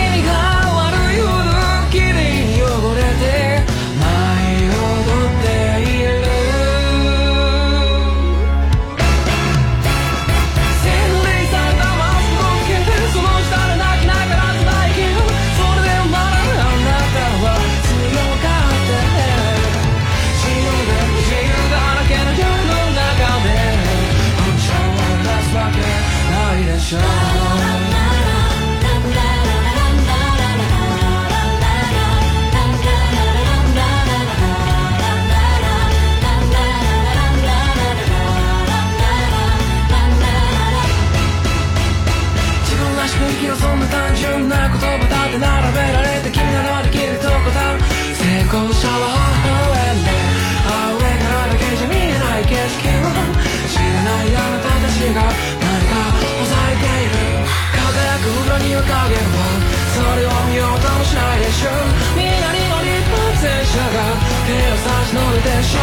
[64.85, 65.77] 手を差し伸べてし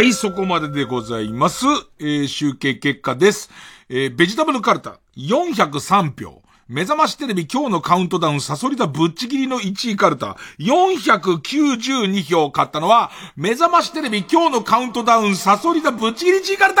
[0.00, 1.66] はい、そこまででございます。
[1.98, 3.50] えー集計結果です。
[3.90, 6.40] えーベジタブルカルタ、403票。
[6.68, 16.80] 目覚ましテレビ今日のカウントダウンサソリタぶっちぎりの1位カルタ、492票買ったのは、目覚ましテレビ今日のカウントダウンサソリタぶっちぎり1位カルタ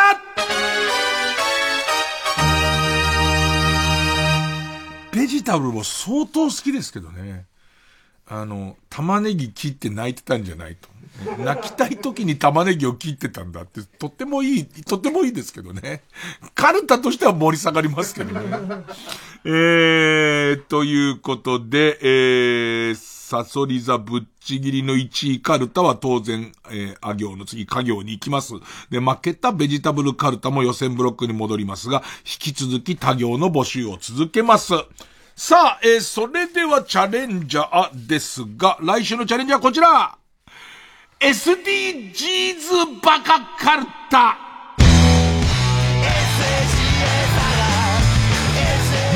[5.12, 7.44] ベジタブルも相当好きですけどね。
[8.26, 10.88] あの、玉ねぎ切って泣いてたんじゃないと。
[11.38, 16.02] 泣きたい時に玉ねぎを切ってたんだって、とってもいい、とってもいいですけどね。
[16.54, 18.46] カルタとしては盛り下がりますけどね。
[19.44, 28.54] えー、ということで、えー、サソリ座ぶっちぎりの1位カルタは当然、えー、あ行の次、家行に行きます。
[28.90, 34.72] で、負けたベジタブルカルタも予選ブロックに戻りますが、引き続き他行の募集を続けます。
[35.36, 40.18] さあ、えー、それではチャレンジャーですが、来週のチャレンジャーはこちら
[41.20, 44.38] !SDGs バカカルタ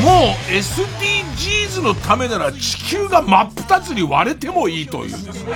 [0.02, 5.54] もう SDGs のためなら地球が真っ二つに割れてもいいというですね。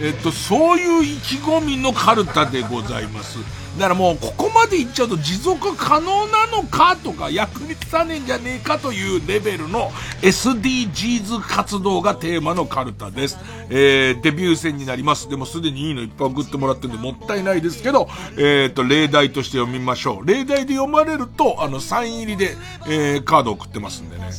[0.00, 3.38] えっと、そういう意気込みのカルタでございます。
[3.78, 9.90] だからもうここまでいっちゃうと持続可能なのかとか役に立たねえんじゃねえかというレベルの
[10.22, 13.38] SDGs 活動がテーマのカルタです。
[13.70, 15.28] えー、デビュー戦になります。
[15.28, 20.26] でもすでにいいのいっぱい送ってもらってるんでもったいないですけど、えっと、例題として読みましょう。
[20.26, 22.56] 例題で読まれると、あの、サイン入りで、
[22.88, 24.30] えー、カード送ってますんでね。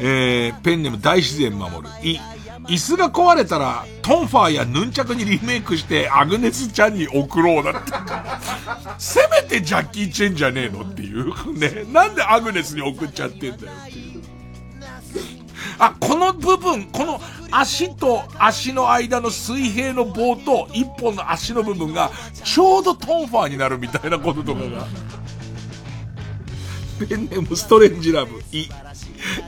[0.00, 1.88] えー、ペンネーム大自然守る。
[2.02, 2.18] い、
[2.68, 7.92] 椅子が壊れたら、トンファーやヌンチャクにリメイクして、アグネスちゃんに送ろうだって。
[8.98, 11.58] せめてジャッキー・チェンじゃねえのっていう。
[11.58, 11.84] ね。
[11.92, 14.22] なんでアグネスに送っちゃってんだよっていう。
[15.78, 17.20] あ、この部分、この
[17.50, 22.10] 足と足の間の水平の棒と一本の足の部分が、
[22.44, 24.86] ちょうどトンファーになるみたいなこととかが。
[26.98, 28.40] ペンネームストレンジラブ。
[28.52, 28.68] い、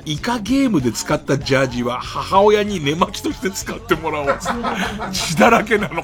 [0.05, 4.29] イカゲームで使ったジャージは母親に寝巻きとして使ってもらおう。
[5.13, 6.03] 血だらけなの。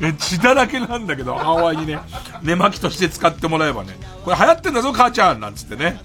[0.00, 1.98] ね、血だらけなんだけど、母親にね、
[2.42, 3.94] 寝巻きとして使ってもらえばね、
[4.24, 6.00] これ流行ってんだぞ、母ちゃんなんつってね。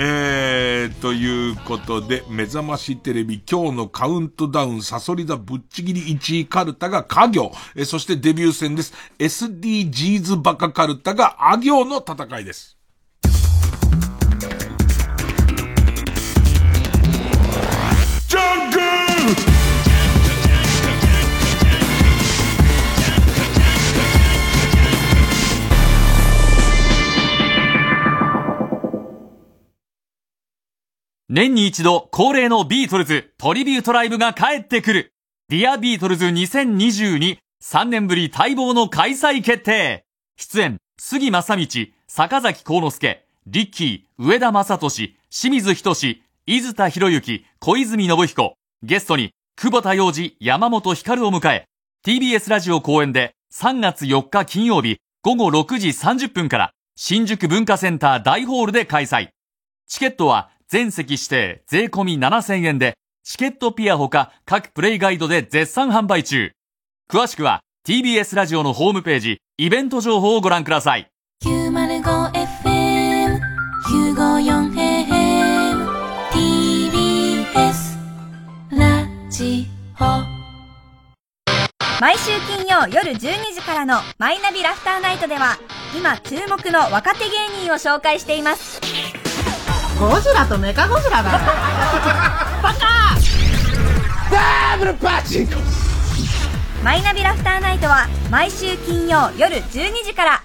[0.00, 8.94] えー、ということで、目覚ましテレビ今日のカウントダウンサソリ座ぶっちぎり1位カルタが家業、えそしてデビュー戦です。
[9.18, 12.77] SDGs バカカルタがあ行の戦いです。
[31.30, 35.12] 年に一度恒例のビートルズトリビュートライブが帰ってくる。
[35.50, 40.04] Dear Beatles 2022、3年ぶり待望の開催決定。
[40.36, 41.66] 出演、杉真理、
[42.06, 48.54] 坂崎幸之助、リッキー、上田雅利、清水仁、伊豆田洋之、小泉信彦。
[48.82, 51.66] ゲストに、久保田洋司、山本ひかるを迎え、
[52.06, 59.28] TBS ラジオ公演で3月4日金曜日午後6時30分から新宿文化センター大ホールで開催。
[59.88, 66.52] チケットは全席指定税込み7000円で、チケットピアほか各プレイガイドで絶賛販売中。
[67.10, 71.08] 詳しくは TBS ラジオのホームページ、イベント情報をご覧ください。
[76.32, 77.98] TBS
[78.70, 79.66] ラジ
[79.98, 80.38] オ
[82.00, 83.18] 毎週金曜夜12
[83.54, 85.56] 時からのマイナビラフターナイトでは
[85.96, 88.80] 今注目の若手芸人を紹介しています
[89.98, 91.32] ゴジラとメカゴジラだ
[92.62, 93.16] バカ！
[94.30, 95.54] ダブルパチンコ。
[96.84, 100.42] マイナビラフターナイトは毎週金曜夜12時から。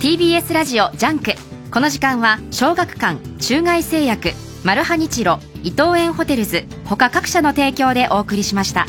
[0.00, 1.34] TBS ラジオ JUNK。
[1.70, 4.32] この時間は小学館中外製薬
[4.64, 8.86] マルハニチロ伊藤園ホテルズ他各社の提供でお送りしました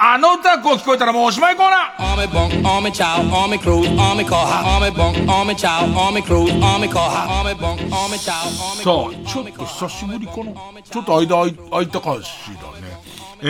[0.00, 2.06] あの歌こう聞こえたらもうおしまいコーナー
[8.84, 10.52] さあ、ちょっと久しぶりかな。
[10.84, 12.86] ちょっと間空い空いたかしらね。
[13.42, 13.48] え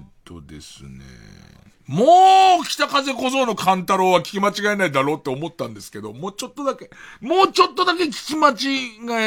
[0.00, 1.04] っとですね。
[1.86, 2.04] も
[2.62, 8.56] う、北風小僧の勘太郎は聞き間違えないだろうって思ったんですけど、もうちょっとだけ、もうちょっとだけ聞き間違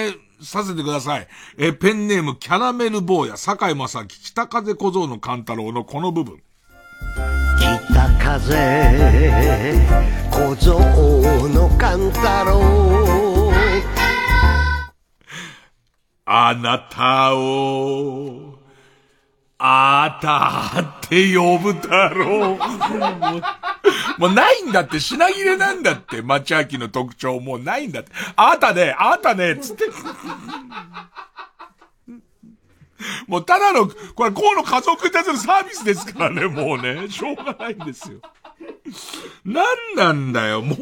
[0.10, 1.28] えさせてください。
[1.58, 6.42] え、ペンネームキャラメル坊や、坂井正明、北風小僧の勘太郎のこの部分。
[7.66, 8.56] 北風
[10.32, 10.80] 小僧
[11.50, 13.52] の勘太郎
[16.26, 18.53] あなたを、
[19.66, 22.58] あーたって呼ぶだろう。
[24.20, 28.12] もうないんだって、品切れなんだって、町秋の特徴もうないんだって。
[28.36, 29.86] あーたね、あーたね、つって。
[33.28, 37.08] もうただの、これ、こうの家族に対するサービスですからね、もうね。
[37.10, 38.20] しょうがないんですよ。
[39.46, 40.78] なんなんだよ、もう。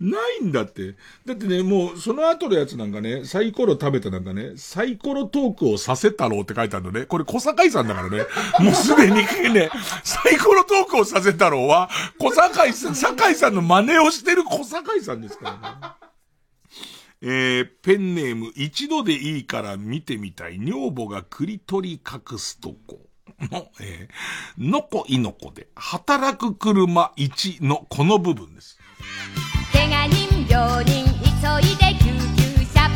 [0.00, 0.94] ないんだって。
[1.24, 7.06] だってね、もう、その後のやつなんかね、サイコロ食べたなんかね、サイコロトークをさせたろうって書いてあるのね。
[7.06, 8.24] これ小坂井さんだからね。
[8.60, 9.16] もうすでに
[9.52, 9.70] ね、
[10.04, 16.02] サイコロトークをさせたろうは、小坂井さん、坂井さんの真似をしてる小坂井さんですからね。
[17.24, 20.58] えー、ペンネーム、一度でいいから見てみたい。
[20.58, 23.06] 女房が栗取り隠すとこ。
[23.50, 28.78] の、 えー、のこいのこで、働く車1のこの部分です。
[30.52, 31.10] 病人急
[31.66, 32.90] いで救急車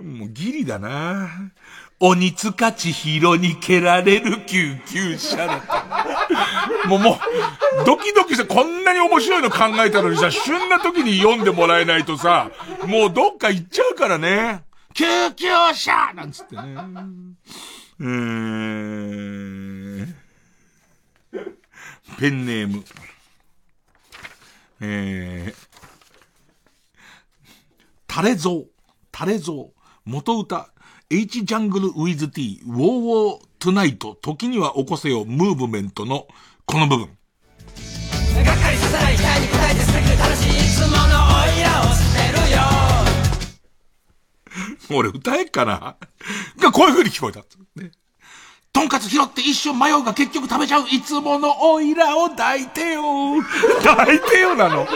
[0.00, 1.28] もうギリだな
[1.98, 5.84] 鬼塚千尋に蹴られる救急車だった。
[6.88, 7.16] もうもう、
[7.84, 12.52] ドキドキしてこんなに面白いの考えたのにさ、旬な時に読んでもらえないとさ、
[12.86, 14.62] もうどっか行っちゃうからね。
[14.94, 16.62] 救急車なんつってね。
[17.98, 20.14] うん。
[22.20, 22.84] ペンネーム。
[24.80, 25.54] えー、
[28.06, 28.66] タレゾウ、
[29.10, 30.70] タレゾウ、元歌、
[31.08, 36.26] H ジャングルウィズ T、ウォーウォートゥナイト、時には起こせよ、ムーブメントの、
[36.66, 37.16] この部分。
[38.44, 42.60] がっかりさせない期待に応えて素敵で正しいいつものオイラを捨てるよ。
[44.98, 45.96] 俺歌えっかな。
[46.60, 47.44] がこういう風に聞こえた。
[48.76, 50.84] とんかつ拾って一瞬迷うが結局食べちゃう。
[50.90, 53.02] いつものオイラを抱いてよ。
[53.82, 54.86] 抱いてよなの。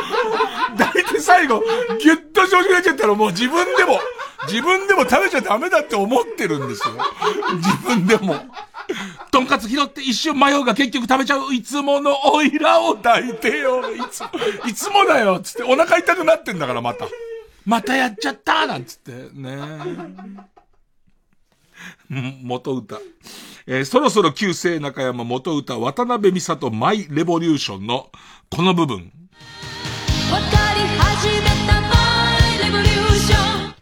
[0.76, 1.62] 抱いて最後、
[1.98, 3.98] ぎゅっと正直になっちゃったらもう自分でも、
[4.46, 6.94] 自分でも食べちゃダメだって思ってるんですよ。
[7.54, 8.36] 自分でも。
[9.30, 11.54] とんかつ拾って一瞬迷うが結局食べちゃう。
[11.54, 13.80] いつものオイラを抱いてよ。
[13.94, 14.20] いつ、
[14.68, 15.40] いつもだよ。
[15.40, 17.06] つってお腹痛くなってんだからまた。
[17.64, 19.12] またやっちゃったなんつって。
[19.32, 19.56] ね
[22.42, 22.98] 元歌。
[23.66, 28.10] えーそろそろ旧姓中山元歌渡辺美里マイレボリューションの
[28.50, 29.12] この部分。
[30.32, 33.74] わかり始めたマイレボリューション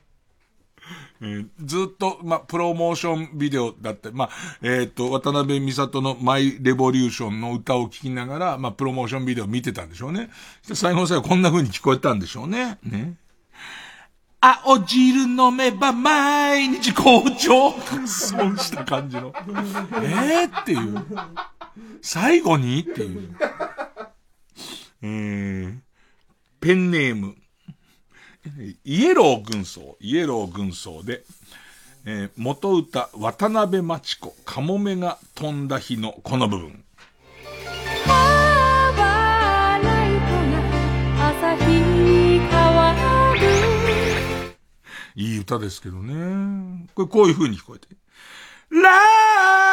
[1.21, 4.31] えーずっと、まあ、プロモーションビデオだって、まあ、
[4.63, 10.31] えっ、と、渡辺美里のマイレボリューションの歌を聴きながら、まあ、プロモーションビデオ見てたんでしょうね。
[10.69, 12.79] で最後の最後こんな風に聞こえたんでしょうね。
[12.83, 13.17] ね。
[14.41, 17.73] 青汁飲めば毎日好調
[18.07, 19.33] 損した感じの。
[20.03, 21.05] えー、っていう。
[22.01, 23.37] 最後にっていう。
[25.03, 25.79] えー、
[26.61, 27.35] ペンネーム。
[28.85, 31.23] イエロー軍曹、イエロー軍曹で、
[32.05, 36.85] えー元歌、渡辺真知子、カモメが飛んだ日のこの部分。
[45.19, 46.87] いい歌ですけどね。
[46.95, 47.89] これこういう風に聞こえて。
[48.71, 48.89] ラ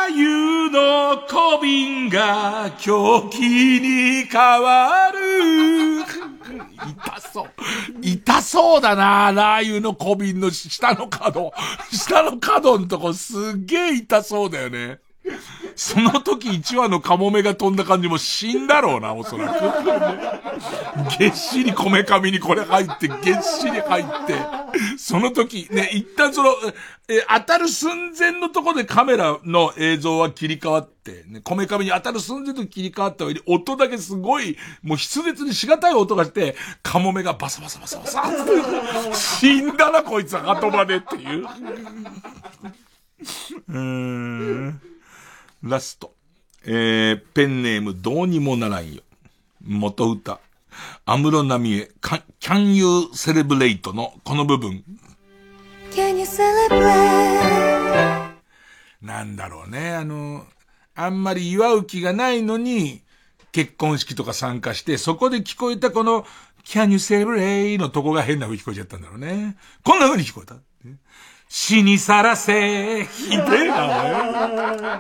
[0.09, 6.01] ー油の小瓶が狂気に変わる。
[6.01, 7.49] 痛そう。
[8.01, 11.53] 痛そうだな、ラー油の小瓶の下の角。
[11.91, 14.97] 下の角のとこすっげえ痛そうだよね。
[15.75, 21.19] その時1羽のカモメが飛んだ感じも死んだろうな、おそらく。
[21.19, 24.64] げっしりこめかみにこれ入って、げっしり入って、
[24.97, 26.51] その時、ね、一旦その、
[27.07, 38.23] え、当たる寸前のところでカメラの映像は切り替わって、ね、こめかみに当たる寸前と切り替わった上に、音だけすごい、もう筆舌にしがたい音がして、カモメがバサバサバサバサ、
[39.13, 41.47] 死んだな、こいつは後までっていう。
[43.69, 44.81] うーん。
[45.63, 46.13] ラスト。
[46.67, 49.01] えー、ペンネームどうにもならんよ。
[49.61, 50.39] 元歌。
[51.05, 54.83] 安室奈美恵、か Can You Celebrate のこの部分。
[55.91, 58.35] Can you celebrate?
[59.01, 59.93] なんだろうね。
[59.93, 60.45] あの、
[60.95, 63.03] あんまり祝う気がないのに、
[63.51, 66.25] 結婚式とか参加して、そこで聞こえたこの、
[66.65, 69.55] Can you celebrate のとこが変な風に聞こえちゃったんだろうね。
[69.83, 70.55] こんな風に聞こえた。
[71.47, 74.99] 死にさらせ、ひでえな、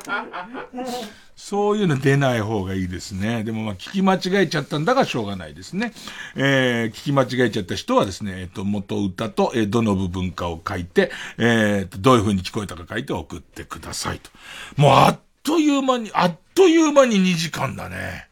[1.35, 3.43] そういうの出ない方がいいですね。
[3.43, 5.93] でもまあ聞き間違えちゃったんだがしょうがないですね。
[6.35, 14.31] えー、聞き間違えちゃった人はですね、えっ、と、元歌と、えー、どの部分かを書いて、えー、と、どういう風に聞こえたか書いて送ってくださいと。
[14.77, 18.27] もうあっという間に、あっという間に2時間だね。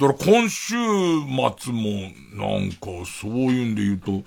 [0.00, 4.24] だから今週末も、なんか、そういうんで言うと、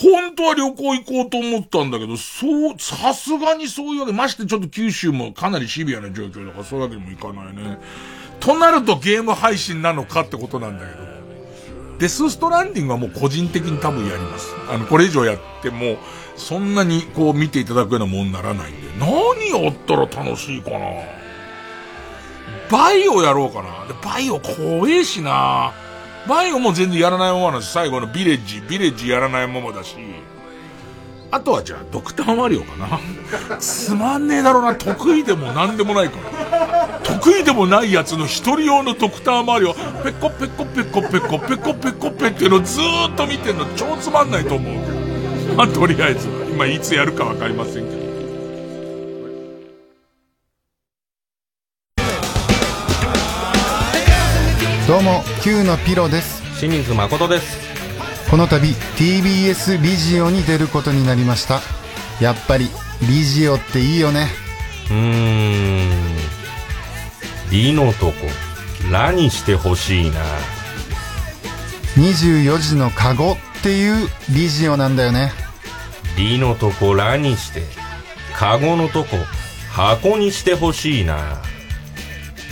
[0.00, 7.78] 本当は旅行行こうと思ったんだけど、そう、さすがにそういうわけ、ましてちょっと九州もかなりシビアな状況だから、そういうわけにもいかないね。
[8.38, 11.08] となるとゲーム配信なのかってことなんだけど。
[11.98, 14.54] デスストランディングはもう個人的に多分やります。
[14.70, 15.96] あの、これ以上やっても、
[16.36, 20.78] そんなにこう見ていただくようなもんならないんで、何やったら楽しいかな
[22.70, 23.86] バイオやろうかな。
[23.88, 25.72] で、バイオ怖えしな
[26.28, 27.72] バイオも全然やらないままなんです。
[27.72, 29.96] 最後のビレッジ、ビレッジやらないままだし。
[31.30, 33.00] あとはじゃあ、ドクターマリオかな。
[33.58, 34.74] つまんねえだろうな。
[34.74, 37.00] 得意でも何でもないから。
[37.02, 45.54] 得意でもないやつの一人用のドクターマリオ、ペコペコペコペコペコペコペっていうのずーっと見てんの超つまんないと思う。
[45.54, 47.97] まあ、とりあえず、今いつやるかわかりませんけど。
[54.88, 56.42] どうも Q のピロです。
[56.58, 57.58] 清水誠です。
[58.30, 61.60] この度 TBS リジオに出ることになりました。
[62.24, 62.70] やっぱり
[63.02, 64.28] リジオっていいよね。
[64.90, 65.90] うーん。
[67.50, 68.12] リのとこ
[68.90, 70.22] ラにしてほしいな。
[71.96, 75.32] 24時のカゴっていうリジオなんだよね。
[76.16, 77.64] リのとこラにして
[78.34, 79.18] カゴのとこ
[79.70, 81.42] 箱にしてほしいな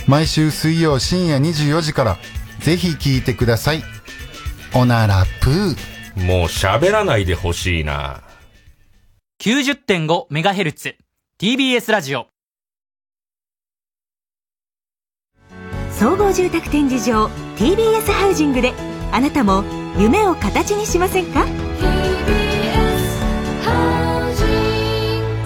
[0.07, 2.17] 毎週水曜深夜24時から
[2.59, 3.83] ぜひ聞いてください。
[4.73, 6.25] おならプー。
[6.25, 8.23] もう喋らないでほしいな。
[9.41, 10.95] 90.5MHz
[11.39, 12.27] TBS ラジオ。
[15.91, 17.27] 総合住宅展示場
[17.57, 18.73] TBS ハウジングで
[19.11, 19.63] あなたも
[19.97, 21.45] 夢を形にしませんか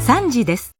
[0.05, 0.75] ？3時です